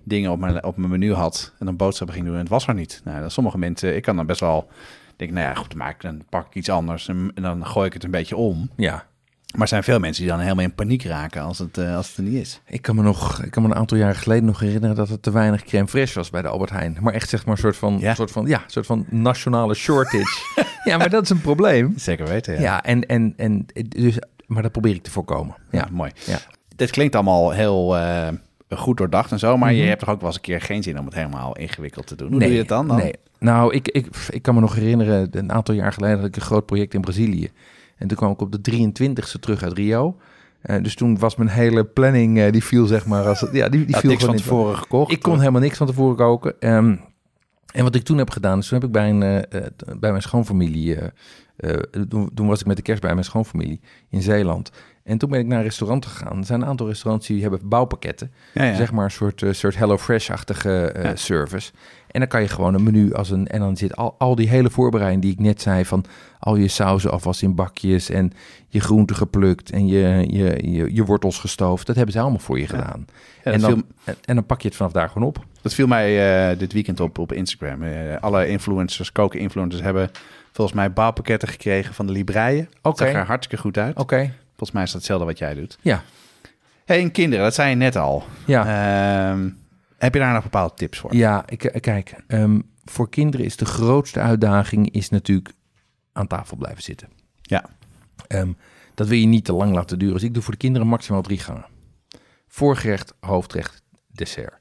dingen 0.03 0.31
op 0.31 0.39
mijn, 0.39 0.65
op 0.65 0.77
mijn 0.77 0.91
menu 0.91 1.13
had 1.13 1.53
en 1.59 1.67
dan 1.67 1.77
boodschappen 1.77 2.15
ging 2.17 2.27
doen 2.27 2.35
en 2.37 2.41
het 2.43 2.51
was 2.51 2.67
er 2.67 2.75
niet. 2.75 3.01
Nou, 3.05 3.21
dan 3.21 3.31
sommige 3.31 3.59
mensen, 3.59 3.97
ik 3.97 4.03
kan 4.03 4.17
dan 4.17 4.27
best 4.27 4.41
wel 4.41 4.69
denk 5.17 5.31
nou 5.31 5.47
ja, 5.47 5.55
goed, 5.55 5.69
dan 5.71 5.79
maak 5.79 5.95
ik 5.95 6.01
dan 6.01 6.23
pak 6.29 6.47
ik 6.47 6.55
iets 6.55 6.69
anders 6.71 7.09
en, 7.09 7.31
en 7.35 7.43
dan 7.43 7.67
gooi 7.67 7.87
ik 7.87 7.93
het 7.93 8.05
een 8.05 8.11
beetje 8.11 8.37
om. 8.37 8.71
Ja, 8.77 9.07
Maar 9.55 9.63
er 9.63 9.69
zijn 9.69 9.83
veel 9.85 9.99
mensen 9.99 10.23
die 10.23 10.31
dan 10.33 10.41
helemaal 10.41 10.65
in 10.65 10.75
paniek 10.75 11.03
raken 11.05 11.43
als 11.43 11.59
het, 11.59 11.79
eh, 11.79 11.97
als 11.97 12.09
het 12.09 12.17
er 12.17 12.23
niet 12.23 12.35
is. 12.41 12.61
Ik 12.67 12.83
kan 12.83 12.95
me 12.97 13.03
nog, 13.03 13.43
ik 13.43 13.51
kan 13.51 13.63
me 13.63 13.69
een 13.69 13.75
aantal 13.75 13.97
jaren 13.99 14.17
geleden 14.17 14.45
nog 14.45 14.61
herinneren 14.61 14.97
dat 14.97 15.09
er 15.09 15.21
te 15.21 15.31
weinig 15.31 15.65
crème 15.65 15.89
fraîche 15.89 16.13
was 16.15 16.31
bij 16.31 16.43
de 16.43 16.49
Albert 16.49 16.71
Heijn. 16.71 16.97
Maar 17.01 17.13
echt 17.13 17.29
zeg 17.29 17.45
maar 17.47 17.55
een 17.55 17.61
soort 17.61 17.77
van, 17.77 17.97
Ja. 18.01 18.15
soort 18.15 18.31
van, 18.31 18.47
ja, 18.47 18.63
soort 18.67 18.87
van 18.87 19.07
nationale 19.11 19.75
shortage. 19.75 20.43
ja, 20.85 20.97
maar 20.97 21.11
dat 21.11 21.23
is 21.23 21.31
een 21.31 21.41
probleem. 21.41 21.93
Zeker 21.97 22.27
weten, 22.27 22.55
ja. 22.55 22.61
Ja, 22.61 22.83
en, 22.83 23.07
en, 23.07 23.33
en 23.37 23.67
dus, 23.89 24.19
maar 24.47 24.63
dat 24.63 24.73
probeer 24.73 24.95
ik 24.95 25.03
te 25.03 25.11
voorkomen. 25.11 25.55
Ja, 25.71 25.79
Ja, 25.79 25.89
mooi. 25.93 26.11
Ja. 26.27 26.39
Dit 26.77 26.91
klinkt 26.91 27.15
allemaal 27.15 27.51
heel 27.51 27.97
eh, 27.97 28.29
goed 28.69 28.97
doordacht 28.97 29.33
en 29.33 29.39
zo, 29.39 29.57
maar 29.57 29.73
je 29.73 29.79
Mhm. 29.79 29.89
hebt 29.89 30.01
toch 30.01 30.09
ook 30.09 30.19
wel 30.19 30.27
eens 30.27 30.37
een 30.37 30.43
keer 30.43 30.61
geen 30.61 30.83
zin 30.83 30.99
om 30.99 31.05
het 31.05 31.15
helemaal 31.15 31.57
ingewikkeld 31.57 32.07
te 32.07 32.17
doen. 32.17 32.29
Hoe 32.29 32.39
nee, 32.39 32.47
doe 32.47 32.57
je 32.57 32.63
het 32.63 32.71
dan? 32.71 32.89
dan? 32.89 32.97
Nee. 32.97 33.15
Nou, 33.39 33.75
ik, 33.75 33.89
ik, 33.89 34.07
ik 34.31 34.43
kan 34.43 34.55
me 34.55 34.61
nog 34.61 34.75
herinneren, 34.75 35.29
een 35.31 35.53
aantal 35.53 35.75
jaar 35.75 35.93
geleden 35.93 36.17
had 36.19 36.27
ik 36.27 36.37
een 36.37 36.43
groot 36.43 36.67
project 36.67 36.95
in 36.95 37.01
Brazilië. 37.01 37.51
En 37.97 38.09
toen 38.09 38.17
kwam 38.17 38.31
ik 38.31 38.41
op 38.41 38.53
de 38.63 38.73
23e 38.73 39.39
terug 39.41 39.63
uit 39.63 39.73
Rio. 39.73 40.17
Eh, 40.61 40.83
dus 40.83 40.95
toen 40.95 41.19
was 41.19 41.37
mijn 41.37 41.49
hele 41.49 41.85
planning, 41.85 42.39
eh, 42.39 42.53
die 42.53 42.65
viel 42.65 42.87
zeg 42.87 43.07
maar 43.07 43.27
als... 43.27 43.47
Ja, 43.53 43.69
die, 43.69 43.85
die 43.85 43.97
viel 43.97 44.11
niks 44.11 44.25
van 44.25 44.35
in- 44.35 44.41
tevoren 44.41 44.77
gekocht? 44.77 45.13
Ik 45.13 45.23
kon 45.23 45.39
helemaal 45.39 45.61
niks 45.61 45.77
van 45.77 45.87
tevoren 45.87 46.17
koken. 46.17 46.61
Ehm, 46.61 46.97
en 47.73 47.85
wat 47.85 47.95
ik 47.95 48.03
toen 48.03 48.19
heb 48.19 48.31
gedaan, 48.31 48.59
is 48.59 48.69
toen 48.69 48.79
heb 48.79 48.87
ik 48.87 48.93
bij, 48.93 49.11
een, 49.11 49.23
eh, 49.23 49.37
eh, 49.37 49.67
bij 49.99 50.11
mijn 50.11 50.23
schoonfamilie... 50.23 50.97
eh, 51.57 51.71
toen, 52.09 52.31
toen 52.35 52.47
was 52.47 52.61
ik 52.61 52.67
met 52.67 52.77
de 52.77 52.83
kerst 52.83 53.03
bij 53.03 53.13
mijn 53.13 53.25
schoonfamilie 53.25 53.81
in 54.09 54.23
Zeeland. 54.23 54.71
En 55.05 55.19
toen 55.19 55.31
ben 55.31 55.41
ik 55.41 55.47
naar 55.47 55.59
een 55.59 55.65
restaurant 55.65 56.07
gegaan. 56.07 56.39
Er 56.39 56.45
zijn 56.45 56.61
een 56.61 56.67
aantal 56.67 56.87
restaurants 56.87 57.27
die 57.27 57.43
hebben 57.43 57.69
bouwpakketten. 57.69 58.33
Ja, 58.55 58.65
ja. 58.65 58.75
Zeg 58.75 58.93
maar 58.93 59.05
een 59.05 59.11
soort, 59.11 59.43
eh, 59.43 59.53
soort 59.53 59.77
Hello 59.77 59.99
Fresh-achtige 59.99 60.87
eh, 60.87 61.05
Ja. 61.05 61.17
service. 61.17 61.73
En 62.11 62.21
dan 62.21 62.29
kan 62.29 62.41
je 62.41 62.49
gewoon 62.49 62.75
een 62.75 62.83
menu 62.83 63.13
als 63.13 63.31
een... 63.31 63.47
En 63.47 63.61
dan 63.61 63.77
zit 63.77 63.97
al, 63.97 64.15
al 64.19 64.35
die 64.35 64.49
hele 64.49 64.71
voorbereiding 64.71 65.23
die 65.23 65.33
ik 65.33 65.41
net 65.41 65.63
zei... 65.63 65.85
van 65.85 66.05
al 66.39 66.57
je 66.57 66.69
sauzen 66.69 67.11
alvast 67.11 67.43
in 67.43 67.55
bakjes... 67.55 68.11
en 68.11 68.33
je 68.69 68.81
groenten 68.81 69.17
geplukt 69.17 69.71
en 69.71 69.87
je, 69.87 70.25
je, 70.29 70.71
je, 70.71 70.95
je 70.95 71.05
wortels 71.05 71.39
gestoofd. 71.39 71.87
Dat 71.87 71.97
hebben 71.97 72.15
ze 72.15 72.21
allemaal 72.21 72.39
voor 72.39 72.59
je 72.59 72.67
gedaan. 72.67 73.07
Ja, 73.45 73.53
en, 73.53 73.61
dan, 73.61 73.73
viel, 73.73 74.15
en, 74.25 74.35
dan 74.35 74.47
pak 74.47 74.61
je 74.61 74.69
het 74.69 74.77
vanaf 74.77 74.93
daar 74.93 75.09
gewoon 75.09 75.29
op. 75.29 75.45
dat 75.63 75.75
viel 75.75 75.87
mij 75.87 76.57
dit 76.57 76.73
weekend 76.73 77.01
op 77.01 77.19
op 77.19 77.33
Instagram. 77.33 77.83
Alle 78.21 78.49
influencers, 78.49 79.13
koken-influencers 79.13 79.83
hebben 79.83 80.11
volgens 80.55 80.77
mij 80.77 80.93
bouwpakketten 80.93 81.49
gekregen 81.49 81.95
van 81.95 82.07
de 82.07 82.13
Libreien. 82.13 82.69
Oké. 82.83 83.05
zag 83.05 83.15
er 83.15 83.27
hartstikke 83.27 83.63
goed 83.63 83.79
uit. 83.79 83.97
Oké, 83.97 84.33
Volgens 84.47 84.71
mij 84.71 84.83
is 84.83 84.89
dat 84.89 84.99
hetzelfde 85.01 85.27
wat 85.27 85.39
jij 85.39 85.55
doet. 85.55 85.79
ja. 85.83 86.03
Hey, 86.85 87.01
en 87.01 87.11
kinderen, 87.11 87.45
dat 87.45 87.55
zei 87.55 87.71
je 87.71 87.77
net 87.77 87.97
al. 87.97 88.25
Ja, 88.47 88.61
Ehm, 89.33 89.51
heb 89.99 90.15
je 90.15 90.21
daar 90.21 90.33
nog 90.33 90.43
bepaalde 90.43 90.75
tips 90.75 90.99
voor? 90.99 91.15
ja 91.15 91.43
ik, 91.47 91.65
eh, 91.65 91.81
kijk, 91.81 92.15
ehm, 92.27 92.61
voor 92.85 93.09
kinderen 93.11 93.47
is 93.47 93.57
de 93.57 93.65
grootste 93.65 94.21
uitdaging 94.21 94.91
is 94.91 95.09
natuurlijk 95.11 95.53
aan 96.13 96.27
tafel 96.27 96.57
blijven 96.57 96.83
zitten. 96.83 97.09
Ja. 97.43 97.65
Ehm, 98.27 98.53
dat 98.95 99.09
wil 99.09 99.19
je 99.19 99.27
niet 99.27 99.45
te 99.45 99.53
lang 99.53 99.75
laten 99.75 99.99
duren. 99.99 100.15
Dus 100.15 100.23
ik 100.25 100.35
doe 100.35 100.43
voor 100.43 100.53
de 100.53 100.59
kinderen 100.59 100.89
maximaal 100.89 101.23
drie 101.23 101.39
gangen. 101.39 101.67
Voorgerecht, 102.49 103.15
hoofdrecht, 103.21 103.83
dessert. 104.13 104.55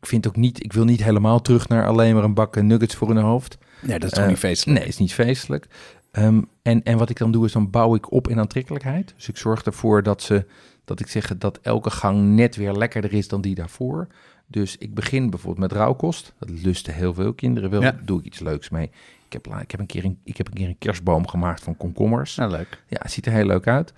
Ik 0.00 0.06
vind 0.06 0.26
ook 0.26 0.36
niet, 0.36 0.64
ik 0.64 0.72
wil 0.72 0.84
niet 0.84 1.02
helemaal 1.04 1.40
terug 1.42 1.68
naar 1.68 1.86
alleen 1.86 2.14
maar 2.14 2.24
een 2.24 2.34
bak 2.34 2.62
nuggets 2.62 2.94
voor 2.94 3.08
hun 3.08 3.24
hoofd. 3.24 3.58
Nee, 3.80 3.98
dat 3.98 4.08
is 4.08 4.14
toch 4.14 4.24
Eh, 4.24 4.28
niet 4.28 4.38
feestelijk? 4.38 4.78
Nee, 4.78 4.88
is 4.88 4.98
niet 4.98 5.14
feestelijk. 5.14 5.66
Ehm, 6.10 6.42
en, 6.62 6.82
en 6.82 6.98
wat 6.98 7.10
ik 7.10 7.16
dan 7.18 7.32
doe 7.32 7.44
is 7.44 7.52
dan 7.52 7.70
bouw 7.70 7.94
ik 7.94 8.12
op 8.12 8.28
in 8.28 8.38
aantrekkelijkheid. 8.38 9.12
Dus 9.16 9.28
ik 9.28 9.36
zorg 9.36 9.62
ervoor 9.62 10.02
dat 10.02 10.22
ze, 10.22 10.46
dat 10.84 11.00
ik 11.00 11.06
zeg 11.06 11.38
dat 11.38 11.58
elke 11.62 11.90
gang 11.90 12.34
net 12.34 12.56
weer 12.56 12.72
lekkerder 12.72 13.12
is 13.12 13.28
dan 13.28 13.40
die 13.40 13.54
daarvoor. 13.54 14.06
Dus 14.46 14.76
ik 14.76 14.94
begin 14.94 15.30
bijvoorbeeld 15.30 15.70
met 15.70 15.78
rauwkost. 15.78 16.32
Dat 16.38 16.50
lusten 16.50 16.94
heel 16.94 17.14
veel 17.14 17.34
kinderen 17.34 17.70
wel. 17.70 17.82
Ja. 17.82 17.90
Daar 17.90 18.04
doe 18.04 18.18
ik 18.18 18.24
iets 18.24 18.38
leuks 18.38 18.68
mee. 18.68 18.90
Ik 19.26 19.32
heb, 19.32 19.46
ik, 19.46 19.70
heb 19.70 19.80
een 19.80 19.86
keer 19.86 20.04
een, 20.04 20.18
ik 20.24 20.36
heb 20.36 20.46
een 20.46 20.54
keer 20.54 20.68
een 20.68 20.78
kerstboom 20.78 21.26
gemaakt 21.26 21.62
van 21.62 21.76
komkommers. 21.76 22.36
Nou, 22.36 22.50
leuk. 22.50 22.82
Ja, 22.88 22.98
het 23.02 23.12
ziet 23.12 23.26
er 23.26 23.32
heel 23.32 23.46
leuk 23.46 23.66
uit. 23.66 23.92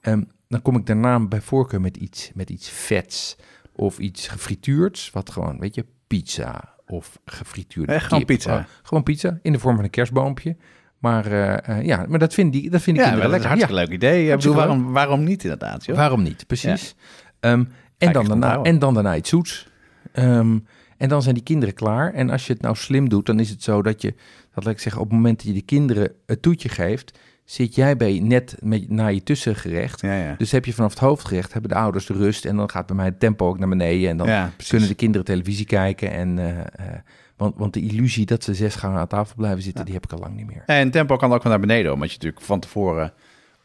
Ehm, 0.00 0.22
dan 0.48 0.62
kom 0.62 0.76
ik 0.76 0.86
daarna 0.86 1.20
bij 1.20 1.40
voorkeur 1.40 1.80
met 1.80 1.96
iets, 1.96 2.30
met 2.34 2.50
iets 2.50 2.68
vets 2.68 3.36
of 3.72 3.98
iets 3.98 4.28
gefrituurds. 4.28 5.10
Wat 5.10 5.30
gewoon, 5.30 5.58
weet 5.58 5.74
je, 5.74 5.84
pizza 6.06 6.74
of 6.92 7.18
gefrituurde 7.24 7.92
Echt 7.92 8.04
gewoon 8.04 8.24
kip. 8.24 8.36
pizza? 8.36 8.56
Oh, 8.56 8.64
gewoon 8.82 9.02
pizza 9.02 9.38
in 9.42 9.52
de 9.52 9.58
vorm 9.58 9.74
van 9.74 9.84
een 9.84 9.90
kerstboompje. 9.90 10.56
Maar 10.98 11.26
eh, 11.26 11.78
eh, 11.78 11.84
ja, 11.84 12.04
maar 12.08 12.18
dat 12.18 12.34
vind, 12.34 12.52
die, 12.52 12.70
dat 12.70 12.82
vind 12.82 12.96
ik 12.96 13.04
Ja, 13.04 13.12
een 13.12 13.30
hartstikke 13.30 13.74
leuk 13.74 13.88
idee. 13.88 14.30
Ik 14.30 14.36
bedoel, 14.36 14.54
waarom, 14.54 14.92
waarom 14.92 15.24
niet 15.24 15.42
inderdaad, 15.42 15.84
joh? 15.84 15.96
Waarom 15.96 16.22
niet? 16.22 16.46
Precies. 16.46 16.94
Ehm, 17.40 17.64
en, 17.98 18.12
dan 18.12 18.26
daarna, 18.26 18.62
en 18.62 18.78
dan 18.78 18.94
daarna 18.94 19.16
iets 19.16 19.28
zoets. 19.28 19.68
Ehm, 20.12 20.58
en 20.96 21.08
dan 21.08 21.22
zijn 21.22 21.34
die 21.34 21.44
kinderen 21.44 21.74
klaar. 21.74 22.12
En 22.14 22.30
als 22.30 22.46
je 22.46 22.52
het 22.52 22.62
nou 22.62 22.76
slim 22.76 23.08
doet, 23.08 23.26
dan 23.26 23.40
is 23.40 23.50
het 23.50 23.62
zo 23.62 23.82
dat 23.82 24.02
je, 24.02 24.14
dat 24.54 24.64
laat 24.64 24.74
ik 24.74 24.80
zeggen, 24.80 25.00
op 25.00 25.08
het 25.08 25.16
moment 25.16 25.36
dat 25.36 25.46
je 25.46 25.52
de 25.52 25.62
kinderen 25.62 26.12
het 26.26 26.42
toetje 26.42 26.68
geeft, 26.68 27.18
zit 27.44 27.74
jij 27.74 27.96
bij 27.96 28.20
net 28.22 28.56
met, 28.60 28.90
naar 28.90 29.12
je 29.12 29.22
tussengerecht. 29.22 30.00
Ja, 30.00 30.14
ja. 30.14 30.34
Dus 30.38 30.50
heb 30.50 30.64
je 30.64 30.72
vanaf 30.72 30.90
het 30.90 30.98
hoofdgerecht, 30.98 31.52
hebben 31.52 31.70
de 31.70 31.76
ouders 31.76 32.06
de 32.06 32.12
rust 32.12 32.44
en 32.44 32.56
dan 32.56 32.70
gaat 32.70 32.86
bij 32.86 32.96
mij 32.96 33.04
het 33.04 33.20
tempo 33.20 33.48
ook 33.48 33.58
naar 33.58 33.68
beneden. 33.68 34.10
En 34.10 34.16
dan 34.16 34.26
ja, 34.26 34.52
kunnen 34.68 34.88
de 34.88 34.94
kinderen 34.94 35.26
televisie 35.26 35.66
kijken. 35.66 36.10
En, 36.10 36.38
eh, 36.38 36.58
eh, 36.58 36.98
want, 37.36 37.54
want 37.56 37.74
de 37.74 37.80
illusie 37.80 38.26
dat 38.26 38.44
ze 38.44 38.54
zes 38.54 38.74
gangen 38.74 39.00
aan 39.00 39.06
tafel 39.06 39.34
blijven 39.36 39.62
zitten, 39.62 39.84
die 39.84 39.94
heb 39.94 40.04
ik 40.04 40.12
al 40.12 40.18
lang 40.18 40.36
niet 40.36 40.46
meer. 40.46 40.62
En 40.66 40.90
tempo 40.90 41.16
kan 41.16 41.32
ook 41.32 41.42
wel 41.42 41.52
naar 41.52 41.60
beneden, 41.60 41.92
omdat 41.92 42.08
je 42.08 42.14
natuurlijk 42.14 42.44
van 42.44 42.60
tevoren 42.60 43.12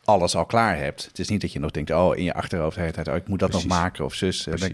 alles 0.04 0.36
al 0.36 0.46
klaar 0.46 0.78
hebt. 0.78 1.06
Het 1.06 1.20
is 1.20 1.28
niet 1.28 1.42
dat 1.42 1.52
je 1.52 1.60
nog 1.60 1.72
denkt, 1.72 1.92
oh, 1.92 2.18
in 2.18 2.24
je 2.24 2.34
achterhoofd 2.34 2.76
de 2.76 2.82
hele 2.82 2.94
tijd, 2.94 3.08
oh, 3.08 3.16
ik 3.16 3.28
moet 3.28 3.40
dat 3.40 3.50
Precies. 3.50 3.68
nog 3.70 3.80
maken 3.80 4.06
of 4.06 4.14
zus. 4.14 4.48
Eh, 4.48 4.60
Dan 4.60 4.72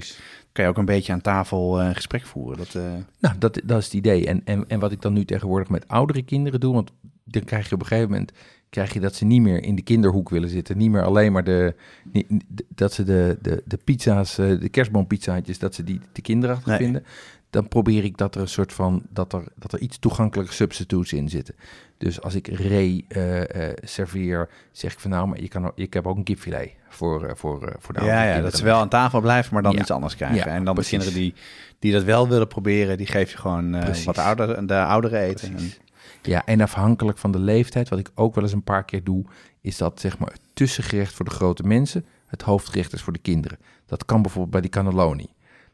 kan 0.52 0.64
je 0.64 0.70
ook 0.70 0.78
een 0.78 0.86
beetje 0.86 1.14
aan 1.14 1.22
tafel 1.22 1.94
gesprek 1.94 2.26
voeren. 2.26 2.58
Dat, 2.58 2.74
Nou, 3.20 3.38
dat, 3.38 3.62
dat 3.64 3.80
is 3.80 3.86
het 3.86 3.94
idee. 3.94 4.28
En, 4.28 4.42
en, 4.46 4.66
en 4.68 4.80
wat 4.80 4.92
ik 4.92 5.02
dan 5.02 5.14
nu 5.14 5.26
tegenwoordig 5.26 5.70
met 5.70 5.88
oudere 5.88 6.22
kinderen 6.22 6.60
doe, 6.60 6.74
want 6.74 6.92
dan 7.24 7.44
krijg 7.44 7.70
je 7.70 7.76
op 7.76 7.82
een 7.82 7.88
gegeven 7.88 8.12
moment 8.12 8.32
krijg 8.74 8.94
je 8.94 9.00
dat 9.00 9.16
ze 9.16 9.26
niet 9.26 9.42
meer 9.42 9.64
in 9.64 9.76
de 9.76 9.82
kinderhoek 9.82 10.30
willen 10.30 10.50
zitten. 10.50 10.78
Niet 10.78 10.92
meer 10.92 11.04
alleen 11.04 11.32
maar 11.32 11.44
de, 11.44 11.76
niet- 12.12 12.28
de- 12.48 12.66
dat 12.76 12.94
ze 12.94 13.04
de, 13.04 13.38
de, 13.42 13.62
de 13.66 13.78
pizza's, 13.84 14.38
eh, 14.38 14.60
de 14.60 14.70
kerstboompizzaatjes, 14.70 15.60
dat 15.60 15.76
ze 15.76 15.84
die 15.84 16.00
te 16.12 16.22
kinderachtig 16.22 16.66
Nee. 16.68 16.78
vinden. 16.78 17.04
Dan 17.50 17.68
probeer 17.68 18.04
ik 18.04 18.18
dat 18.18 18.36
er 18.36 18.42
een 18.42 18.48
soort 18.48 18.74
van, 18.74 19.04
dat 19.10 19.34
er, 19.34 19.44
dat 19.56 19.74
er 19.74 19.80
iets 19.80 19.98
toegankelijke 20.00 20.54
substitutes 20.54 21.14
in 21.14 21.30
zitten. 21.30 21.56
Dus 21.98 22.22
als 22.22 22.36
ik 22.36 22.48
ree 22.48 23.06
eh, 23.08 23.68
eh, 23.70 23.78
serveer, 23.84 24.50
zeg 24.72 24.94
ik 24.94 25.00
van 25.00 25.12
nou, 25.12 25.28
maar 25.28 25.42
je 25.42 25.48
kan, 25.48 25.72
ik 25.76 25.94
heb 25.94 26.08
ook 26.08 26.18
een 26.18 26.24
kipfilet 26.24 26.72
voor, 26.90 27.32
voor, 27.38 27.76
voor 27.80 27.94
de 27.94 28.00
ja, 28.04 28.16
oudere 28.18 28.36
ja, 28.36 28.42
dat 28.42 28.56
ze 28.58 28.64
wel 28.64 28.80
aan 28.80 28.90
tafel 28.90 29.22
blijven, 29.22 29.54
maar 29.54 29.64
dan 29.64 29.74
Ja. 29.74 29.80
iets 29.80 29.92
anders 29.92 30.16
krijgen. 30.16 30.38
Ja, 30.38 30.46
en 30.46 30.64
dan 30.64 30.74
precies. 30.74 30.92
de 30.92 30.98
kinderen 30.98 31.22
die, 31.22 31.34
die 31.80 31.92
dat 31.92 32.04
wel 32.04 32.28
willen 32.28 32.48
proberen, 32.48 32.98
die 32.98 33.08
geef 33.08 33.32
je 33.32 33.38
gewoon 33.38 33.76
wat 34.06 34.18
ouder, 34.18 34.68
de 34.68 34.84
ouderen 34.84 35.20
eten. 35.20 35.52
Precies. 35.52 35.80
Ja, 36.24 36.46
en 36.46 36.62
afhankelijk 36.62 37.18
van 37.18 37.32
de 37.32 37.40
leeftijd, 37.40 37.90
wat 37.90 38.00
ik 38.00 38.12
ook 38.16 38.36
wel 38.36 38.44
eens 38.44 38.54
een 38.54 38.64
paar 38.64 38.84
keer 38.86 39.04
doe, 39.04 39.26
is 39.62 39.78
dat 39.78 40.00
zeg 40.00 40.18
maar 40.18 40.30
het 40.32 40.42
tussengerecht 40.54 41.14
voor 41.14 41.26
de 41.26 41.32
grote 41.32 41.64
mensen, 41.64 42.06
het 42.28 42.42
hoofdgerecht 42.42 42.94
is 42.94 43.02
voor 43.02 43.14
de 43.14 43.20
kinderen. 43.20 43.58
Dat 43.86 44.06
kan 44.06 44.22
bijvoorbeeld 44.22 44.52
bij 44.52 44.62
die 44.62 44.70
cannelloni. 44.70 45.28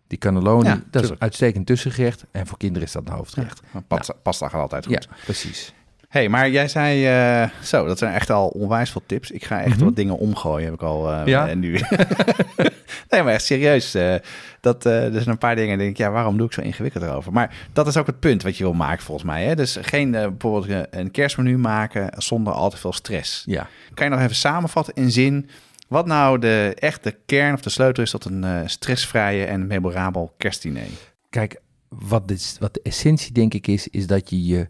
Die 0.08 0.18
cannelloni, 0.18 0.68
Ja, 0.68 0.74
dat 0.74 0.84
is 0.94 1.00
tuurlijk. 1.02 1.22
uitstekend 1.22 1.66
tussengerecht 1.66 2.26
en 2.32 2.48
voor 2.48 2.58
kinderen 2.58 2.88
is 2.88 2.94
dat 2.94 3.08
een 3.08 3.14
hoofdgerecht. 3.14 3.62
En 3.74 3.84
Pasta, 3.88 4.14
pasta 4.24 4.48
gaat 4.50 4.62
altijd 4.62 4.86
goed. 4.86 5.08
Ja, 5.10 5.16
precies. 5.24 5.74
hey, 6.08 6.30
maar 6.30 6.50
jij 6.50 6.68
zei, 6.68 7.06
eh, 7.08 7.50
zo, 7.64 7.86
dat 7.86 7.98
zijn 7.98 8.14
echt 8.14 8.30
al 8.30 8.48
onwijs 8.48 8.90
veel 8.92 9.04
tips. 9.06 9.32
Ik 9.32 9.44
ga 9.46 9.62
echt 9.62 9.76
Mhm. 9.76 9.84
wat 9.86 9.96
dingen 9.96 10.18
omgooien, 10.18 10.66
heb 10.66 10.74
ik 10.74 10.82
al. 10.82 11.12
eh, 11.12 11.26
Ja? 11.26 11.48
En 11.50 11.60
nu. 11.60 11.80
nee, 13.10 13.24
maar 13.24 13.34
echt 13.34 13.46
serieus. 13.46 13.94
eh, 13.94 14.16
dat, 14.62 14.86
eh, 14.86 15.06
er 15.06 15.12
zijn 15.14 15.28
een 15.30 15.38
paar 15.38 15.56
dingen, 15.56 15.78
denk 15.78 15.90
ik, 15.90 15.98
ja, 15.98 16.12
waarom 16.12 16.38
doe 16.38 16.46
ik 16.48 16.54
zo 16.54 16.62
ingewikkeld 16.62 17.04
erover? 17.04 17.32
Maar 17.34 17.56
dat 17.74 17.88
is 17.88 17.98
ook 17.98 18.06
het 18.08 18.20
punt 18.20 18.44
wat 18.44 18.58
je 18.58 18.64
wil 18.64 18.74
maken, 18.74 19.04
volgens 19.04 19.28
mij. 19.28 19.44
Hè? 19.46 19.56
Dus 19.56 19.78
geen, 19.82 20.16
eh, 20.16 20.28
bijvoorbeeld 20.28 20.88
een 20.90 21.12
kerstmenu 21.12 21.58
maken 21.58 22.14
zonder 22.18 22.54
al 22.54 22.70
te 22.70 22.78
veel 22.78 22.94
stress. 22.94 23.44
Ja, 23.46 23.68
Kan 23.94 24.06
je 24.06 24.12
nog 24.12 24.22
even 24.22 24.36
samenvatten 24.36 24.94
in 24.94 25.12
zin, 25.12 25.50
wat 25.88 26.06
nou 26.06 26.40
de 26.40 26.76
echte 26.80 27.18
kern 27.26 27.54
of 27.54 27.62
de 27.62 27.70
sleutel 27.70 28.04
is 28.04 28.12
tot 28.12 28.26
een 28.26 28.70
stressvrije 28.70 29.46
en 29.46 29.68
memorabel 29.68 30.34
kerstdiner? 30.38 30.84
kijk, 31.30 31.62
wat, 31.90 32.28
dit, 32.28 32.58
wat 32.60 32.74
de 32.74 32.80
essentie 32.84 33.32
denk 33.34 33.54
ik 33.54 33.68
is, 33.68 33.88
is 33.88 34.08
dat 34.08 34.30
je 34.30 34.46
je, 34.46 34.68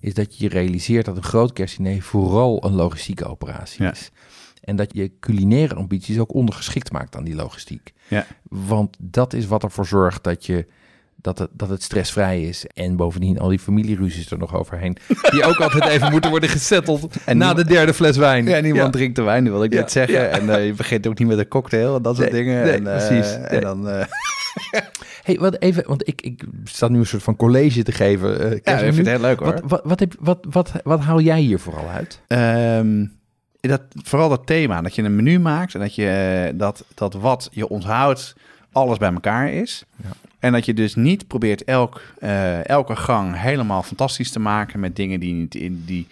is 0.00 0.14
dat 0.14 0.36
je 0.38 0.44
je 0.44 0.50
realiseert 0.50 1.04
dat 1.04 1.16
een 1.16 1.22
groot 1.22 1.52
kerstdiner 1.52 2.02
vooral 2.02 2.64
een 2.64 2.72
logistieke 2.74 3.24
operatie 3.26 3.82
Ja. 3.82 3.90
is. 3.90 4.10
En 4.68 4.76
dat 4.76 4.90
je 4.94 5.10
culinaire 5.20 5.74
ambities 5.74 6.18
ook 6.18 6.34
ondergeschikt 6.34 6.92
maakt 6.92 7.16
aan 7.16 7.24
die 7.24 7.34
logistiek. 7.34 7.92
Ja. 8.08 8.26
Want 8.48 8.96
dat 9.00 9.32
is 9.32 9.46
wat 9.46 9.62
ervoor 9.62 9.86
zorgt 9.86 10.24
dat, 10.24 10.46
je, 10.46 10.66
dat, 11.16 11.38
het, 11.38 11.48
dat 11.52 11.68
het 11.68 11.82
stressvrij 11.82 12.42
is. 12.42 12.66
En 12.66 12.96
bovendien 12.96 13.38
al 13.38 13.48
die 13.48 13.58
familieruzies 13.58 14.30
er 14.30 14.38
nog 14.38 14.54
overheen. 14.54 14.96
Die 15.30 15.44
ook 15.44 15.56
altijd 15.60 15.84
even 15.84 16.10
moeten 16.10 16.30
worden 16.30 16.48
gesetteld 16.48 17.16
En 17.24 17.38
na 17.38 17.54
de 17.54 17.64
derde 17.64 17.94
fles 17.94 18.16
wijn. 18.16 18.44
Ja, 18.46 18.60
niemand 18.60 18.92
drinkt 18.92 19.16
de 19.16 19.22
wijn, 19.22 19.44
wil 19.44 19.62
ik 19.64 19.72
Ja, 19.72 19.78
net 19.80 19.92
zeggen. 19.92 20.18
ja. 20.20 20.26
En 20.26 20.50
eh, 20.54 20.66
je 20.66 20.72
begint 20.72 21.06
ook 21.06 21.18
niet 21.18 21.28
met 21.28 21.38
een 21.38 21.48
cocktail 21.48 21.96
en 21.96 22.02
dat 22.02 22.16
soort 22.16 22.32
Nee, 22.32 22.44
dingen. 22.44 22.62
nee, 22.64 22.72
en, 22.72 22.86
eh, 22.96 23.06
precies. 23.06 23.32
En 23.34 23.50
Nee. 23.50 23.60
dan... 23.60 23.88
eh, 23.88 24.04
Hey, 25.22 25.38
wat 25.38 25.60
even, 25.62 25.84
want 25.86 26.08
ik, 26.08 26.22
ik 26.22 26.42
sta 26.64 26.88
nu 26.88 26.98
een 26.98 27.06
soort 27.06 27.22
van 27.22 27.36
college 27.36 27.82
te 27.82 27.92
geven. 27.92 28.28
ja, 28.64 28.78
ik 28.78 28.94
vind 28.94 28.96
het 28.96 29.06
heel 29.06 29.20
leuk 29.20 29.38
hoor. 29.38 29.52
wat, 29.52 29.60
wat, 29.64 29.80
wat, 29.84 30.00
heb, 30.00 30.14
wat, 30.20 30.38
wat, 30.50 30.72
wat 30.84 31.00
haal 31.00 31.20
jij 31.20 31.40
hier 31.40 31.58
vooral 31.58 31.88
uit? 31.88 32.20
Ehm, 32.26 33.06
dat, 33.60 33.82
vooral 34.02 34.28
dat 34.28 34.46
thema, 34.46 34.82
dat 34.82 34.94
je 34.94 35.02
een 35.02 35.16
menu 35.16 35.38
maakt 35.40 35.74
en 35.74 35.80
dat, 35.80 35.94
je, 35.94 36.08
eh, 36.50 36.58
dat, 36.58 36.84
dat 36.94 37.14
wat 37.14 37.48
je 37.52 37.68
onthoudt 37.68 38.34
alles 38.72 38.98
bij 38.98 39.12
elkaar 39.12 39.52
is. 39.52 39.84
Ja. 40.02 40.08
En 40.38 40.52
dat 40.52 40.64
je 40.64 40.74
dus 40.74 40.94
niet 40.94 41.26
probeert 41.26 41.64
elk, 41.64 42.02
eh, 42.18 42.68
elke 42.68 42.96
gang 42.96 43.40
helemaal 43.40 43.82
fantastisch 43.82 44.30
te 44.30 44.40
maken 44.40 44.80
met 44.80 44.96
dingen 44.96 45.20
die, 45.20 45.34
niet 45.34 45.54
in, 45.54 45.82
die, 45.86 46.06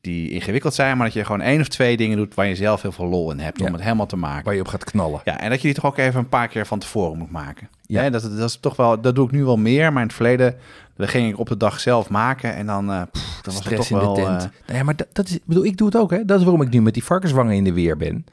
die 0.00 0.30
ingewikkeld 0.30 0.74
zijn, 0.74 0.96
maar 0.96 1.06
dat 1.06 1.14
je 1.14 1.24
gewoon 1.24 1.40
één 1.40 1.60
of 1.60 1.68
twee 1.68 1.96
dingen 1.96 2.16
doet 2.16 2.34
waar 2.34 2.46
je 2.46 2.54
zelf 2.56 2.82
heel 2.82 2.92
veel 2.92 3.06
lol 3.08 3.30
in 3.30 3.38
hebt 3.38 3.58
Ja. 3.58 3.66
om 3.66 3.72
het 3.72 3.82
helemaal 3.82 4.06
te 4.06 4.16
maken. 4.16 4.44
Waar 4.44 4.54
je 4.54 4.60
op 4.60 4.68
gaat 4.68 4.84
knallen. 4.84 5.20
Ja, 5.24 5.40
en 5.40 5.50
dat 5.50 5.60
je 5.60 5.66
die 5.66 5.74
toch 5.76 5.86
ook 5.86 5.98
even 5.98 6.20
een 6.20 6.28
paar 6.28 6.48
keer 6.48 6.66
van 6.66 6.78
tevoren 6.78 7.18
moet 7.18 7.30
maken. 7.30 7.68
Ja. 7.86 8.02
Ja. 8.02 8.10
dat, 8.10 8.22
dat 8.22 8.48
is 8.48 8.58
toch 8.60 8.76
wel, 8.76 9.00
dat 9.00 9.14
doe 9.14 9.26
ik 9.26 9.32
nu 9.32 9.44
wel 9.44 9.56
meer, 9.56 9.92
maar 9.92 10.02
in 10.02 10.08
het 10.08 10.16
verleden 10.16 10.56
dan 11.00 11.08
ging 11.08 11.28
ik 11.28 11.38
op 11.38 11.48
de 11.48 11.56
dag 11.56 11.80
zelf 11.80 12.08
maken 12.08 12.54
en 12.54 12.66
dan, 12.66 12.90
eh 12.90 13.02
pff, 13.12 13.40
dan 13.42 13.54
was 13.54 13.64
het 13.64 13.76
toch 13.76 13.90
in 13.90 13.96
wel... 13.98 14.14
de 14.14 14.20
tent. 14.22 14.42
eh, 14.42 14.48
Nou 14.66 14.78
ja, 14.78 14.84
maar 14.84 14.96
dat, 14.96 15.06
dat 15.12 15.28
is, 15.28 15.38
bedoel, 15.44 15.64
ik 15.64 15.76
doe 15.76 15.86
het 15.86 15.96
ook, 15.96 16.10
hè. 16.10 16.24
Dat 16.24 16.38
is 16.38 16.44
waarom 16.44 16.62
ik 16.62 16.70
nu 16.70 16.82
met 16.82 16.94
die 16.94 17.04
varkenswangen 17.04 17.54
in 17.54 17.64
de 17.64 17.72
weer 17.72 17.96
ben. 17.96 18.24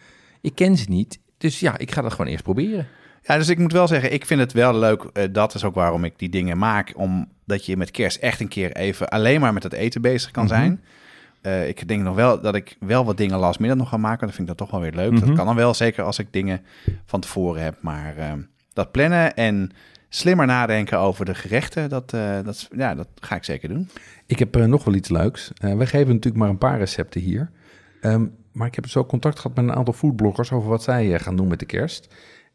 Ik 0.42 0.56
ken 0.56 0.78
ze 0.78 0.86
niet, 0.90 1.20
dus 1.38 1.60
ja, 1.60 1.78
ik 1.78 1.92
ga 1.92 2.02
dat 2.02 2.12
gewoon 2.12 2.32
eerst 2.32 2.44
proberen. 2.44 2.88
Ja, 3.22 3.38
dus 3.38 3.50
ik 3.50 3.58
moet 3.58 3.72
wel 3.72 3.88
zeggen, 3.88 4.14
ik 4.14 4.26
vind 4.26 4.40
het 4.40 4.54
wel 4.54 4.76
leuk. 4.76 5.04
eh, 5.14 5.24
dat 5.32 5.54
is 5.54 5.64
ook 5.64 5.76
waarom 5.76 6.04
ik 6.04 6.14
die 6.20 6.30
dingen 6.30 6.58
maak. 6.58 6.94
Omdat 6.96 7.66
je 7.66 7.78
met 7.78 7.92
kerst 7.92 8.18
echt 8.18 8.40
een 8.40 8.48
keer 8.48 8.72
even 8.76 9.08
alleen 9.10 9.42
maar 9.42 9.54
met 9.54 9.64
het 9.64 9.74
eten 9.74 10.02
bezig 10.02 10.32
kan 10.32 10.44
Mhm. 10.46 10.54
zijn. 10.54 10.82
Ik 11.68 11.88
denk 11.88 12.02
nog 12.04 12.16
wel 12.16 12.42
dat 12.42 12.56
ik 12.56 12.76
wel 12.80 13.06
wat 13.06 13.18
dingen 13.18 13.38
last 13.40 13.60
middag 13.60 13.78
nog 13.78 13.90
ga 13.90 13.98
maken. 13.98 14.20
Dan 14.20 14.36
vind 14.36 14.50
ik 14.50 14.58
dat 14.58 14.58
toch 14.58 14.72
wel 14.72 14.82
weer 14.82 14.94
leuk. 14.96 15.12
Mhm. 15.12 15.26
Dat 15.26 15.36
kan 15.36 15.46
dan 15.46 15.56
wel, 15.56 15.74
zeker 15.74 16.04
als 16.04 16.20
ik 16.20 16.28
dingen 16.32 16.62
van 17.06 17.20
tevoren 17.20 17.64
heb. 17.64 17.76
Maar 17.82 18.16
dat 18.74 18.92
plannen 18.92 19.36
en 19.36 19.72
slimmer 20.10 20.46
nadenken 20.46 21.00
over 21.00 21.26
de 21.26 21.36
gerechten, 21.36 21.90
dat, 21.90 22.14
eh, 22.14 22.36
dat, 22.44 22.68
ja, 22.78 22.96
dat 22.96 23.08
ga 23.20 23.36
ik 23.36 23.44
zeker 23.44 23.70
doen. 23.70 23.90
Ik 24.26 24.40
heb 24.40 24.56
eh, 24.56 24.66
nog 24.66 24.84
wel 24.84 24.94
iets 24.94 25.10
leuks. 25.10 25.52
Eh 25.58 25.74
we 25.76 25.86
geven 25.86 26.08
natuurlijk 26.14 26.36
maar 26.44 26.50
een 26.50 26.58
paar 26.58 26.78
recepten 26.78 27.22
hier. 27.22 27.50
Ehm, 28.02 28.26
maar 28.52 28.68
ik 28.68 28.76
heb 28.76 28.88
zo 28.88 29.06
contact 29.06 29.40
gehad 29.40 29.56
met 29.58 29.66
een 29.66 29.76
aantal 29.76 29.94
foodbloggers 29.94 30.52
over 30.52 30.70
wat 30.70 30.84
zij 30.84 31.20
gaan 31.20 31.36
doen 31.36 31.48
met 31.48 31.60
de 31.60 31.66
kerst. 31.66 32.08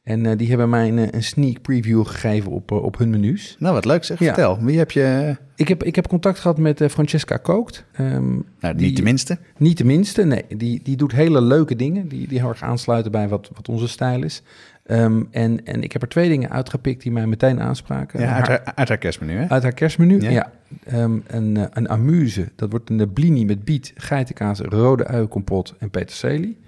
En 0.02 0.36
die 0.36 0.48
hebben 0.48 0.68
mij 0.68 0.88
een, 0.88 1.14
een 1.14 1.22
sneak 1.22 1.62
preview 1.62 2.06
gegeven 2.06 2.52
op, 2.52 2.70
op 2.70 2.98
hun 2.98 3.10
menus. 3.10 3.56
Nou, 3.58 3.74
wat 3.74 3.84
leuk 3.84 4.04
zeg. 4.04 4.18
Ja. 4.18 4.26
Vertel, 4.26 4.58
wie 4.60 4.78
heb 4.78 4.90
je... 4.90 5.36
Ik 5.56 5.68
heb, 5.68 5.82
ik 5.84 5.94
heb 5.94 6.08
contact 6.08 6.38
gehad 6.38 6.58
met 6.58 6.84
Francesca 6.90 7.36
Kookt. 7.36 7.84
Ehm, 7.92 8.30
Nou, 8.60 8.74
Die- 8.76 8.86
niet 8.86 8.96
de 8.96 9.02
minste. 9.02 9.38
Niet 9.56 9.78
de 9.78 9.84
minste, 9.84 10.24
nee. 10.24 10.44
Die, 10.56 10.80
die 10.82 10.96
doet 10.96 11.12
hele 11.12 11.40
leuke 11.40 11.76
dingen. 11.76 12.08
Die, 12.08 12.28
die 12.28 12.38
heel 12.38 12.48
erg 12.48 12.62
aansluiten 12.62 13.12
bij 13.12 13.28
wat, 13.28 13.50
wat 13.54 13.68
onze 13.68 13.88
stijl 13.88 14.22
is. 14.22 14.42
Ehm, 14.82 15.22
en, 15.30 15.64
en 15.64 15.82
ik 15.82 15.92
heb 15.92 16.02
er 16.02 16.08
twee 16.08 16.28
dingen 16.28 16.50
uitgepikt 16.50 17.02
die 17.02 17.12
mij 17.12 17.26
meteen 17.26 17.60
aanspraken. 17.60 18.20
Ja, 18.20 18.34
uit, 18.34 18.46
Haar- 18.46 18.60
haar, 18.64 18.72
uit 18.74 18.88
haar 18.88 18.98
kerstmenu, 18.98 19.32
hè? 19.32 19.48
uit 19.48 19.62
haar 19.62 19.72
kerstmenu, 19.72 20.20
Ja. 20.20 20.30
ja. 20.30 20.52
Ehm, 20.84 21.18
een, 21.26 21.56
eh, 21.56 21.64
een 21.70 21.88
amuse, 21.88 22.48
dat 22.56 22.70
wordt 22.70 22.90
een 22.90 23.12
blini 23.12 23.44
met 23.44 23.64
biet, 23.64 23.92
geitenkaas, 23.96 24.60
rode 24.60 25.06
uienkompot 25.06 25.74
en 25.78 25.90
peterselie. 25.90 26.58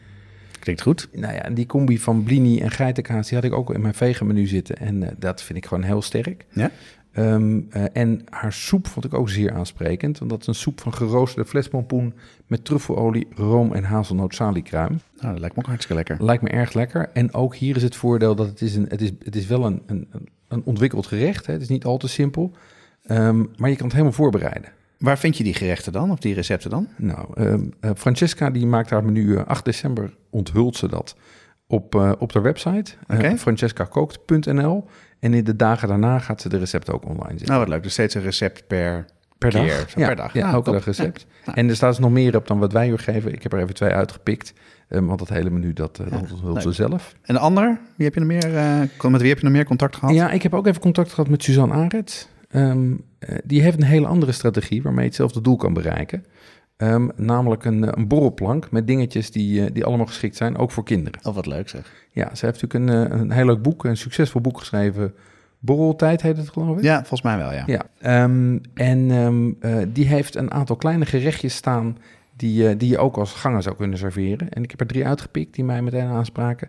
Klinkt 0.61 0.83
goed. 0.83 1.09
Nou 1.12 1.35
ja, 1.35 1.43
en 1.43 1.55
die 1.55 1.67
combi 1.67 1.99
van 1.99 2.23
blini 2.23 2.61
en 2.61 2.71
geitenkaas, 2.71 3.29
die 3.29 3.37
had 3.37 3.47
ik 3.47 3.53
ook 3.53 3.75
in 3.75 3.81
mijn 3.81 3.95
vegan 3.95 4.27
menu 4.27 4.47
zitten. 4.47 4.77
En 4.77 5.03
eh, 5.03 5.11
dat 5.19 5.43
vind 5.43 5.59
ik 5.59 5.67
gewoon 5.67 5.83
heel 5.85 6.03
sterk. 6.03 6.45
Ja? 6.51 6.71
Ehm, 7.15 7.61
eh, 7.71 7.85
en 7.93 8.25
haar 8.31 8.53
soep 8.53 8.87
vond 8.87 9.05
ik 9.05 9.15
ook 9.15 9.29
zeer 9.29 9.53
aansprekend. 9.53 10.19
Want 10.19 10.31
dat 10.31 10.41
is 10.41 10.47
een 10.47 10.55
soep 10.55 10.81
van 10.81 10.95
geroosterde 10.95 11.49
flespompoen 11.49 12.15
met 12.47 12.65
truffelolie, 12.65 13.27
room 13.35 13.73
en 13.73 13.85
hazelnoot 13.85 14.35
salikruim. 14.35 15.01
Nou, 15.21 15.33
dat 15.33 15.41
lijkt 15.41 15.57
me 15.57 15.62
ook 15.62 15.69
hartstikke 15.69 15.95
lekker. 15.95 16.25
Lijkt 16.25 16.43
me 16.43 16.49
erg 16.49 16.73
lekker. 16.73 17.11
En 17.12 17.35
ook 17.35 17.55
hier 17.55 17.77
is 17.77 17.83
het 17.83 17.97
voordeel 17.97 18.35
dat 18.35 18.47
het 18.47 18.61
is, 18.62 18.77
een, 18.77 18.87
het 18.89 19.01
is, 19.01 19.11
het 19.25 19.37
is 19.37 19.47
wel 19.47 19.67
een, 19.67 19.83
een, 19.87 20.09
een 20.49 20.62
ontwikkeld 20.65 21.07
gerecht. 21.07 21.47
Hè. 21.47 21.53
Het 21.53 21.62
is 21.62 21.69
niet 21.69 21.85
al 21.85 21.97
te 21.97 22.09
simpel. 22.09 22.53
Ehm, 23.03 23.45
maar 23.57 23.71
je 23.71 23.77
kan 23.77 23.85
het 23.85 23.93
helemaal 23.93 24.17
voorbereiden. 24.17 24.71
Waar 24.99 25.19
vind 25.19 25.37
je 25.37 25.45
die 25.45 25.55
gerechten 25.55 25.93
dan? 25.93 26.11
Of 26.11 26.19
die 26.19 26.35
recepten 26.35 26.71
dan? 26.71 26.89
Nou, 26.97 27.27
ehm, 27.35 27.65
eh, 27.81 27.91
Francesca 27.97 28.51
die 28.51 28.67
maakt 28.67 28.91
haar 28.91 29.05
menu 29.05 29.37
eh, 29.37 29.47
8 29.47 29.65
december, 29.65 30.17
onthult 30.31 30.77
ze 30.77 30.89
dat 30.89 31.17
op, 31.67 31.95
eh, 31.95 32.12
op 32.19 32.33
haar 32.33 32.43
website. 32.43 32.93
eh, 33.07 33.35
francescakookt.nl. 33.35 34.85
En 35.25 35.35
in 35.35 35.45
de 35.45 35.57
dagen 35.57 35.89
daarna 35.89 36.18
gaat 36.18 36.41
ze 36.41 36.49
de 36.49 36.59
recepten 36.59 36.95
ook 36.95 37.05
online 37.05 37.29
zetten. 37.29 37.47
Nou, 37.47 37.59
wat 37.59 37.68
leuk. 37.68 37.83
Dus 37.83 37.93
steeds 37.93 38.14
een 38.14 38.22
recept 38.22 38.66
per... 38.66 39.05
per 39.39 39.51
keer, 39.51 39.66
dag. 39.66 39.95
ja, 39.95 40.07
per 40.07 40.16
dag. 40.16 40.33
Ja, 40.33 40.53
elke 40.53 40.70
dag 40.70 40.85
recept. 40.85 41.27
Ja. 41.47 41.55
En 41.55 41.68
er 41.68 41.77
staat 41.77 41.91
dus 41.91 41.99
nog 41.99 42.11
meer 42.11 42.37
op 42.37 42.47
dan 42.47 42.59
wat 42.59 42.72
wij 42.72 42.89
u 42.89 42.97
geven. 42.97 43.33
Ik 43.33 43.43
heb 43.43 43.53
er 43.53 43.59
even 43.59 43.75
twee 43.75 43.91
uitgepikt. 43.91 44.53
ehm, 44.89 45.05
want 45.05 45.18
dat 45.18 45.29
hele 45.29 45.51
menu, 45.51 45.72
dat, 45.72 45.99
eh, 45.99 46.20
dat 46.45 46.62
ze 46.62 46.72
zelf. 46.72 47.14
En 47.22 47.35
de 47.35 47.41
ander? 47.41 47.79
Wie 47.97 48.07
heb 48.07 48.14
je 48.14 48.20
nog 48.20 48.29
meer, 48.29 48.57
eh, 48.57 49.11
met 49.11 49.20
wie 49.20 49.29
heb 49.29 49.39
je 49.39 49.45
nog 49.45 49.53
meer 49.53 49.64
contact 49.64 49.97
gehad? 49.97 50.14
Ja, 50.14 50.31
ik 50.31 50.43
heb 50.43 50.55
ook 50.55 50.66
even 50.66 50.81
contact 50.81 51.12
gehad 51.12 51.29
met 51.29 51.43
Suzanne 51.43 51.75
Aret. 51.75 52.29
Ehm, 52.51 52.93
eh, 53.18 53.39
die 53.45 53.62
heeft 53.62 53.77
een 53.77 53.87
hele 53.87 54.07
andere 54.07 54.33
strategie 54.33 54.83
waarmee 54.83 55.03
je 55.03 55.09
hetzelfde 55.09 55.41
doel 55.41 55.57
kan 55.57 55.72
bereiken. 55.72 56.25
Ehm, 56.77 57.09
namelijk 57.16 57.64
een, 57.64 57.85
eh, 57.85 57.91
een 57.95 58.09
borrelplank 58.09 58.70
met 58.70 58.87
dingetjes 58.87 59.31
die, 59.31 59.64
eh, 59.64 59.72
die 59.72 59.85
allemaal 59.85 60.07
geschikt 60.07 60.37
zijn, 60.37 60.57
ook 60.57 60.70
voor 60.70 60.85
kinderen. 60.85 61.20
Oh, 61.22 61.35
wat 61.35 61.47
leuk 61.47 61.68
zeg. 61.68 61.93
Ja, 62.11 62.35
ze 62.35 62.47
heeft 62.47 62.62
natuurlijk 62.62 62.75
een, 62.75 63.11
eh, 63.11 63.20
een 63.20 63.31
heel 63.31 63.47
leuk 63.47 63.62
boek, 63.62 63.85
een 63.85 63.97
succesvol 63.97 64.41
boek 64.41 64.59
geschreven. 64.59 65.14
Borreltijd 65.59 66.22
heet 66.22 66.37
het, 66.37 66.49
geloof 66.49 66.77
ik. 66.77 66.83
Ja, 66.83 66.99
volgens 66.99 67.22
mij 67.22 67.37
wel, 67.37 67.53
ja. 67.53 67.62
Ja, 67.66 67.83
ehm, 68.01 68.59
en 68.75 69.11
ehm, 69.11 69.51
eh, 69.61 69.87
die 69.89 70.07
heeft 70.07 70.35
een 70.35 70.51
aantal 70.51 70.77
kleine 70.77 71.07
gerechtjes 71.07 71.55
staan 71.55 71.99
die, 72.37 72.77
die 72.77 72.89
je 72.89 72.99
ook 72.99 73.16
als 73.16 73.33
ganger 73.33 73.62
zou 73.62 73.77
kunnen 73.77 73.99
serveren. 73.99 74.49
En 74.49 74.62
ik 74.62 74.70
heb 74.70 74.81
er 74.81 74.87
drie 74.87 75.07
uitgepikt 75.07 75.55
die 75.55 75.64
mij 75.64 75.83
meteen 75.83 76.07
aanspraken. 76.09 76.68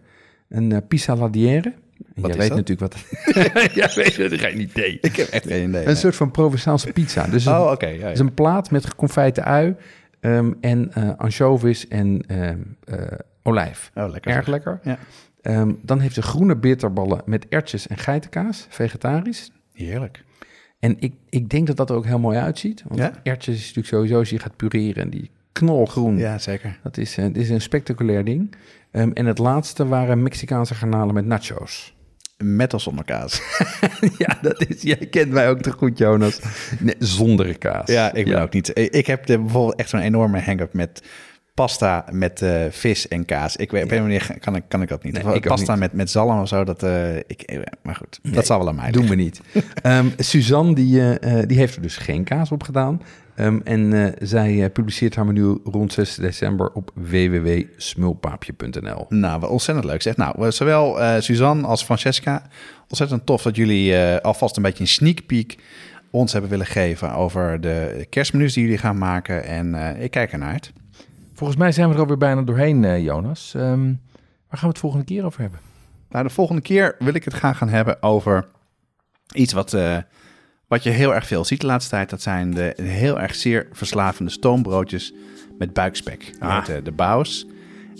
Een 0.49 0.71
uh, 0.71 0.77
pissaladière. 0.87 1.73
Wat 2.15 2.25
jij 2.25 2.29
is 2.29 2.37
weet 2.37 2.49
dat? 2.49 2.57
natuurlijk 2.57 2.93
wat... 2.93 3.73
jij 3.81 3.91
weet 3.95 4.17
het, 4.17 4.39
geen 4.41 4.61
idee. 4.61 4.97
Ik 5.01 5.15
heb 5.15 5.27
echt 5.27 5.47
geen 5.47 5.69
idee. 5.69 5.79
Een 5.81 5.85
nee. 5.85 5.95
soort 5.95 6.15
van 6.15 6.31
Provençaalse 6.31 6.91
pizza. 6.93 7.27
Dus 7.27 7.47
Oh, 7.47 7.71
oké. 7.71 7.85
ja, 7.87 7.93
ja. 7.99 8.09
is 8.09 8.19
een 8.19 8.33
plaat 8.33 8.71
met 8.71 8.85
geconfijte 8.85 9.43
ui 9.43 9.75
ehm, 10.19 10.51
en 10.61 10.93
eh 10.93 11.09
anchovies 11.17 11.87
en 11.87 12.21
ehm, 12.27 12.59
eh, 12.83 13.17
olijf. 13.43 13.91
Oh, 13.95 14.09
lekker. 14.11 14.31
Erg 14.31 14.39
zeg. 14.39 14.47
lekker. 14.53 14.79
Ja. 14.83 14.97
Ehm, 15.41 15.71
dan 15.81 15.99
heeft 15.99 16.13
ze 16.15 16.21
groene 16.21 16.55
bitterballen 16.57 17.21
met 17.25 17.47
ertjes 17.49 17.87
en 17.87 17.97
geitenkaas, 17.97 18.65
vegetarisch. 18.69 19.51
Heerlijk. 19.73 20.23
En 20.79 20.95
ik, 20.99 21.13
ik 21.29 21.49
denk 21.49 21.67
dat 21.67 21.77
dat 21.77 21.89
er 21.89 21.95
ook 21.95 22.05
heel 22.05 22.19
mooi 22.19 22.37
uitziet. 22.37 22.83
Want 22.87 22.99
Ja? 22.99 23.11
ertjes 23.23 23.55
is 23.55 23.61
natuurlijk 23.61 23.87
sowieso, 23.87 24.17
als 24.17 24.29
je 24.29 24.39
gaat 24.39 24.55
pureren 24.55 25.03
en 25.03 25.09
die 25.09 25.31
knalgroen. 25.59 26.17
Ja, 26.17 26.37
zeker. 26.37 26.79
Dat 26.83 26.97
is, 26.97 27.17
eh, 27.17 27.25
dit 27.25 27.37
is 27.37 27.49
een 27.49 27.61
spectaculair 27.61 28.25
ding. 28.25 28.55
Ehm, 28.91 29.11
en 29.13 29.25
het 29.25 29.37
laatste 29.37 29.87
waren 29.87 30.23
Mexicaanse 30.23 30.75
garnalen 30.75 31.13
met 31.13 31.25
nachos. 31.25 31.95
Met 32.37 32.73
of 32.73 32.81
zonder 32.81 33.05
kaas. 33.05 33.41
ja, 34.17 34.37
dat 34.41 34.65
is, 34.67 34.81
jij 34.81 35.07
kent 35.09 35.31
mij 35.31 35.49
ook 35.49 35.61
te 35.61 35.71
goed, 35.71 35.97
Jonas. 35.97 36.39
Nee, 36.79 36.95
zonder 36.99 37.57
kaas. 37.57 37.91
Ja, 37.91 38.13
ik 38.13 38.25
ben 38.25 38.41
ook 38.41 38.53
niet. 38.53 38.71
Ik 38.73 39.07
heb 39.07 39.25
de, 39.25 39.39
bijvoorbeeld 39.39 39.79
echt 39.79 39.89
zo'n 39.89 39.99
enorme 39.99 40.39
hang-up 40.39 40.73
met 40.73 41.03
pasta 41.55 42.05
met 42.11 42.41
eh, 42.41 42.65
vis 42.69 43.07
en 43.07 43.25
kaas. 43.25 43.55
Ik 43.55 43.71
weet, 43.71 43.83
op 43.83 43.91
een 43.91 44.01
manier 44.01 44.35
kan 44.39 44.55
ik, 44.55 44.63
kan 44.67 44.81
ik 44.81 44.87
dat 44.87 45.03
niet. 45.03 45.13
Nee, 45.13 45.25
Of 45.25 45.35
ik 45.35 45.47
pasta 45.47 45.71
niet. 45.71 45.81
met, 45.81 45.93
met 45.93 46.09
zalm 46.09 46.41
of 46.41 46.47
zo, 46.47 46.63
dat, 46.63 46.83
eh, 46.83 47.17
ik, 47.17 47.41
eh, 47.41 47.59
maar 47.83 47.95
goed, 47.95 48.19
Nee, 48.21 48.33
dat 48.33 48.45
zal 48.45 48.57
wel 48.57 48.67
aan 48.67 48.75
mij 48.75 48.91
Doen 48.91 49.07
we 49.07 49.15
niet. 49.15 49.41
Ehm, 49.81 50.07
Suzanne, 50.17 50.75
die, 50.75 51.19
die 51.45 51.57
heeft 51.57 51.75
er 51.75 51.81
dus 51.81 51.97
geen 51.97 52.23
kaas 52.23 52.51
op 52.51 52.63
gedaan. 52.63 53.01
Ehm, 53.35 53.59
en 53.63 54.13
zij 54.21 54.69
publiceert 54.69 55.15
haar 55.15 55.25
menu 55.25 55.57
rond 55.63 55.93
6 55.93 56.15
december 56.15 56.71
op 56.71 56.91
www.smulpaapje.nl. 56.93 59.05
Nou, 59.09 59.39
wat 59.39 59.49
ontzettend 59.49 59.87
leuk 59.87 60.01
zeg. 60.01 60.17
Nou, 60.17 60.51
zowel 60.51 60.97
Suzanne 61.21 61.67
als 61.67 61.83
Francesca, 61.83 62.41
ontzettend 62.87 63.25
tof 63.25 63.41
dat 63.41 63.55
jullie 63.55 63.97
alvast 64.17 64.57
een 64.57 64.63
beetje 64.63 64.83
een 64.83 64.89
sneak 64.89 65.25
peek 65.25 65.57
ons 66.11 66.31
hebben 66.31 66.49
willen 66.49 66.65
geven 66.65 67.13
over 67.13 67.61
de 67.61 68.05
kerstmenu's 68.09 68.53
die 68.53 68.63
jullie 68.63 68.77
gaan 68.77 68.97
maken. 68.97 69.43
En 69.43 69.75
ik 69.99 70.11
kijk 70.11 70.31
ernaar 70.31 70.51
uit. 70.51 70.71
Volgens 71.35 71.59
mij 71.59 71.71
zijn 71.71 71.87
we 71.87 71.93
er 71.93 71.99
alweer 71.99 72.17
bijna 72.17 72.41
doorheen, 72.41 72.83
eh, 72.85 73.03
Jonas. 73.03 73.53
Ehm, 73.55 73.85
waar 74.47 74.57
gaan 74.57 74.59
we 74.61 74.67
het 74.67 74.77
volgende 74.77 75.05
keer 75.05 75.25
over 75.25 75.41
hebben? 75.41 75.59
Nou, 76.09 76.27
de 76.27 76.33
volgende 76.33 76.61
keer 76.61 76.95
wil 76.99 77.13
ik 77.13 77.25
het 77.25 77.33
graag 77.33 77.57
gaan 77.57 77.69
hebben 77.69 78.01
over 78.01 78.47
iets 79.33 79.53
wat, 79.53 79.73
eh, 79.73 79.97
wat 80.67 80.83
je 80.83 80.89
heel 80.89 81.13
erg 81.13 81.27
veel 81.27 81.45
ziet 81.45 81.61
de 81.61 81.67
laatste 81.67 81.89
tijd. 81.89 82.09
Dat 82.09 82.21
zijn 82.21 82.51
de 82.51 82.73
heel 82.81 83.19
erg 83.19 83.35
zeer 83.35 83.67
verslavende 83.71 84.31
stoombroodjes 84.31 85.13
met 85.57 85.73
buikspek. 85.73 86.35
Ah. 86.39 86.65
de 86.83 86.91
baus. 86.91 87.47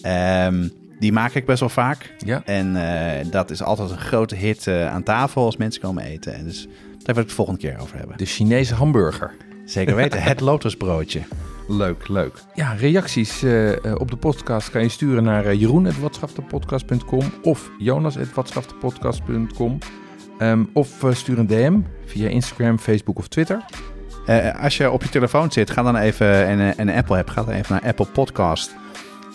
Ehm, 0.02 0.68
die 1.00 1.12
maak 1.12 1.34
ik 1.34 1.46
best 1.46 1.60
wel 1.60 1.70
vaak. 1.70 2.16
Ja. 2.26 2.42
En 2.46 2.76
eh, 2.76 3.32
dat 3.32 3.50
is 3.50 3.64
altijd 3.64 3.90
een 3.90 3.98
grote 3.98 4.36
hit 4.36 4.68
aan 4.68 5.04
tafel 5.04 5.46
als 5.46 5.58
mensen 5.58 5.82
komen 5.82 6.04
eten. 6.04 6.34
En 6.34 6.44
dus 6.44 6.68
daar 7.04 7.16
wil 7.16 7.16
ik 7.16 7.16
het 7.16 7.28
de 7.28 7.36
volgende 7.36 7.60
keer 7.60 7.80
over 7.80 7.98
hebben. 7.98 8.18
De 8.18 8.26
Chinese 8.26 8.76
hamburger. 8.76 9.36
Zeker 9.66 9.96
weten, 9.96 10.24
het 10.24 10.40
lotusbroodje. 10.40 11.22
Leuk, 11.68 12.08
leuk. 12.08 12.34
Ja, 12.54 12.74
reacties 12.74 13.44
eh, 13.44 13.72
eh, 13.72 14.00
op 14.00 14.12
de 14.12 14.18
podcast 14.18 14.70
kan 14.70 14.82
je 14.82 14.90
sturen 14.90 15.24
naar 15.24 15.56
uh, 15.56 15.74
of 17.42 17.70
jonas.watschaftepodcast.com. 17.78 19.78
Ehm, 20.38 20.64
of 20.74 21.04
eh, 21.04 21.12
stuur 21.12 21.40
een 21.40 21.48
DM 21.48 21.80
via 22.06 22.30
Instagram, 22.30 22.80
Facebook 22.80 23.18
of 23.18 23.28
Twitter. 23.28 23.66
Als 24.62 24.78
je 24.78 24.92
op 24.92 25.04
je 25.04 25.10
telefoon 25.10 25.52
zit, 25.52 25.70
ga 25.70 25.82
dan 25.82 25.96
even 25.96 26.46
en, 26.78 26.90
Apple 26.90 27.16
hebt, 27.16 27.30
ga 27.30 27.44
dan 27.44 27.54
even 27.54 27.74
naar 27.74 27.84
Apple 27.90 28.06
Podcast. 28.06 28.76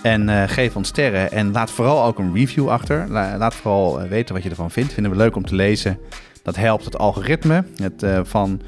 En 0.03 0.49
geef 0.49 0.77
ons 0.77 0.89
sterren. 0.89 1.33
En 1.33 1.53
laat 1.53 1.71
vooral 1.71 2.05
ook 2.05 2.19
een 2.19 2.35
review 2.35 2.69
achter. 2.69 3.07
La- 3.09 3.37
laat 3.37 3.55
vooral 3.55 4.01
weten 4.09 4.35
wat 4.35 4.43
je 4.43 4.51
ervan 4.51 4.71
vindt. 4.71 4.93
Vinden 4.93 5.13
we 5.13 5.19
leuk 5.19 5.37
om 5.37 5.45
te 5.45 5.55
lezen. 5.55 5.99
Dat 6.43 6.57
helpt 6.57 6.85
het 6.85 6.99
algoritme 6.99 7.65
het, 7.77 8.07
van 8.23 8.61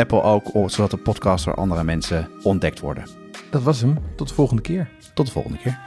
Apple 0.00 0.22
ook, 0.22 0.50
o- 0.52 0.68
zodat 0.68 0.90
de 0.90 0.96
podcast 0.96 1.44
door 1.44 1.54
andere 1.54 1.84
mensen 1.84 2.28
ontdekt 2.42 2.80
worden. 2.80 3.04
Dat 3.50 3.62
was 3.62 3.80
hem. 3.80 3.98
Tot 4.16 4.28
de 4.28 4.34
volgende 4.34 4.62
keer. 4.62 4.88
Tot 5.14 5.26
de 5.26 5.32
volgende 5.32 5.58
keer. 5.58 5.78